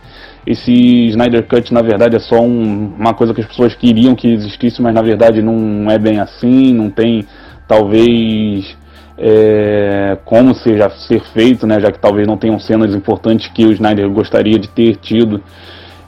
[0.47, 0.71] esse
[1.09, 4.81] Snyder Cut na verdade é só um, uma coisa que as pessoas queriam que existisse,
[4.81, 7.25] mas na verdade não é bem assim, não tem
[7.67, 8.77] talvez
[9.17, 13.73] é, como seja ser feito, né, já que talvez não tenham cenas importantes que o
[13.73, 15.43] Snyder gostaria de ter tido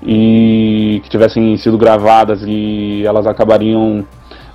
[0.02, 4.06] e que tivessem sido gravadas e elas acabariam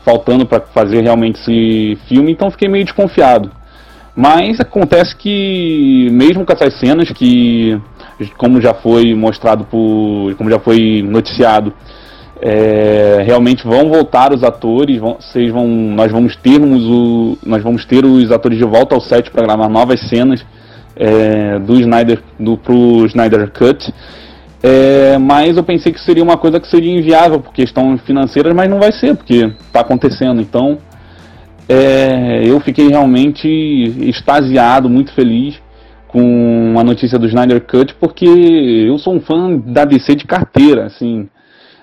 [0.03, 3.51] faltando para fazer realmente esse filme, então fiquei meio desconfiado.
[4.17, 7.79] Mas acontece que, mesmo com essas cenas que,
[8.37, 10.35] como já foi mostrado por.
[10.37, 11.73] como já foi noticiado,
[12.41, 17.85] é, realmente vão voltar os atores, vão, vocês vão, nós vamos termos o, nós vamos
[17.85, 20.45] ter os atores de volta ao set para gravar novas cenas
[20.97, 23.93] é, do Snyder do pro Snyder Cut.
[24.63, 28.69] É, mas eu pensei que seria uma coisa que seria inviável por questões financeiras, mas
[28.69, 30.41] não vai ser, porque está acontecendo.
[30.41, 30.79] Então,
[31.69, 33.47] é, eu fiquei realmente
[34.09, 35.61] extasiado, muito feliz
[36.15, 40.85] com a notícia do Snyder Cut, porque eu sou um fã da DC de carteira,
[40.85, 41.29] assim,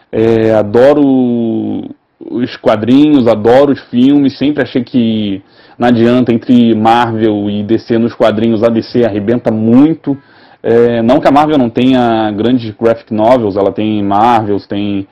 [0.09, 1.03] é, adoro
[2.17, 5.41] os quadrinhos, adoro os filmes, sempre achei que
[5.77, 10.17] não adianta entre Marvel e DC nos quadrinhos, a DC arrebenta muito.
[10.63, 15.09] É, não que a Marvel não tenha grandes graphic novels, ela tem Marvels, tem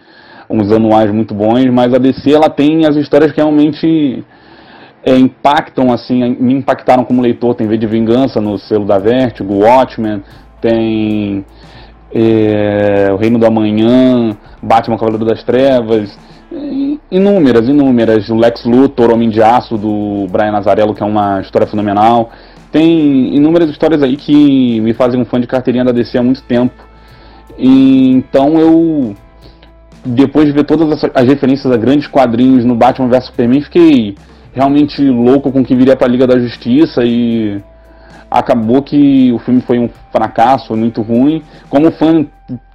[0.50, 4.24] uns anuais muito bons, mas a DC ela tem as histórias que realmente
[5.04, 7.56] é, impactam, assim, me impactaram como leitor.
[7.56, 10.22] Tem V de Vingança no selo da Vertigo, Watchmen,
[10.62, 11.46] tem
[12.14, 16.18] é, O Reino do Amanhã, Batman Cavaleiro das Trevas,
[17.12, 18.30] inúmeras, inúmeras.
[18.30, 22.32] O Lex Luthor, Homem de Aço, do Brian Nazarello, que é uma história fenomenal.
[22.72, 26.44] Tem inúmeras histórias aí que me fazem um fã de carteirinha da DC há muito
[26.44, 26.74] tempo.
[27.58, 29.16] E, então eu,
[30.06, 34.16] depois de ver todas as referências a grandes quadrinhos no Batman vs Superman, fiquei
[34.60, 37.62] realmente louco com o que viria para a Liga da Justiça e
[38.30, 41.42] acabou que o filme foi um fracasso, foi muito ruim.
[41.70, 42.26] Como fã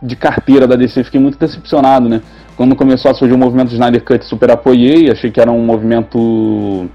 [0.02, 2.22] de carteira da DC, fiquei muito decepcionado, né?
[2.56, 6.88] Quando começou a surgir o movimento Snyder Cut, super apoiei, achei que era um movimento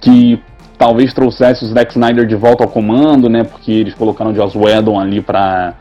[0.00, 0.40] que
[0.78, 3.42] talvez trouxesse o Zack Snyder de volta ao comando, né?
[3.42, 5.74] Porque eles colocaram o Joss Whedon ali para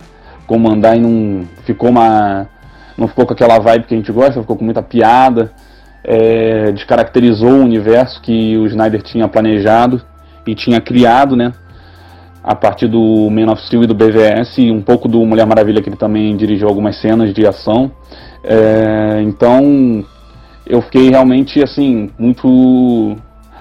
[0.47, 2.47] comandar e não ficou uma
[2.97, 5.51] não ficou com aquela vibe que a gente gosta, ficou com muita piada,
[6.03, 10.01] é, descaracterizou o universo que o Snyder tinha planejado
[10.45, 11.53] e tinha criado, né?
[12.43, 15.81] A partir do Man of Steel e do BVS e um pouco do Mulher Maravilha
[15.81, 17.89] que ele também dirigiu algumas cenas de ação.
[18.43, 20.03] É, então
[20.67, 23.15] eu fiquei realmente assim muito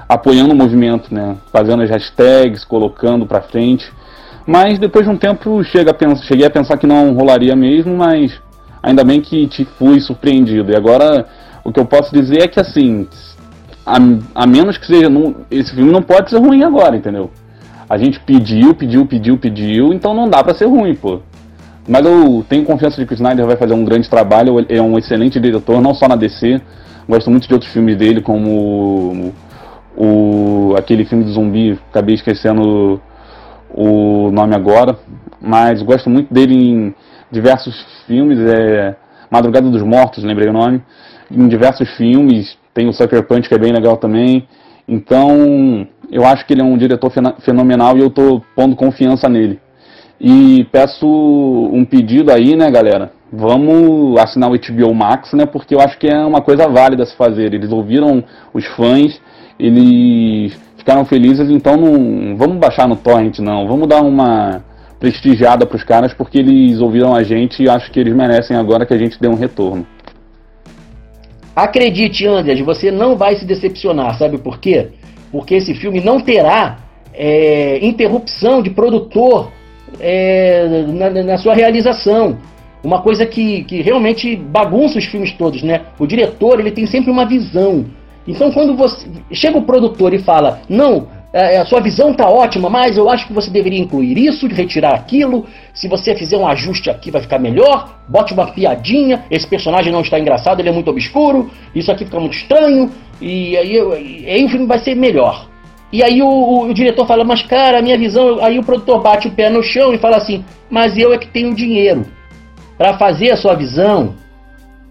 [0.08, 1.36] apoiando o movimento, né?
[1.52, 3.90] Fazendo as hashtags, colocando para frente.
[4.44, 7.96] Mas depois de um tempo chega a pensar, cheguei a pensar que não rolaria mesmo,
[7.96, 8.40] mas
[8.82, 10.72] ainda bem que te fui surpreendido.
[10.72, 11.26] E agora
[11.64, 13.06] o que eu posso dizer é que assim,
[13.86, 13.96] a,
[14.34, 15.08] a menos que seja.
[15.50, 17.30] Esse filme não pode ser ruim agora, entendeu?
[17.88, 21.20] A gente pediu, pediu, pediu, pediu, então não dá para ser ruim, pô.
[21.86, 24.80] Mas eu tenho confiança de que o Snyder vai fazer um grande trabalho, ele é
[24.80, 26.60] um excelente diretor, não só na DC.
[27.08, 29.32] Gosto muito de outros filmes dele, como
[29.96, 33.00] o, aquele filme de zumbi, acabei esquecendo
[33.74, 34.96] o nome agora,
[35.40, 36.94] mas gosto muito dele em
[37.30, 37.74] diversos
[38.06, 38.94] filmes, é
[39.30, 40.82] Madrugada dos Mortos, lembrei o nome,
[41.32, 44.46] em diversos filmes, tem o Sucker Punch que é bem legal também,
[44.86, 47.10] então eu acho que ele é um diretor
[47.40, 49.60] fenomenal e eu estou pondo confiança nele.
[50.20, 53.12] E peço um pedido aí, né, galera?
[53.32, 55.46] Vamos assinar o HBO Max, né?
[55.46, 57.52] Porque eu acho que é uma coisa válida se fazer.
[57.54, 58.22] Eles ouviram
[58.54, 59.20] os fãs
[59.62, 64.64] eles ficaram felizes, então não vamos baixar no torrent não, vamos dar uma
[64.98, 68.84] prestigiada para os caras porque eles ouviram a gente e acho que eles merecem agora
[68.84, 69.86] que a gente dê um retorno.
[71.54, 74.88] Acredite, Andreas, você não vai se decepcionar, sabe por quê?
[75.30, 76.78] Porque esse filme não terá
[77.12, 79.50] é, interrupção de produtor
[80.00, 82.38] é, na, na, sua realização.
[82.82, 85.82] Uma coisa que, que realmente bagunça os filmes todos, né?
[85.98, 87.84] O diretor ele tem sempre uma visão.
[88.26, 92.68] Então, quando você chega o produtor e fala, não, é, a sua visão está ótima,
[92.68, 95.46] mas eu acho que você deveria incluir isso, retirar aquilo.
[95.72, 98.00] Se você fizer um ajuste aqui, vai ficar melhor.
[98.06, 99.24] Bote uma piadinha.
[99.30, 101.50] Esse personagem não está engraçado, ele é muito obscuro.
[101.74, 102.90] Isso aqui fica muito estranho.
[103.18, 105.48] E aí, e aí o filme vai ser melhor.
[105.90, 108.38] E aí o, o, o, diretor fala, mas cara, a minha visão.
[108.44, 111.28] Aí o produtor bate o pé no chão e fala assim: mas eu é que
[111.28, 112.04] tenho dinheiro
[112.76, 114.14] para fazer a sua visão,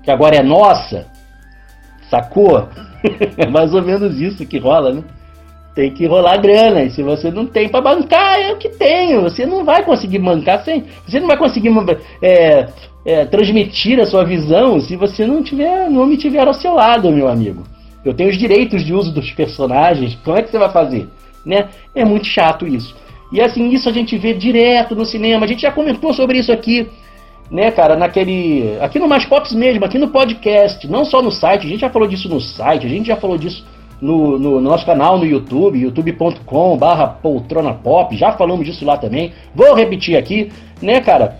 [0.01, 1.05] que agora é nossa.
[2.09, 2.67] Sacou?
[3.37, 5.03] é mais ou menos isso que rola, né?
[5.73, 6.83] Tem que rolar grana.
[6.83, 9.21] E se você não tem para bancar, é o que tenho.
[9.21, 10.85] Você não vai conseguir bancar sem.
[11.07, 11.71] Você não vai conseguir
[12.21, 12.67] é,
[13.05, 17.11] é, transmitir a sua visão se você não tiver, não me tiver ao seu lado,
[17.11, 17.63] meu amigo.
[18.03, 20.15] Eu tenho os direitos de uso dos personagens.
[20.23, 21.07] Como é que você vai fazer?
[21.45, 21.69] Né?
[21.95, 22.95] É muito chato isso.
[23.31, 25.45] E assim, isso a gente vê direto no cinema.
[25.45, 26.89] A gente já comentou sobre isso aqui
[27.51, 28.77] né, cara, naquele.
[28.79, 31.89] Aqui no Mais Pops mesmo, aqui no podcast, não só no site, a gente já
[31.89, 33.65] falou disso no site, a gente já falou disso
[34.01, 39.31] no, no nosso canal no YouTube, youtube.com barra poltrona pop, já falamos disso lá também.
[39.53, 40.51] Vou repetir aqui,
[40.81, 41.37] né, cara?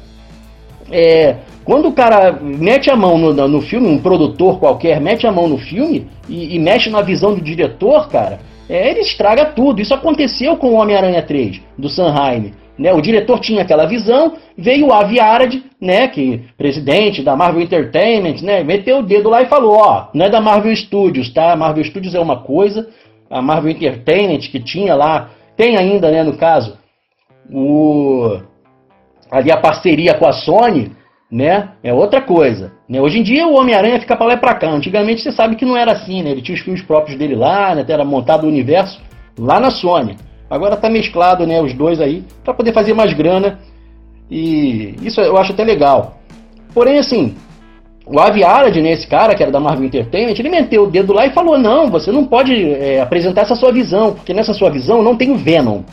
[0.92, 5.32] É, quando o cara mete a mão no, no filme, um produtor qualquer mete a
[5.32, 8.40] mão no filme e, e mexe na visão do diretor, cara,
[8.70, 9.82] é, ele estraga tudo.
[9.82, 12.54] Isso aconteceu com o Homem-Aranha 3, do Sanheim.
[12.78, 12.94] Né?
[12.94, 18.42] O diretor tinha aquela visão, veio o Avi Arad, né, que presidente da Marvel Entertainment,
[18.42, 21.52] né, meteu o dedo lá e falou, ó, não é da Marvel Studios, tá?
[21.52, 22.90] A Marvel Studios é uma coisa,
[23.30, 26.78] a Marvel Entertainment que tinha lá, tem ainda, né, no caso,
[27.52, 28.40] o
[29.30, 30.92] ali a parceria com a Sony,
[31.32, 31.70] né?
[31.82, 32.74] É outra coisa.
[32.90, 33.00] Né?
[33.00, 34.70] Hoje em dia o Homem-Aranha fica para lá e para cá.
[34.70, 36.32] Antigamente você sabe que não era assim, né?
[36.32, 37.86] Ele tinha os filmes próprios dele lá, né?
[37.88, 39.02] Era montado o universo
[39.40, 40.18] lá na Sony.
[40.52, 41.62] Agora tá mesclado, né?
[41.62, 43.58] Os dois aí para poder fazer mais grana
[44.30, 46.18] e isso eu acho até legal.
[46.74, 47.36] Porém, assim,
[48.06, 51.14] o Avi Arad, né, esse cara que era da Marvel Entertainment, ele meteu o dedo
[51.14, 54.70] lá e falou: não, você não pode é, apresentar essa sua visão, porque nessa sua
[54.70, 55.84] visão não tem o Venom.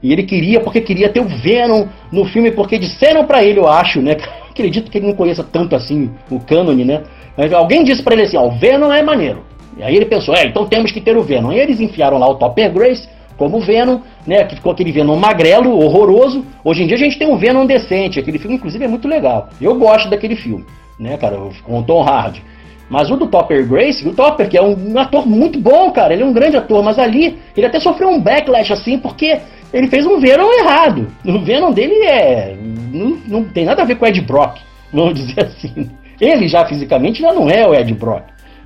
[0.00, 3.66] E ele queria, porque queria ter o Venom no filme, porque disseram para ele, eu
[3.66, 4.16] acho, né?
[4.48, 7.02] Acredito que ele não conheça tanto assim o cânone, né?
[7.36, 9.44] Mas alguém disse para ele assim, ó, o Venom é maneiro.
[9.76, 11.52] E aí ele pensou, é, então temos que ter o Venom.
[11.52, 13.08] E eles enfiaram lá o Topper Grace
[13.38, 14.44] como Venom, né?
[14.44, 16.44] Que ficou aquele Venom magrelo, horroroso.
[16.64, 18.18] Hoje em dia a gente tem um Venom decente.
[18.18, 19.48] Aquele filme, inclusive, é muito legal.
[19.60, 20.66] Eu gosto daquele filme,
[20.98, 21.38] né, cara?
[21.64, 22.42] Com o Tom Hardy.
[22.90, 26.22] Mas o do Topper Grace, o Topper, que é um ator muito bom, cara, ele
[26.22, 29.38] é um grande ator, mas ali ele até sofreu um backlash assim, porque
[29.72, 31.06] ele fez um Venom errado.
[31.24, 32.56] O Venom dele é.
[32.90, 34.58] Não, não tem nada a ver com o Ed Brock,
[34.92, 35.90] vamos dizer assim.
[36.20, 38.24] Ele já fisicamente já não é o Ed Brock.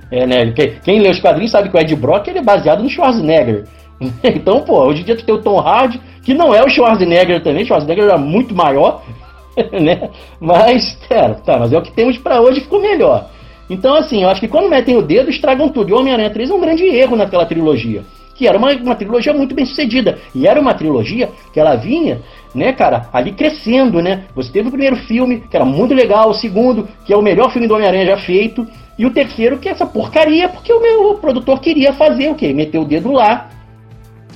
[0.09, 0.53] É, né?
[0.83, 3.65] Quem lê os quadrinhos sabe que o Ed Brock ele é baseado no Schwarzenegger.
[4.23, 7.41] Então, pô, hoje em dia tu tem o Tom Hardy, que não é o Schwarzenegger
[7.41, 9.01] também, Schwarzenegger era muito maior,
[9.71, 10.09] né?
[10.39, 13.29] Mas, cara, tá, mas é o que temos para hoje ficou melhor.
[13.69, 15.89] Então, assim, eu acho que quando metem o dedo, estragam tudo.
[15.89, 18.03] E Homem-Aranha 3 é um grande erro naquela trilogia
[18.35, 20.17] que era uma, uma trilogia muito bem sucedida.
[20.33, 22.21] E era uma trilogia que ela vinha,
[22.53, 24.25] né, cara, ali crescendo, né?
[24.35, 27.51] Você teve o primeiro filme, que era muito legal, o segundo, que é o melhor
[27.51, 28.67] filme do Homem-Aranha já feito,
[28.97, 32.53] e o terceiro, que é essa porcaria, porque o meu produtor queria fazer o quê?
[32.53, 33.49] Meter o dedo lá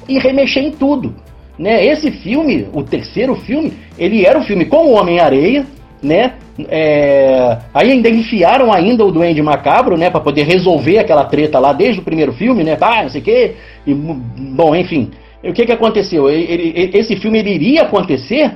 [0.07, 1.15] e remexer em tudo.
[1.57, 1.85] Né?
[1.85, 5.65] Esse filme, o terceiro filme, ele era um filme com o Homem-Areia,
[6.01, 6.33] né?
[6.67, 7.57] É...
[7.73, 10.09] Aí ainda enfiaram ainda o Duende Macabro, né?
[10.09, 12.77] para poder resolver aquela treta lá desde o primeiro filme, né?
[12.79, 13.55] Ah, não sei o quê.
[13.85, 15.11] E, bom, enfim.
[15.43, 16.29] O que que aconteceu?
[16.29, 18.51] Ele, ele, esse filme ele iria acontecer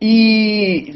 [0.00, 0.94] e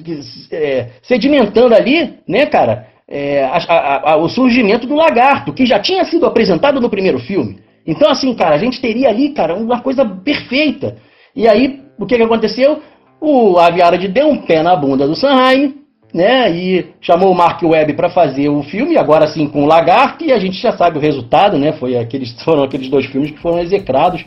[0.50, 5.78] é, sedimentando ali, né, cara, é, a, a, a, o surgimento do lagarto, que já
[5.78, 7.58] tinha sido apresentado no primeiro filme.
[7.86, 10.96] Então, assim, cara, a gente teria ali, cara, uma coisa perfeita.
[11.36, 12.80] E aí, o que que aconteceu?
[13.20, 15.74] O Aviarad deu um pé na bunda do Sanheim,
[16.12, 16.50] né?
[16.50, 20.32] E chamou o Mark Webb para fazer o filme, agora sim com o Lagarto, e
[20.32, 21.72] a gente já sabe o resultado, né?
[21.72, 24.24] Foi aqueles, foram aqueles dois filmes que foram execrados.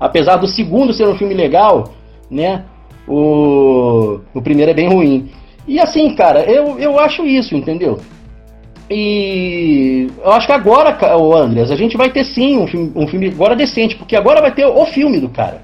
[0.00, 1.92] Apesar do segundo ser um filme legal,
[2.30, 2.64] né?
[3.06, 5.30] O, o primeiro é bem ruim.
[5.66, 7.98] E assim, cara, eu, eu acho isso, entendeu?
[8.90, 13.06] E eu acho que agora, o Andreas, a gente vai ter sim um filme, um
[13.06, 15.62] filme agora decente, porque agora vai ter o filme do cara.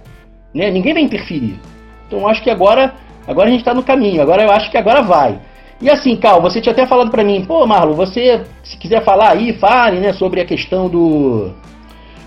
[0.52, 0.70] Né?
[0.70, 1.58] Ninguém vai interferir.
[2.06, 2.94] Então acho que agora,
[3.26, 4.20] agora a gente está no caminho.
[4.20, 5.38] Agora eu acho que agora vai.
[5.80, 9.32] E assim, Cal, você tinha até falado para mim, pô, Marlon, você, se quiser falar
[9.32, 11.52] aí, fale, né, sobre a questão do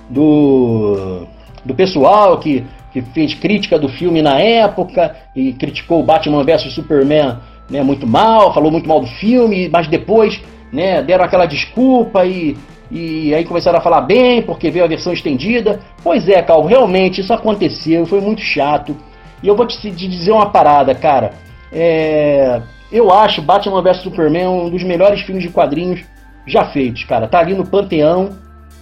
[0.09, 1.27] do,
[1.65, 6.73] do pessoal que, que fez crítica do filme na época e criticou o Batman vs
[6.73, 7.37] Superman,
[7.69, 10.41] né, muito mal, falou muito mal do filme, mas depois,
[10.71, 12.57] né, deram aquela desculpa e
[12.89, 15.79] e aí começaram a falar bem porque veio a versão estendida.
[16.03, 18.95] Pois é, Cal, realmente isso aconteceu, foi muito chato.
[19.43, 21.33] E eu vou te, te dizer uma parada, cara.
[21.71, 22.61] É,
[22.91, 26.01] eu acho Batman vs Superman um dos melhores filmes de quadrinhos
[26.45, 27.27] já feitos, cara.
[27.27, 28.29] Tá ali no panteão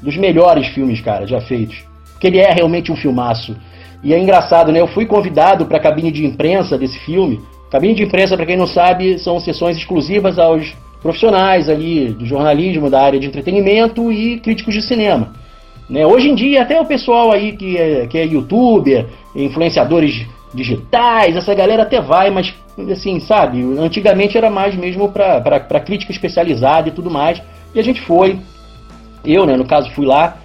[0.01, 1.83] dos melhores filmes, cara, já feitos.
[2.11, 3.57] Porque ele é realmente um filmaço.
[4.03, 4.79] E é engraçado, né?
[4.79, 7.41] Eu fui convidado para a cabine de imprensa desse filme.
[7.71, 10.75] Cabine de imprensa, para quem não sabe, são sessões exclusivas aos
[11.05, 15.33] profissionais ali do jornalismo, da área de entretenimento e críticos de cinema.
[15.87, 16.03] Né?
[16.03, 19.05] Hoje em dia, até o pessoal aí que é, que é youtuber,
[19.35, 22.51] influenciadores digitais, essa galera até vai, mas
[22.91, 27.39] assim, sabe, antigamente era mais mesmo para crítica especializada e tudo mais.
[27.75, 28.39] E a gente foi,
[29.23, 30.39] eu, né, no caso, fui lá.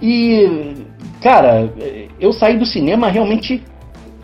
[0.00, 0.74] E,
[1.20, 1.70] cara,
[2.18, 3.62] eu saí do cinema realmente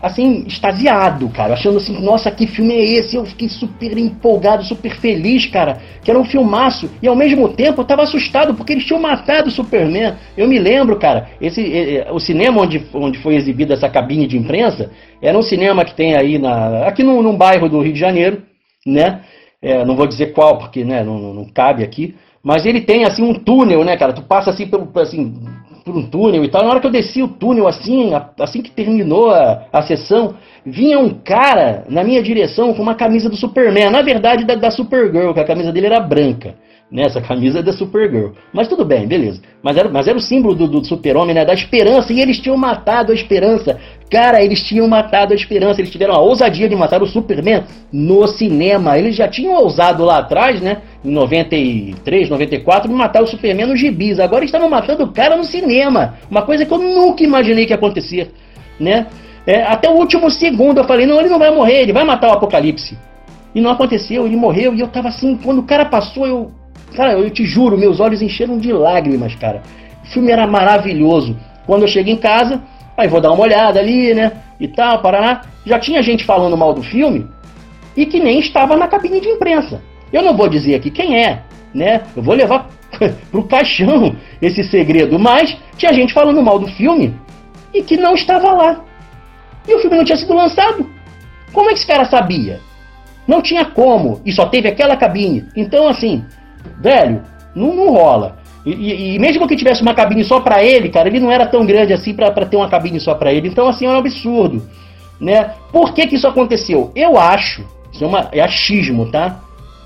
[0.03, 3.15] assim, extasiado, cara, achando assim, nossa, que filme é esse?
[3.15, 7.79] Eu fiquei super empolgado, super feliz, cara, que era um filmaço, e ao mesmo tempo
[7.79, 10.15] eu tava assustado porque eles tinham matado o Superman.
[10.35, 14.91] Eu me lembro, cara, esse o cinema onde, onde foi exibida essa cabine de imprensa
[15.21, 18.43] era um cinema que tem aí na, aqui num, num bairro do Rio de Janeiro,
[18.85, 19.21] né?
[19.61, 22.13] É, não vou dizer qual, porque né, não, não, não cabe aqui,
[22.43, 24.11] mas ele tem assim um túnel, né, cara?
[24.11, 25.33] Tu passa assim pelo assim,
[25.85, 26.63] por um túnel e tal.
[26.63, 30.99] Na hora que eu desci o túnel, assim, assim que terminou a, a sessão, vinha
[30.99, 33.89] um cara na minha direção com uma camisa do Superman.
[33.89, 36.55] Na verdade, da, da Supergirl, que a camisa dele era branca.
[36.93, 37.09] Né?
[37.27, 38.33] Camisa é da Supergirl.
[38.53, 39.41] Mas tudo bem, beleza.
[39.63, 41.43] Mas era, mas era o símbolo do, do super-homem, né?
[41.43, 42.13] Da esperança.
[42.13, 43.79] E eles tinham matado a esperança.
[44.11, 45.81] Cara, eles tinham matado a esperança.
[45.81, 48.95] Eles tiveram a ousadia de matar o Superman no cinema.
[48.95, 50.83] Eles já tinham ousado lá atrás, né?
[51.03, 54.19] Em 93, 94, de matar o Superman nos gibis.
[54.19, 56.19] Agora estavam matando o cara no cinema.
[56.29, 58.31] Uma coisa que eu nunca imaginei que ia acontecer,
[58.79, 59.07] né?
[59.47, 62.29] É, até o último segundo eu falei, não, ele não vai morrer, ele vai matar
[62.29, 62.95] o Apocalipse.
[63.53, 66.51] E não aconteceu, ele morreu, e eu tava assim, quando o cara passou, eu
[66.95, 69.61] Cara, eu te juro, meus olhos encheram de lágrimas, cara.
[70.03, 71.35] O filme era maravilhoso.
[71.65, 72.61] Quando eu cheguei em casa,
[72.95, 74.31] aí vou dar uma olhada ali, né?
[74.59, 75.41] E tal, Paraná.
[75.65, 77.27] Já tinha gente falando mal do filme
[77.95, 79.81] e que nem estava na cabine de imprensa.
[80.11, 81.41] Eu não vou dizer aqui quem é,
[81.73, 82.01] né?
[82.15, 82.69] Eu vou levar
[83.31, 87.15] pro caixão esse segredo, mas tinha gente falando mal do filme
[87.73, 88.83] e que não estava lá.
[89.67, 90.87] E o filme não tinha sido lançado.
[91.51, 92.59] Como é que esse cara sabia?
[93.27, 95.45] Não tinha como, e só teve aquela cabine.
[95.55, 96.25] Então, assim,
[96.81, 97.21] Velho,
[97.55, 98.37] não, não rola.
[98.65, 101.65] E, e, mesmo que tivesse uma cabine só para ele, cara, ele não era tão
[101.65, 103.49] grande assim para ter uma cabine só para ele.
[103.49, 104.63] Então, assim, é um absurdo.
[105.19, 105.51] Né?
[105.71, 106.91] Por que, que isso aconteceu?
[106.95, 109.39] Eu acho, isso é, uma, é achismo, tá?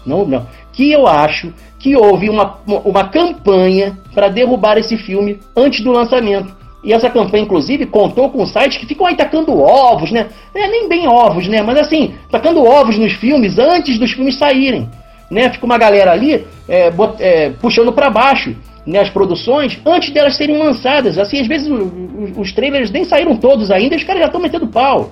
[0.06, 0.46] Não, não.
[0.72, 6.56] Que eu acho que houve uma, uma campanha para derrubar esse filme antes do lançamento.
[6.84, 10.28] E essa campanha, inclusive, contou com sites que ficam aí tacando ovos, né?
[10.54, 11.62] É, nem bem ovos, né?
[11.64, 14.88] Mas assim, tacando ovos nos filmes antes dos filmes saírem
[15.30, 15.52] né?
[15.52, 18.56] Fica uma galera ali é, bot, é, puxando para baixo
[18.88, 21.18] né, as produções antes delas serem lançadas.
[21.18, 24.68] Assim, às vezes os, os trailers nem saíram todos ainda, os caras já estão metendo
[24.68, 25.12] pau.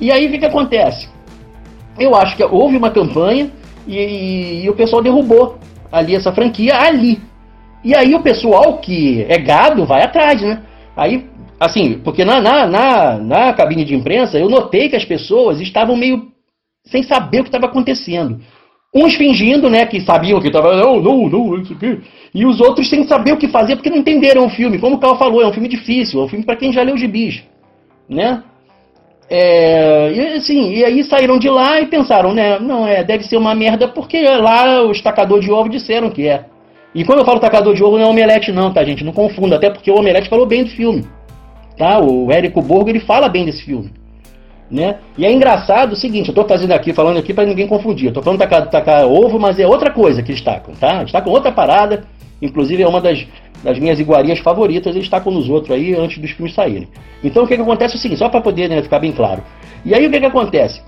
[0.00, 1.08] E aí o que, que acontece?
[1.98, 3.50] Eu acho que houve uma campanha
[3.86, 5.58] e, e, e, o pessoal derrubou
[5.92, 7.20] ali essa franquia ali.
[7.84, 10.62] E aí o pessoal que é gado vai atrás, né?
[10.96, 11.28] Aí,
[11.60, 15.94] assim, porque na, na, na, na cabine de imprensa eu notei que as pessoas estavam
[15.94, 16.32] meio
[16.86, 18.40] sem saber o que estava acontecendo.
[18.94, 22.00] Uns fingindo, né, que sabiam que estava, não, não, não, isso aqui.
[22.32, 24.78] E os outros sem saber o que fazer porque não entenderam o filme.
[24.78, 26.96] Como o Carl falou, é um filme difícil, é um filme para quem já leu
[26.96, 27.42] gibis,
[28.08, 28.42] né?
[29.28, 33.36] É, e assim, e aí saíram de lá e pensaram, né, não, é, deve ser
[33.36, 36.44] uma merda porque lá os tacadores de ovo disseram que é.
[36.94, 39.02] E quando eu falo tacador de ovo não é omelete não, tá, gente?
[39.02, 41.04] Não confunda, até porque o omelete falou bem do filme.
[41.76, 41.98] Tá?
[41.98, 43.90] O Érico Borgo, ele fala bem desse filme.
[44.70, 44.96] Né?
[45.16, 48.06] E é engraçado o seguinte, eu estou fazendo aqui, falando aqui para ninguém confundir.
[48.06, 51.00] Eu estou falando tacar, tacar ovo, mas é outra coisa que eles tacam, tá?
[51.00, 52.04] Eles tacam outra parada,
[52.40, 53.26] inclusive é uma das,
[53.62, 56.88] das minhas iguarias favoritas, eles tacam nos outros aí antes dos filmes saírem.
[57.22, 59.42] Então o que, que acontece é o seguinte, só para poder né, ficar bem claro.
[59.84, 60.80] E aí o que, que acontece?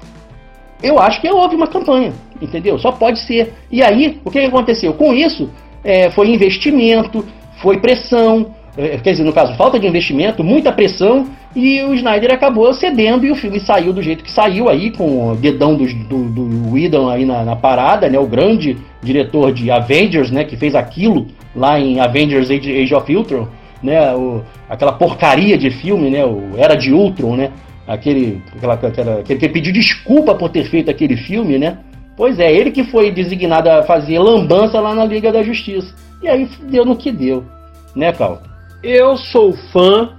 [0.83, 2.79] Eu acho que houve uma campanha, entendeu?
[2.79, 3.55] Só pode ser.
[3.71, 4.93] E aí, o que, que aconteceu?
[4.93, 5.51] Com isso,
[5.83, 7.25] é, foi investimento,
[7.63, 12.35] foi pressão, é, quer dizer, no caso, falta de investimento, muita pressão, e o Snyder
[12.35, 15.87] acabou cedendo e o filme saiu do jeito que saiu aí, com o dedão do,
[15.87, 18.19] do, do Whedon aí na, na, parada, né?
[18.19, 20.45] O grande diretor de Avengers, né?
[20.45, 23.49] Que fez aquilo lá em Avengers Age, Age of Ultron,
[23.83, 24.15] né?
[24.15, 26.27] O, aquela porcaria de filme, né?
[26.27, 27.53] O Era de Ultron, né?
[27.89, 31.79] Aquele, aquela, aquela, aquele que pediu desculpa por ter feito aquele filme, né?
[32.19, 35.95] Pois é, ele que foi designado a fazer lambança lá na Liga da Justiça.
[36.23, 37.45] E aí deu no que deu,
[37.95, 38.43] né, Cal?
[38.89, 40.11] Eu sou fã,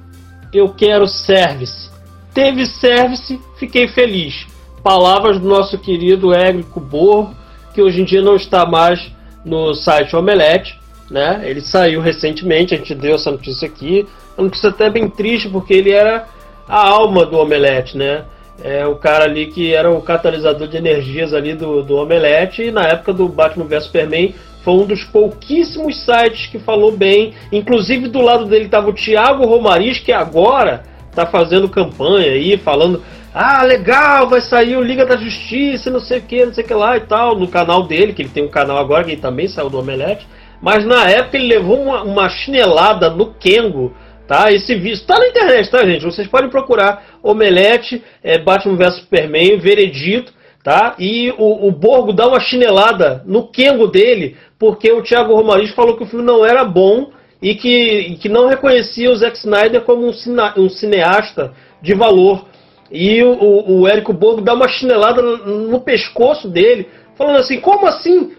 [0.53, 1.89] eu quero service.
[2.33, 4.45] Teve service, fiquei feliz.
[4.83, 7.33] Palavras do nosso querido Érico Borgo,
[7.73, 9.09] que hoje em dia não está mais
[9.45, 10.77] no site Omelete,
[11.09, 11.43] né?
[11.45, 14.05] Ele saiu recentemente, a gente deu essa notícia aqui.
[14.37, 16.27] Uma notícia até bem triste, porque ele era
[16.67, 18.25] a alma do Omelete, né?
[18.61, 22.71] É o cara ali que era o catalisador de energias ali do, do Omelete, e
[22.71, 24.35] na época do Batman vs Superman
[24.67, 27.33] foi um dos pouquíssimos sites que falou bem.
[27.53, 33.01] Inclusive do lado dele estava o Thiago Romariz, que agora está fazendo campanha aí, falando:
[33.33, 36.67] ah, legal, vai sair o Liga da Justiça, não sei o que, não sei o
[36.67, 39.47] que lá e tal, no canal dele, que ele tem um canal agora que também
[39.47, 40.27] saiu do Omelete.
[40.61, 43.95] Mas na época ele levou uma, uma chinelada no Kengo,
[44.27, 44.51] tá?
[44.51, 46.03] Esse vídeo está na internet, tá, gente?
[46.03, 50.35] Vocês podem procurar Omelete, é, Batman vs Superman, Veredito
[50.67, 50.95] tá?
[50.99, 55.95] E o, o Borgo dá uma chinelada no Kengo dele, porque o Thiago Romariz falou
[55.97, 57.11] que o filme não era bom
[57.41, 60.11] e que, que não reconhecia o Zack Snyder como um,
[60.57, 62.45] um cineasta de valor.
[62.91, 67.59] E o, o, o Érico Borgo dá uma chinelada no, no pescoço dele, falando assim:
[67.59, 68.31] como assim?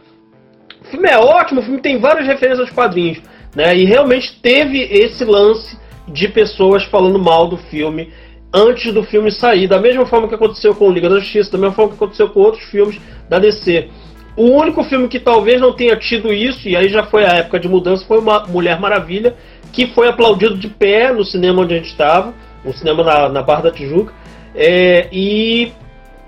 [0.80, 3.20] O filme é ótimo, o filme tem várias referências aos quadrinhos.
[3.54, 3.76] Né?
[3.76, 5.78] E realmente teve esse lance
[6.08, 8.10] de pessoas falando mal do filme
[8.52, 11.74] antes do filme sair, da mesma forma que aconteceu com Liga da Justiça, da mesma
[11.74, 13.90] forma que aconteceu com outros filmes da DC.
[14.38, 17.58] O único filme que talvez não tenha tido isso, e aí já foi a época
[17.58, 19.34] de mudança, foi uma Mulher Maravilha,
[19.72, 22.32] que foi aplaudido de pé no cinema onde a gente estava,
[22.64, 24.14] o cinema na, na Barra da Tijuca,
[24.54, 25.72] é, e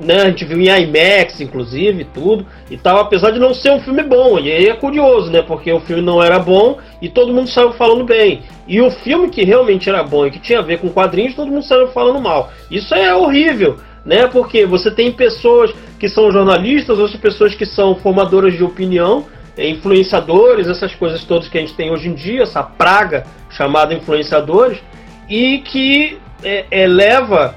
[0.00, 0.22] né?
[0.22, 4.02] A gente viu em IMAX, inclusive, tudo e tal, apesar de não ser um filme
[4.02, 4.38] bom.
[4.38, 5.42] E aí é curioso, né?
[5.42, 8.42] Porque o filme não era bom e todo mundo saiu falando bem.
[8.66, 11.50] E o filme que realmente era bom e que tinha a ver com quadrinhos, todo
[11.50, 12.50] mundo saiu falando mal.
[12.70, 14.26] Isso é horrível, né?
[14.26, 19.68] Porque você tem pessoas que são jornalistas, outras pessoas que são formadoras de opinião, é,
[19.68, 24.78] influenciadores, essas coisas todas que a gente tem hoje em dia, essa praga chamada influenciadores,
[25.28, 27.54] e que é, eleva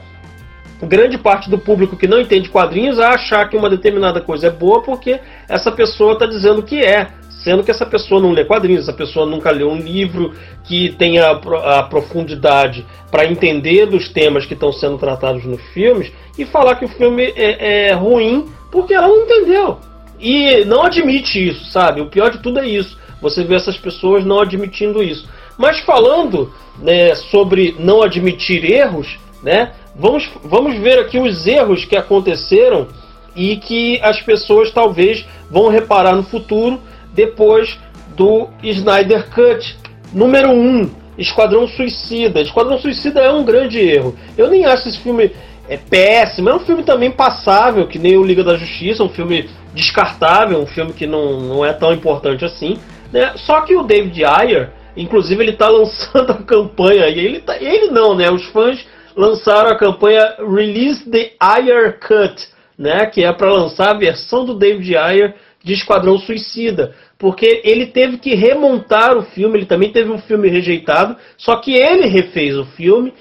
[0.86, 4.49] grande parte do público que não entende quadrinhos a achar que uma determinada coisa é
[4.49, 7.07] boa porque essa pessoa está dizendo que é,
[7.44, 10.34] sendo que essa pessoa não lê quadrinhos, essa pessoa nunca leu um livro
[10.64, 16.45] que tenha a profundidade para entender dos temas que estão sendo tratados nos filmes e
[16.45, 19.80] falar que o filme é, é ruim porque ela não entendeu.
[20.20, 21.99] E não admite isso, sabe?
[21.99, 22.98] O pior de tudo é isso.
[23.22, 25.28] Você vê essas pessoas não admitindo isso.
[25.57, 29.74] Mas falando né, sobre não admitir erros, né?
[29.95, 32.88] Vamos, vamos ver aqui os erros que aconteceram
[33.36, 36.80] e que as pessoas talvez vão reparar no futuro
[37.14, 37.80] depois
[38.15, 39.77] do Snyder Cut.
[40.14, 42.41] Número 1, um, Esquadrão Suicida.
[42.41, 44.15] Esquadrão Suicida é um grande erro.
[44.38, 45.31] Eu nem acho esse filme
[45.69, 49.49] é péssimo, é um filme também passável, que nem o Liga da Justiça, um filme
[49.73, 52.77] descartável, um filme que não, não é tão importante assim.
[53.11, 53.34] Né?
[53.38, 57.88] Só que o David Ayer, inclusive, ele está lançando a campanha, e ele, tá, ele
[57.91, 58.30] não, né?
[58.30, 58.85] Os fãs
[59.15, 64.56] lançaram a campanha Release the Ayer Cut, né, que é para lançar a versão do
[64.56, 70.11] David Ayer de Esquadrão Suicida, porque ele teve que remontar o filme, ele também teve
[70.11, 73.14] um filme rejeitado, só que ele refez o filme,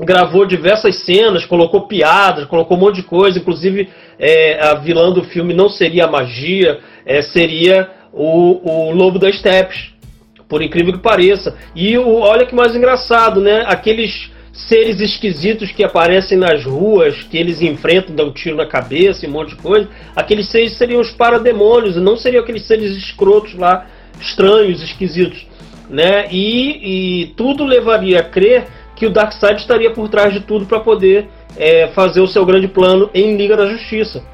[0.00, 3.88] gravou diversas cenas, colocou piadas, colocou um monte de coisa, inclusive
[4.18, 9.38] é, a vilã do filme não seria a magia, é, seria o, o Lobo das
[9.38, 9.94] Steppes,
[10.48, 11.56] por incrível que pareça.
[11.74, 13.64] E o, olha que mais engraçado, né?
[13.66, 19.24] Aqueles seres esquisitos que aparecem nas ruas, que eles enfrentam, dão um tiro na cabeça
[19.24, 23.54] e um monte de coisa, aqueles seres seriam os parademônios, não seriam aqueles seres escrotos
[23.54, 23.86] lá,
[24.20, 25.46] estranhos, esquisitos.
[25.90, 26.26] Né?
[26.32, 28.66] E, e tudo levaria a crer
[28.96, 32.66] que o Darkseid estaria por trás de tudo para poder é, fazer o seu grande
[32.66, 34.24] plano em Liga da Justiça.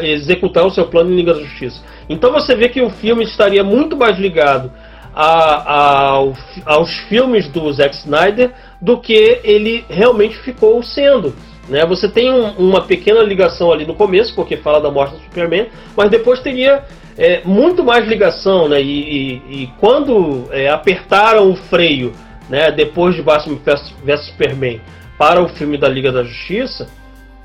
[0.00, 1.80] Executar o seu plano em Liga da Justiça.
[2.08, 4.70] Então você vê que o filme estaria muito mais ligado
[5.14, 6.32] a, a,
[6.64, 11.34] aos filmes do Zack Snyder do que ele realmente ficou sendo.
[11.68, 11.84] Né?
[11.86, 15.68] Você tem um, uma pequena ligação ali no começo, porque fala da morte do Superman,
[15.96, 16.84] mas depois teria
[17.16, 18.68] é, muito mais ligação.
[18.68, 18.80] Né?
[18.80, 22.12] E, e, e quando é, apertaram o freio
[22.48, 23.58] né, depois de Batman
[24.04, 24.80] vs Superman
[25.18, 26.88] para o filme da Liga da Justiça,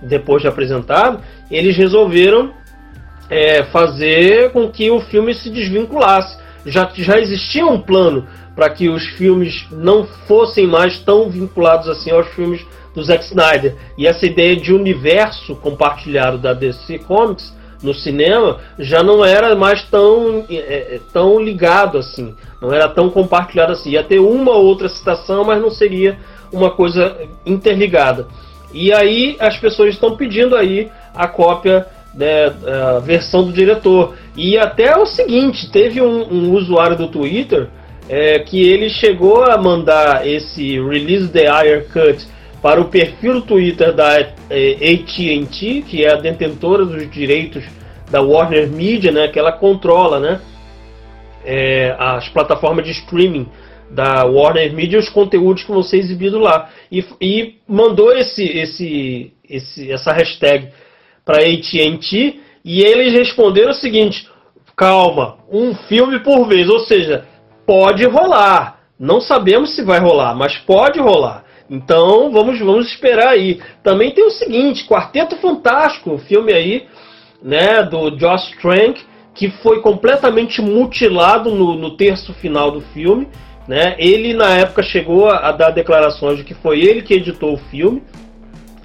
[0.02, 2.52] depois de apresentado, eles resolveram
[3.30, 8.90] é, fazer com que o filme se desvinculasse já, já existia um plano para que
[8.90, 13.76] os filmes não fossem mais tão vinculados assim aos filmes do Zack Snyder.
[13.98, 19.84] E essa ideia de universo compartilhado da DC Comics no cinema já não era mais
[19.84, 23.92] tão, é, é, tão ligado assim, não era tão compartilhado assim.
[23.92, 26.18] Ia ter uma ou outra citação, mas não seria
[26.52, 28.28] uma coisa interligada.
[28.72, 32.54] E aí as pessoas estão pedindo aí a cópia né,
[32.96, 34.16] a versão do diretor.
[34.36, 37.70] E até o seguinte, teve um, um usuário do Twitter
[38.10, 42.26] é, que ele chegou a mandar esse Release the Air Cut
[42.62, 47.64] para o perfil do Twitter da é, AT&T, que é a detentora dos direitos
[48.10, 50.40] da Warner Media, né, que ela controla, né,
[51.44, 53.48] é, as plataformas de streaming
[53.90, 59.34] da Warner Media, os conteúdos que vão ser exibidos lá, e, e mandou esse, esse,
[59.48, 60.70] esse, essa hashtag
[61.26, 64.28] para AT&T e eles responderam o seguinte:
[64.76, 67.26] calma, um filme por vez, ou seja,
[67.66, 68.80] pode rolar.
[69.00, 71.44] Não sabemos se vai rolar, mas pode rolar.
[71.70, 73.60] Então vamos, vamos esperar aí.
[73.84, 76.88] Também tem o seguinte, Quarteto Fantástico, filme aí,
[77.42, 79.02] né, do Josh Trank,
[79.34, 83.28] que foi completamente mutilado no, no terço final do filme.
[83.68, 83.96] Né?
[83.98, 87.58] Ele na época chegou a, a dar declarações de que foi ele que editou o
[87.58, 88.04] filme,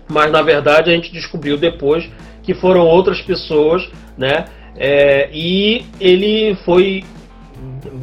[0.09, 2.09] mas na verdade a gente descobriu depois
[2.49, 4.47] que foram outras pessoas, né?
[4.75, 7.05] É, e ele foi,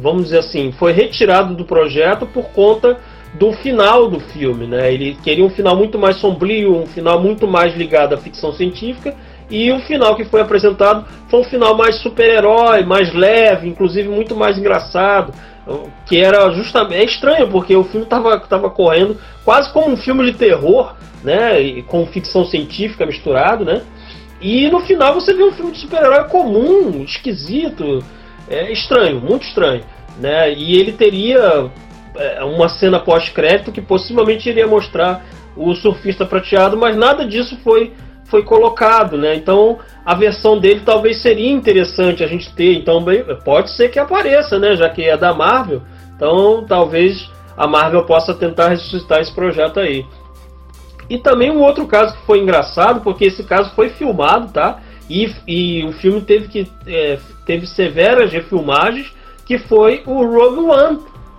[0.00, 2.96] vamos dizer assim, foi retirado do projeto por conta
[3.34, 4.94] do final do filme, né?
[4.94, 9.16] Ele queria um final muito mais sombrio, um final muito mais ligado à ficção científica
[9.50, 14.36] e o final que foi apresentado foi um final mais super-herói, mais leve, inclusive muito
[14.36, 15.32] mais engraçado,
[16.06, 20.24] que era justamente é estranho porque o filme estava tava correndo quase como um filme
[20.30, 20.94] de terror,
[21.24, 21.82] né?
[21.88, 23.82] Com ficção científica misturado, né?
[24.40, 28.04] E no final você vê um filme de super-herói comum, esquisito,
[28.48, 29.82] é estranho, muito estranho.
[30.18, 30.52] Né?
[30.52, 31.70] E ele teria
[32.14, 35.24] é, uma cena pós-crédito que possivelmente iria mostrar
[35.56, 37.92] o surfista prateado, mas nada disso foi
[38.28, 39.36] foi colocado, né?
[39.36, 42.74] Então a versão dele talvez seria interessante a gente ter.
[42.74, 43.04] Então
[43.44, 44.74] pode ser que apareça, né?
[44.74, 45.82] Já que é da Marvel.
[46.14, 50.04] Então talvez a Marvel possa tentar ressuscitar esse projeto aí.
[51.08, 54.80] E também um outro caso que foi engraçado, porque esse caso foi filmado, tá?
[55.08, 59.12] E, e o filme teve que é, teve severas refilmagens,
[59.44, 60.98] que foi o Rogue One.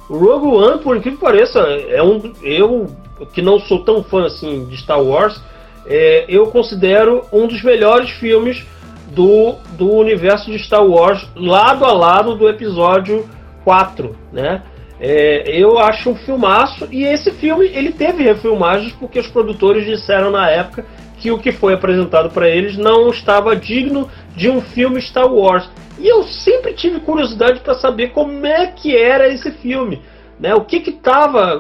[0.10, 2.88] O Rogue One, por incrível que pareça, é um eu
[3.34, 5.42] que não sou tão fã assim de Star Wars,
[5.86, 8.66] é, eu considero um dos melhores filmes
[9.08, 13.28] do, do universo de Star Wars, lado a lado do episódio
[13.64, 14.62] 4, né?
[15.00, 20.32] É, eu acho um filmaço e esse filme ele teve refilmagens porque os produtores disseram
[20.32, 20.86] na época
[21.20, 25.70] que o que foi apresentado para eles não estava digno de um filme Star Wars.
[26.00, 30.02] E eu sempre tive curiosidade para saber como é que era esse filme,
[30.40, 30.54] né?
[30.54, 31.60] O que que tava,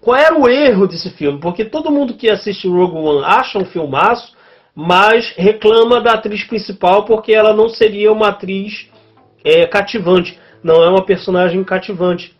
[0.00, 1.38] qual era o erro desse filme?
[1.38, 4.34] Porque todo mundo que assiste Rogue One acha um filmaço,
[4.74, 8.88] mas reclama da atriz principal porque ela não seria uma atriz
[9.44, 12.37] é, cativante, não é uma personagem cativante.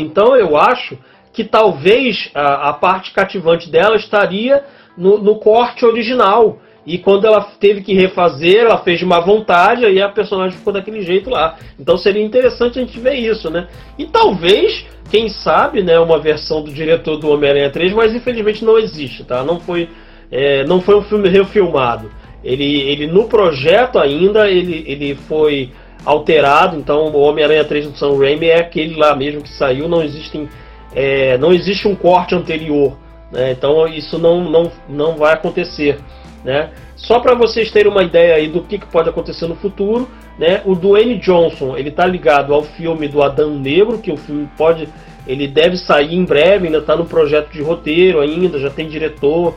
[0.00, 0.98] Então eu acho
[1.32, 4.64] que talvez a, a parte cativante dela estaria
[4.96, 6.58] no, no, corte original.
[6.86, 10.72] E quando ela teve que refazer, ela fez de má vontade, aí a personagem ficou
[10.72, 11.56] daquele jeito lá.
[11.78, 13.68] Então seria interessante a gente ver isso, né?
[13.98, 18.78] E talvez quem sabe, né, uma versão do diretor do Homem-Aranha 3, mas infelizmente não
[18.78, 19.42] existe, tá?
[19.42, 19.88] Não foi,
[20.30, 22.10] é, não foi um filme refilmado.
[22.42, 25.70] Ele, ele no projeto ainda, ele, ele foi
[26.04, 30.02] alterado, então o Homem-Aranha 3 do Sam Raimi é aquele lá mesmo que saiu, não
[30.02, 30.48] existem,
[30.94, 32.96] é, não existe um corte anterior,
[33.32, 33.52] né?
[33.52, 35.98] Então isso não, não, não vai acontecer,
[36.44, 36.70] né?
[36.96, 40.08] Só para vocês terem uma ideia aí do que, que pode acontecer no futuro,
[40.38, 40.62] né?
[40.64, 44.88] O Dwayne Johnson, ele tá ligado ao filme do Adão Negro, que o filme pode,
[45.26, 49.54] ele deve sair em breve, ainda está no projeto de roteiro ainda, já tem diretor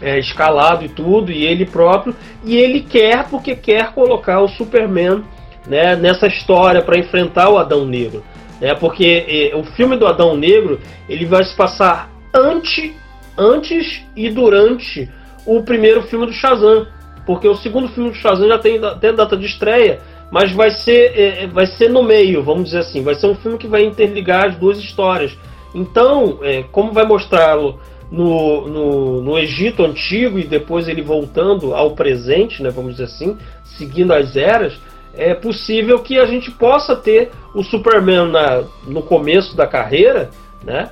[0.00, 2.14] é, escalado e tudo, e ele próprio,
[2.44, 5.24] e ele quer porque quer colocar o Superman,
[5.66, 5.96] né?
[5.96, 8.22] Nessa história para enfrentar o Adão Negro,
[8.60, 8.74] né?
[8.74, 10.78] Porque é, o filme do Adão Negro
[11.08, 12.92] ele vai se passar antes,
[13.36, 15.10] antes e durante
[15.44, 16.86] o primeiro filme do Shazam.
[17.24, 19.98] Porque o segundo filme do Shazam já tem até data de estreia,
[20.30, 23.02] mas vai ser, é, é, vai ser no meio, vamos dizer assim.
[23.02, 25.36] Vai ser um filme que vai interligar as duas histórias.
[25.74, 27.80] Então, é, como vai mostrá-lo
[28.10, 33.36] no, no, no, Egito Antigo e depois ele voltando ao presente, né, vamos dizer assim,
[33.64, 34.78] seguindo as eras,
[35.14, 40.30] é possível que a gente possa ter o Superman na, no começo da carreira,
[40.64, 40.90] né,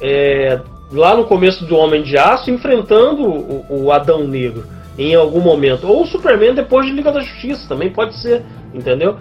[0.00, 0.60] é,
[0.92, 4.64] lá no começo do Homem de Aço, enfrentando o, o, Adão Negro
[4.98, 5.86] em algum momento.
[5.86, 8.44] Ou o Superman depois de Liga da Justiça, também pode ser,
[8.74, 9.16] entendeu?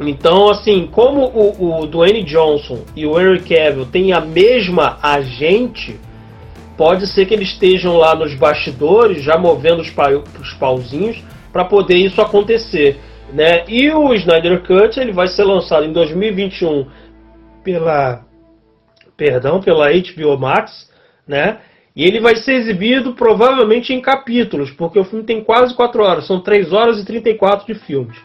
[0.00, 5.98] Então, assim, como o, o Dwayne Johnson e o Henry Cavill têm a mesma agente,
[6.76, 11.22] pode ser que eles estejam lá nos bastidores, já movendo os, pa os pauzinhos,
[11.52, 12.98] para poder isso acontecer.
[13.32, 13.64] Né?
[13.68, 16.86] E o Snyder Cut ele vai ser lançado em 2021
[17.62, 18.24] pela
[19.16, 20.90] perdão, pela HBO Max,
[21.26, 21.58] né?
[21.96, 26.26] E ele vai ser exibido provavelmente em capítulos, porque o filme tem quase 4 horas,
[26.26, 28.16] são 3 horas e 34 de filmes.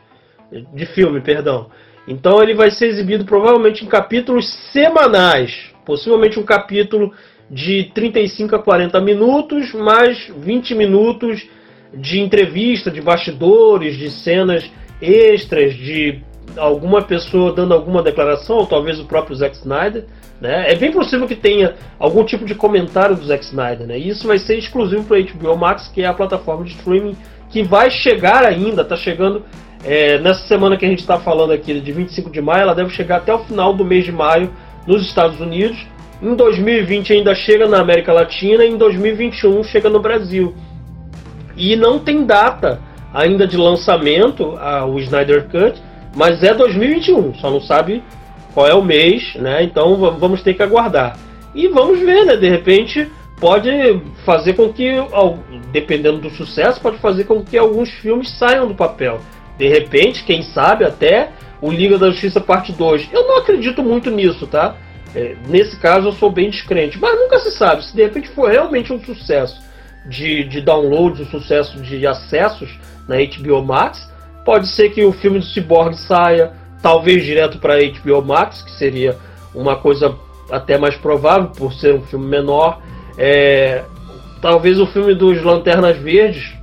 [0.74, 1.70] De filme, perdão.
[2.08, 7.14] Então ele vai ser exibido provavelmente em capítulos semanais, possivelmente um capítulo
[7.50, 11.48] de 35 a 40 minutos, mais 20 minutos
[11.94, 14.70] de entrevista, de bastidores, de cenas
[15.02, 16.22] extras, de
[16.58, 20.06] alguma pessoa dando alguma declaração, ou talvez o próprio Zack Snyder.
[20.40, 20.72] Né?
[20.72, 23.88] É bem possível que tenha algum tipo de comentário do Zack Snyder.
[23.88, 23.98] Né?
[23.98, 27.16] E isso vai ser exclusivo para HBO Max, que é a plataforma de streaming
[27.50, 29.44] que vai chegar ainda, está chegando
[29.84, 32.90] é, nessa semana que a gente está falando aqui, de 25 de maio, ela deve
[32.92, 34.52] chegar até o final do mês de maio
[34.86, 35.78] nos Estados Unidos.
[36.22, 40.54] Em 2020 ainda chega na América Latina e em 2021 chega no Brasil.
[41.56, 42.82] E não tem data
[43.14, 45.82] ainda de lançamento a, o Snyder Cut,
[46.16, 48.04] mas é 2021, só não sabe
[48.54, 49.64] qual é o mês, né?
[49.64, 51.18] Então vamos ter que aguardar.
[51.56, 52.36] E vamos ver, né?
[52.36, 53.10] De repente
[53.40, 53.70] pode
[54.26, 54.92] fazer com que,
[55.72, 59.20] dependendo do sucesso, pode fazer com que alguns filmes saiam do papel.
[59.58, 61.30] De repente, quem sabe até
[61.62, 63.10] o Liga da Justiça Parte 2.
[63.12, 64.76] Eu não acredito muito nisso, tá?
[65.16, 67.84] É, nesse caso eu sou bem descrente, mas nunca se sabe.
[67.84, 69.60] Se de repente for realmente um sucesso
[70.06, 72.70] de, de downloads, um sucesso de acessos
[73.08, 74.10] na HBO Max,
[74.46, 79.18] pode ser que o filme do Cyborg saia, talvez direto para HBO Max, que seria
[79.54, 80.16] uma coisa
[80.52, 82.82] até mais provável por ser um filme menor.
[83.18, 83.84] É,
[84.42, 86.54] talvez o filme dos Lanternas Verdes,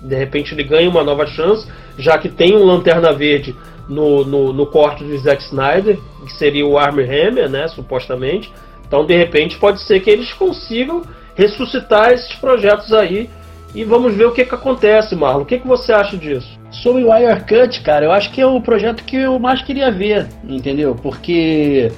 [0.00, 1.66] de repente ele ganhe uma nova chance,
[1.96, 3.54] já que tem um Lanterna Verde
[3.92, 8.52] no, no, no corte do Zack Snyder, que seria o Armor Hammer, né, supostamente.
[8.86, 11.02] Então, de repente, pode ser que eles consigam
[11.34, 13.28] ressuscitar esses projetos aí
[13.74, 15.42] e vamos ver o que, que acontece, Marlon.
[15.42, 16.58] O que, que você acha disso?
[16.70, 20.26] Sobre o Wirecut, cara, eu acho que é o projeto que eu mais queria ver,
[20.44, 20.94] entendeu?
[20.94, 21.90] Porque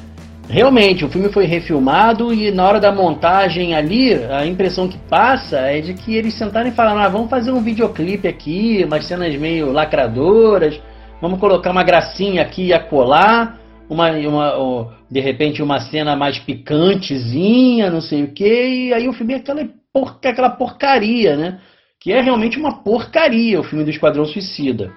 [0.49, 5.59] realmente o filme foi refilmado e na hora da montagem ali, a impressão que passa
[5.59, 9.35] é de que eles sentaram e falaram: ah, vamos fazer um videoclipe aqui, umas cenas
[9.37, 10.81] meio lacradoras,
[11.25, 17.91] vamos colocar uma gracinha aqui e acolá, uma, uma, de repente uma cena mais picantezinha,
[17.91, 21.61] não sei o que, e aí o filme é aquela porca, aquela porcaria, né?
[21.99, 24.93] Que é realmente uma porcaria o filme do Esquadrão Suicida.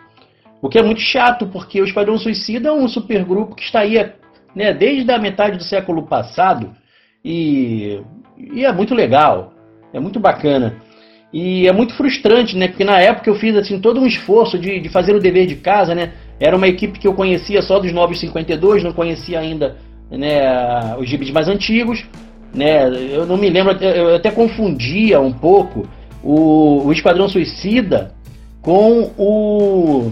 [0.61, 3.95] O que é muito chato, porque o Esquadrão Suicida é um supergrupo que está aí
[4.53, 6.75] né, desde a metade do século passado
[7.23, 8.01] e,
[8.37, 9.53] e é muito legal,
[9.93, 10.75] é muito bacana.
[11.37, 12.67] E é muito frustrante, né?
[12.67, 15.55] Porque na época eu fiz assim todo um esforço de, de fazer o dever de
[15.55, 16.13] casa, né?
[16.39, 19.75] Era uma equipe que eu conhecia só dos 952, não conhecia ainda
[20.09, 22.03] né, os gibis mais antigos
[22.53, 22.89] né?
[23.11, 25.87] Eu não me lembro, eu até confundia um pouco
[26.23, 28.11] o, o Esquadrão Suicida
[28.61, 30.11] com o,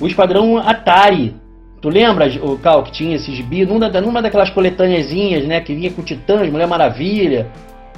[0.00, 1.34] o Esquadrão Atari.
[1.80, 5.60] Tu lembra, o Cal, que tinha esses gibi numa, numa daquelas coletâneazinhas, né?
[5.60, 7.46] Que vinha com Titãs, Mulher Maravilha,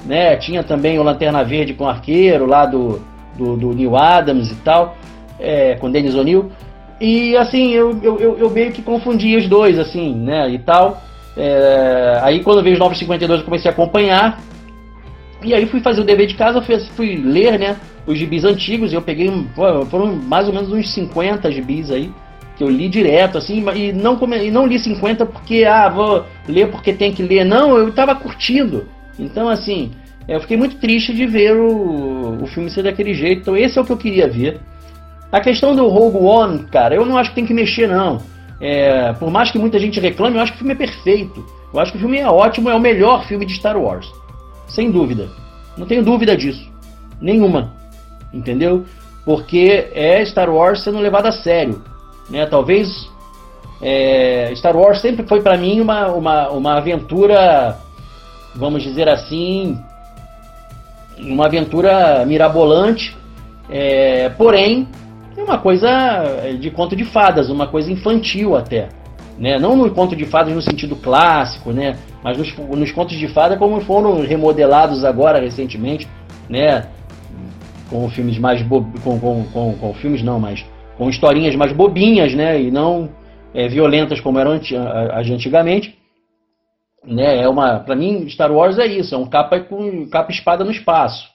[0.05, 0.35] né?
[0.37, 3.01] Tinha também o Lanterna Verde com Arqueiro, lá do,
[3.37, 4.97] do, do Neil Adams e tal,
[5.39, 6.51] é, com Dennis O'Neill.
[6.99, 10.49] E assim, eu, eu, eu, eu meio que confundia os dois, assim, né?
[10.49, 11.01] E tal.
[11.35, 14.39] É, aí quando veio os 952 eu comecei a acompanhar.
[15.43, 17.75] E aí fui fazer o dever de casa, fui, fui ler né,
[18.05, 18.91] os gibis antigos.
[18.91, 19.31] E eu peguei,
[19.89, 22.11] foram mais ou menos uns 50 gibis aí,
[22.55, 26.69] que eu li direto, assim, e não, e não li 50 porque, ah, vou ler
[26.69, 27.43] porque tem que ler.
[27.43, 28.87] Não, eu estava curtindo.
[29.19, 29.91] Então, assim,
[30.27, 33.41] eu fiquei muito triste de ver o, o filme ser daquele jeito.
[33.41, 34.59] Então, esse é o que eu queria ver.
[35.31, 38.19] A questão do Rogue One, cara, eu não acho que tem que mexer, não.
[38.59, 41.45] É, por mais que muita gente reclame, eu acho que o filme é perfeito.
[41.73, 44.11] Eu acho que o filme é ótimo, é o melhor filme de Star Wars.
[44.67, 45.29] Sem dúvida.
[45.77, 46.69] Não tenho dúvida disso.
[47.19, 47.73] Nenhuma.
[48.33, 48.85] Entendeu?
[49.25, 51.81] Porque é Star Wars sendo levado a sério.
[52.29, 52.45] Né?
[52.45, 53.09] Talvez
[53.81, 57.77] é, Star Wars sempre foi para mim uma, uma, uma aventura,
[58.55, 59.77] vamos dizer assim,
[61.17, 63.15] uma aventura mirabolante.
[63.69, 64.87] É, porém,
[65.37, 65.89] é uma coisa
[66.59, 68.89] de conto de fadas, uma coisa infantil até.
[69.37, 69.57] Né?
[69.57, 71.97] Não no conto de fadas no sentido clássico, né?
[72.23, 76.07] mas nos, nos contos de fadas como foram remodelados agora recentemente,
[76.49, 76.85] né?
[77.89, 78.83] com filmes mais com,
[79.19, 80.65] com, com, com, filmes não, mas
[80.97, 82.59] com historinhas mais bobinhas, né?
[82.61, 83.09] E não
[83.53, 84.53] é, violentas como eram
[85.11, 86.00] as antigamente.
[87.05, 87.41] Né?
[87.41, 90.71] É uma, para mim, Star Wars é isso, é um capa com capa espada no
[90.71, 91.31] espaço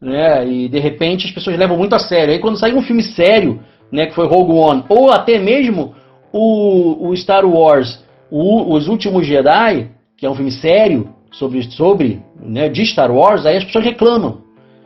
[0.00, 0.46] né?
[0.46, 2.32] E de repente as pessoas levam muito a sério.
[2.32, 3.60] Aí quando sai um filme sério,
[3.92, 5.94] né, que foi Rogue One, ou até mesmo
[6.32, 12.22] o, o Star Wars, o, Os Últimos Jedi, que é um filme sério sobre, sobre
[12.40, 14.42] né, de Star Wars, aí as pessoas reclamam.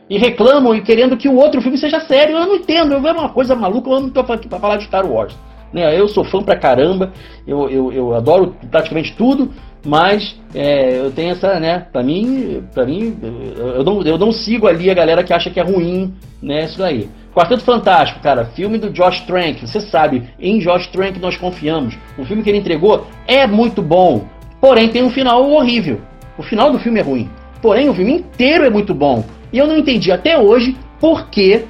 [0.09, 2.35] E reclamam e querendo que o outro filme seja sério.
[2.35, 4.85] Eu não entendo, eu vejo uma coisa maluca, eu não estou aqui para falar de
[4.85, 5.35] Star Wars.
[5.75, 5.99] Né?
[5.99, 7.11] Eu sou fã pra caramba,
[7.45, 9.51] eu, eu, eu adoro praticamente tudo,
[9.85, 14.67] mas é, eu tenho essa, né, pra mim, pra mim eu, não, eu não sigo
[14.67, 17.09] ali a galera que acha que é ruim, né, isso daí.
[17.33, 21.97] Quarteto Fantástico, cara, filme do Josh Trank, você sabe, em Josh Trank nós confiamos.
[22.17, 24.23] O filme que ele entregou é muito bom,
[24.61, 25.99] porém tem um final horrível.
[26.37, 27.29] O final do filme é ruim,
[27.61, 29.25] porém o filme inteiro é muito bom.
[29.51, 31.65] E eu não entendi até hoje por que,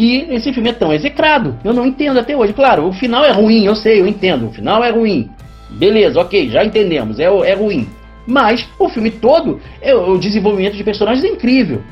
[0.00, 1.58] que esse filme é tão execrado.
[1.62, 2.54] Eu não entendo até hoje.
[2.54, 5.28] Claro, o final é ruim, eu sei, eu entendo, o final é ruim.
[5.68, 7.86] Beleza, ok, já entendemos, é, é ruim.
[8.26, 11.82] Mas o filme todo, é, o desenvolvimento de personagens é incrível.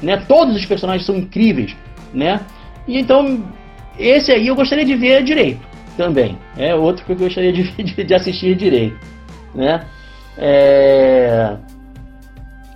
[0.00, 0.22] Né?
[0.28, 1.74] Todos os personagens são incríveis.
[2.14, 2.40] Né?
[2.86, 3.42] E então,
[3.98, 5.66] esse aí eu gostaria de ver direito
[5.96, 6.38] também.
[6.56, 8.96] É outro que eu gostaria de, de, de assistir direito.
[9.52, 9.84] Né?
[10.36, 11.56] É...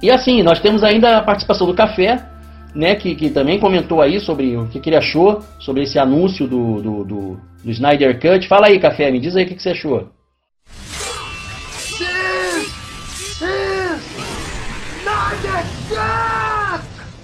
[0.02, 2.31] E assim, nós temos ainda a participação do Café,
[2.74, 6.46] né, que, que também comentou aí sobre o que, que ele achou sobre esse anúncio
[6.46, 8.48] do, do, do, do Snyder Cut.
[8.48, 10.08] Fala aí, Café, me diz aí o que, que você achou.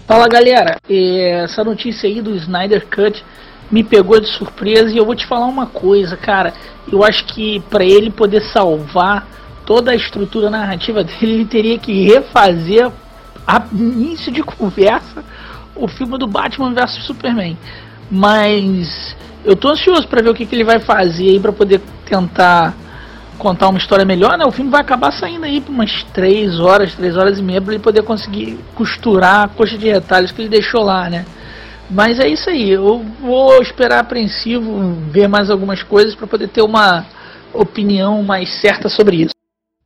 [0.07, 3.23] Fala galera, essa notícia aí do Snyder Cut
[3.71, 6.55] me pegou de surpresa e eu vou te falar uma coisa, cara.
[6.91, 9.29] Eu acho que para ele poder salvar
[9.67, 12.91] toda a estrutura narrativa dele, ele teria que refazer
[13.47, 15.23] a início de conversa
[15.79, 17.57] o filme do Batman vs Superman.
[18.11, 21.81] Mas eu tô ansioso para ver o que, que ele vai fazer aí para poder
[22.05, 22.75] tentar
[23.39, 24.45] contar uma história melhor, né?
[24.45, 27.75] O filme vai acabar saindo aí por umas 3 horas, 3 horas e meia para
[27.75, 31.25] ele poder conseguir costurar a coxa de retalhos que ele deixou lá, né?
[31.91, 36.61] Mas é isso aí, eu vou esperar apreensivo ver mais algumas coisas para poder ter
[36.61, 37.07] uma
[37.55, 39.35] opinião mais certa sobre isso.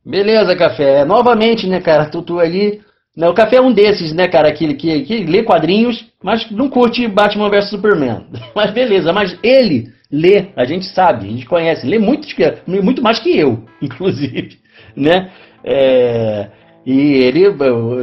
[0.05, 1.05] Beleza, Café.
[1.05, 2.81] Novamente, né, cara, tu, tu ali
[3.15, 6.67] Né, o Café é um desses, né, cara, que, que, que lê quadrinhos, mas não
[6.67, 8.25] curte Batman vs Superman.
[8.55, 12.27] Mas beleza, mas ele lê, a gente sabe, a gente conhece, lê muito,
[12.67, 14.57] muito mais que eu, inclusive,
[14.95, 15.29] né?
[15.63, 16.47] É,
[16.85, 17.45] e ele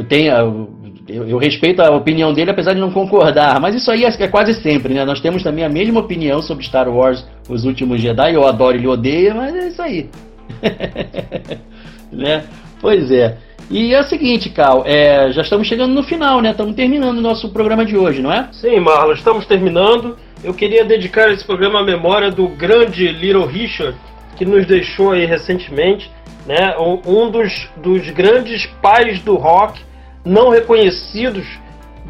[0.09, 4.07] tem, eu, eu, respeito a opinião dele, apesar de não concordar, mas isso aí é,
[4.07, 5.05] é, quase sempre, né?
[5.05, 8.87] Nós temos também a mesma opinião sobre Star Wars, Os Últimos Jedi, eu adoro ele
[8.87, 10.09] odeia, mas é isso aí.
[12.11, 12.43] né?
[12.81, 13.37] Pois é.
[13.71, 16.51] E é o seguinte, Cal, é, já estamos chegando no final, né?
[16.51, 18.49] Estamos terminando o nosso programa de hoje, não é?
[18.51, 20.17] Sim, Marlon, estamos terminando.
[20.43, 23.97] Eu queria dedicar esse programa à memória do grande Little Richard,
[24.35, 26.11] que nos deixou aí recentemente,
[26.45, 26.75] né?
[27.05, 29.79] Um dos, dos grandes pais do rock,
[30.25, 31.47] não reconhecidos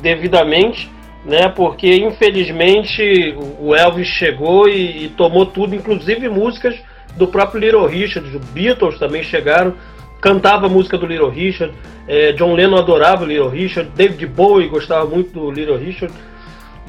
[0.02, 0.90] devidamente,
[1.24, 1.48] né?
[1.48, 6.74] Porque infelizmente o Elvis chegou e, e tomou tudo, inclusive músicas
[7.16, 9.76] do próprio Little Richard, os Beatles também chegaram
[10.22, 11.74] cantava a música do Little Richard.
[12.08, 13.90] É, John Lennon adorava o Little Richard.
[13.96, 16.14] David Bowie gostava muito do Little Richard.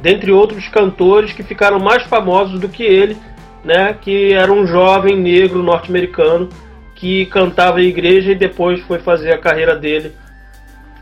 [0.01, 3.17] Dentre outros cantores que ficaram mais famosos do que ele,
[3.65, 6.49] né, que era um jovem negro norte-americano
[6.95, 10.13] que cantava em igreja e depois foi fazer a carreira dele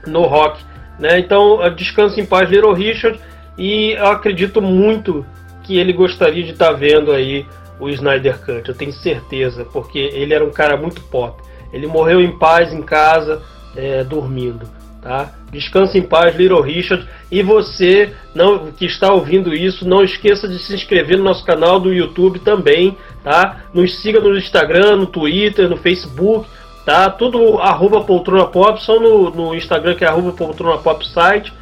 [0.06, 0.62] no rock.
[0.98, 1.18] Né?
[1.18, 3.18] Então, descanse em paz, Little Richard.
[3.58, 5.26] E eu acredito muito
[5.62, 7.44] que ele gostaria de estar tá vendo aí
[7.78, 8.68] o Snyder Cut.
[8.68, 11.42] Eu tenho certeza, porque ele era um cara muito pop.
[11.72, 13.42] Ele morreu em paz em casa,
[13.76, 14.66] é, dormindo.
[15.00, 15.30] Tá?
[15.50, 17.08] Descanse em paz, Little Richard.
[17.30, 21.80] E você não, que está ouvindo isso, não esqueça de se inscrever no nosso canal
[21.80, 22.96] do YouTube também.
[23.24, 23.62] Tá?
[23.72, 26.46] Nos siga no Instagram, no Twitter, no Facebook.
[26.84, 27.08] Tá?
[27.08, 31.52] Tudo arroba poltrona pop, só no, no Instagram que é arroba poltrona pop site.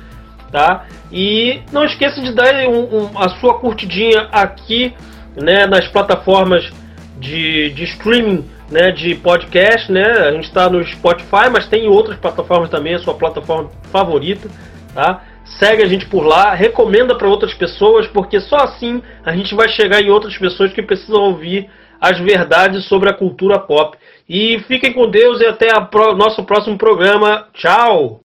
[0.51, 0.87] Tá?
[1.13, 4.95] E não esqueça de dar um, um, a sua curtidinha aqui
[5.37, 6.73] né, nas plataformas
[7.19, 10.05] de, de streaming né, de podcast, né?
[10.05, 14.49] A gente está no Spotify, mas tem outras plataformas também, a sua plataforma favorita,
[14.95, 15.25] tá?
[15.59, 19.69] Segue a gente por lá, recomenda para outras pessoas, porque só assim a gente vai
[19.69, 21.71] chegar em outras pessoas que precisam ouvir
[22.01, 23.97] as verdades sobre a cultura pop.
[24.29, 27.47] E fiquem com Deus e até o nosso próximo programa.
[27.55, 28.21] Tchau!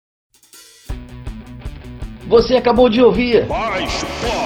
[2.28, 3.46] Você acabou de ouvir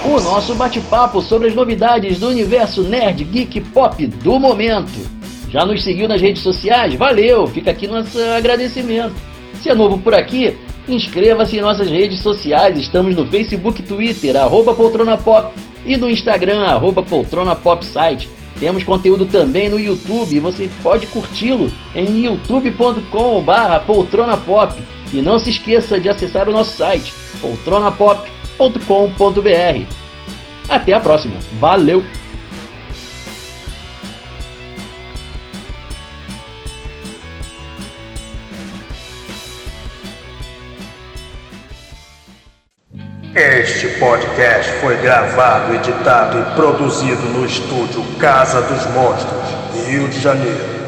[0.04, 5.22] o nosso bate-papo sobre as novidades do universo nerd, geek, pop do momento.
[5.52, 6.94] Já nos seguiu nas redes sociais?
[6.94, 7.46] Valeu!
[7.46, 9.14] Fica aqui nosso agradecimento.
[9.60, 10.56] Se é novo por aqui,
[10.88, 12.78] inscreva-se em nossas redes sociais.
[12.78, 15.52] Estamos no Facebook, Twitter, arroba Poltrona Pop
[15.84, 18.30] e no Instagram, arroba Poltrona Pop Site.
[18.58, 24.80] Temos conteúdo também no YouTube você pode curti-lo em youtube.com barra poltronapop.
[25.12, 27.12] E não se esqueça de acessar o nosso site,
[27.42, 29.86] poltronapop.com.br.
[30.68, 31.34] Até a próxima.
[31.60, 32.02] Valeu!
[43.34, 50.81] Este podcast foi gravado, editado e produzido no estúdio Casa dos Monstros, Rio de Janeiro.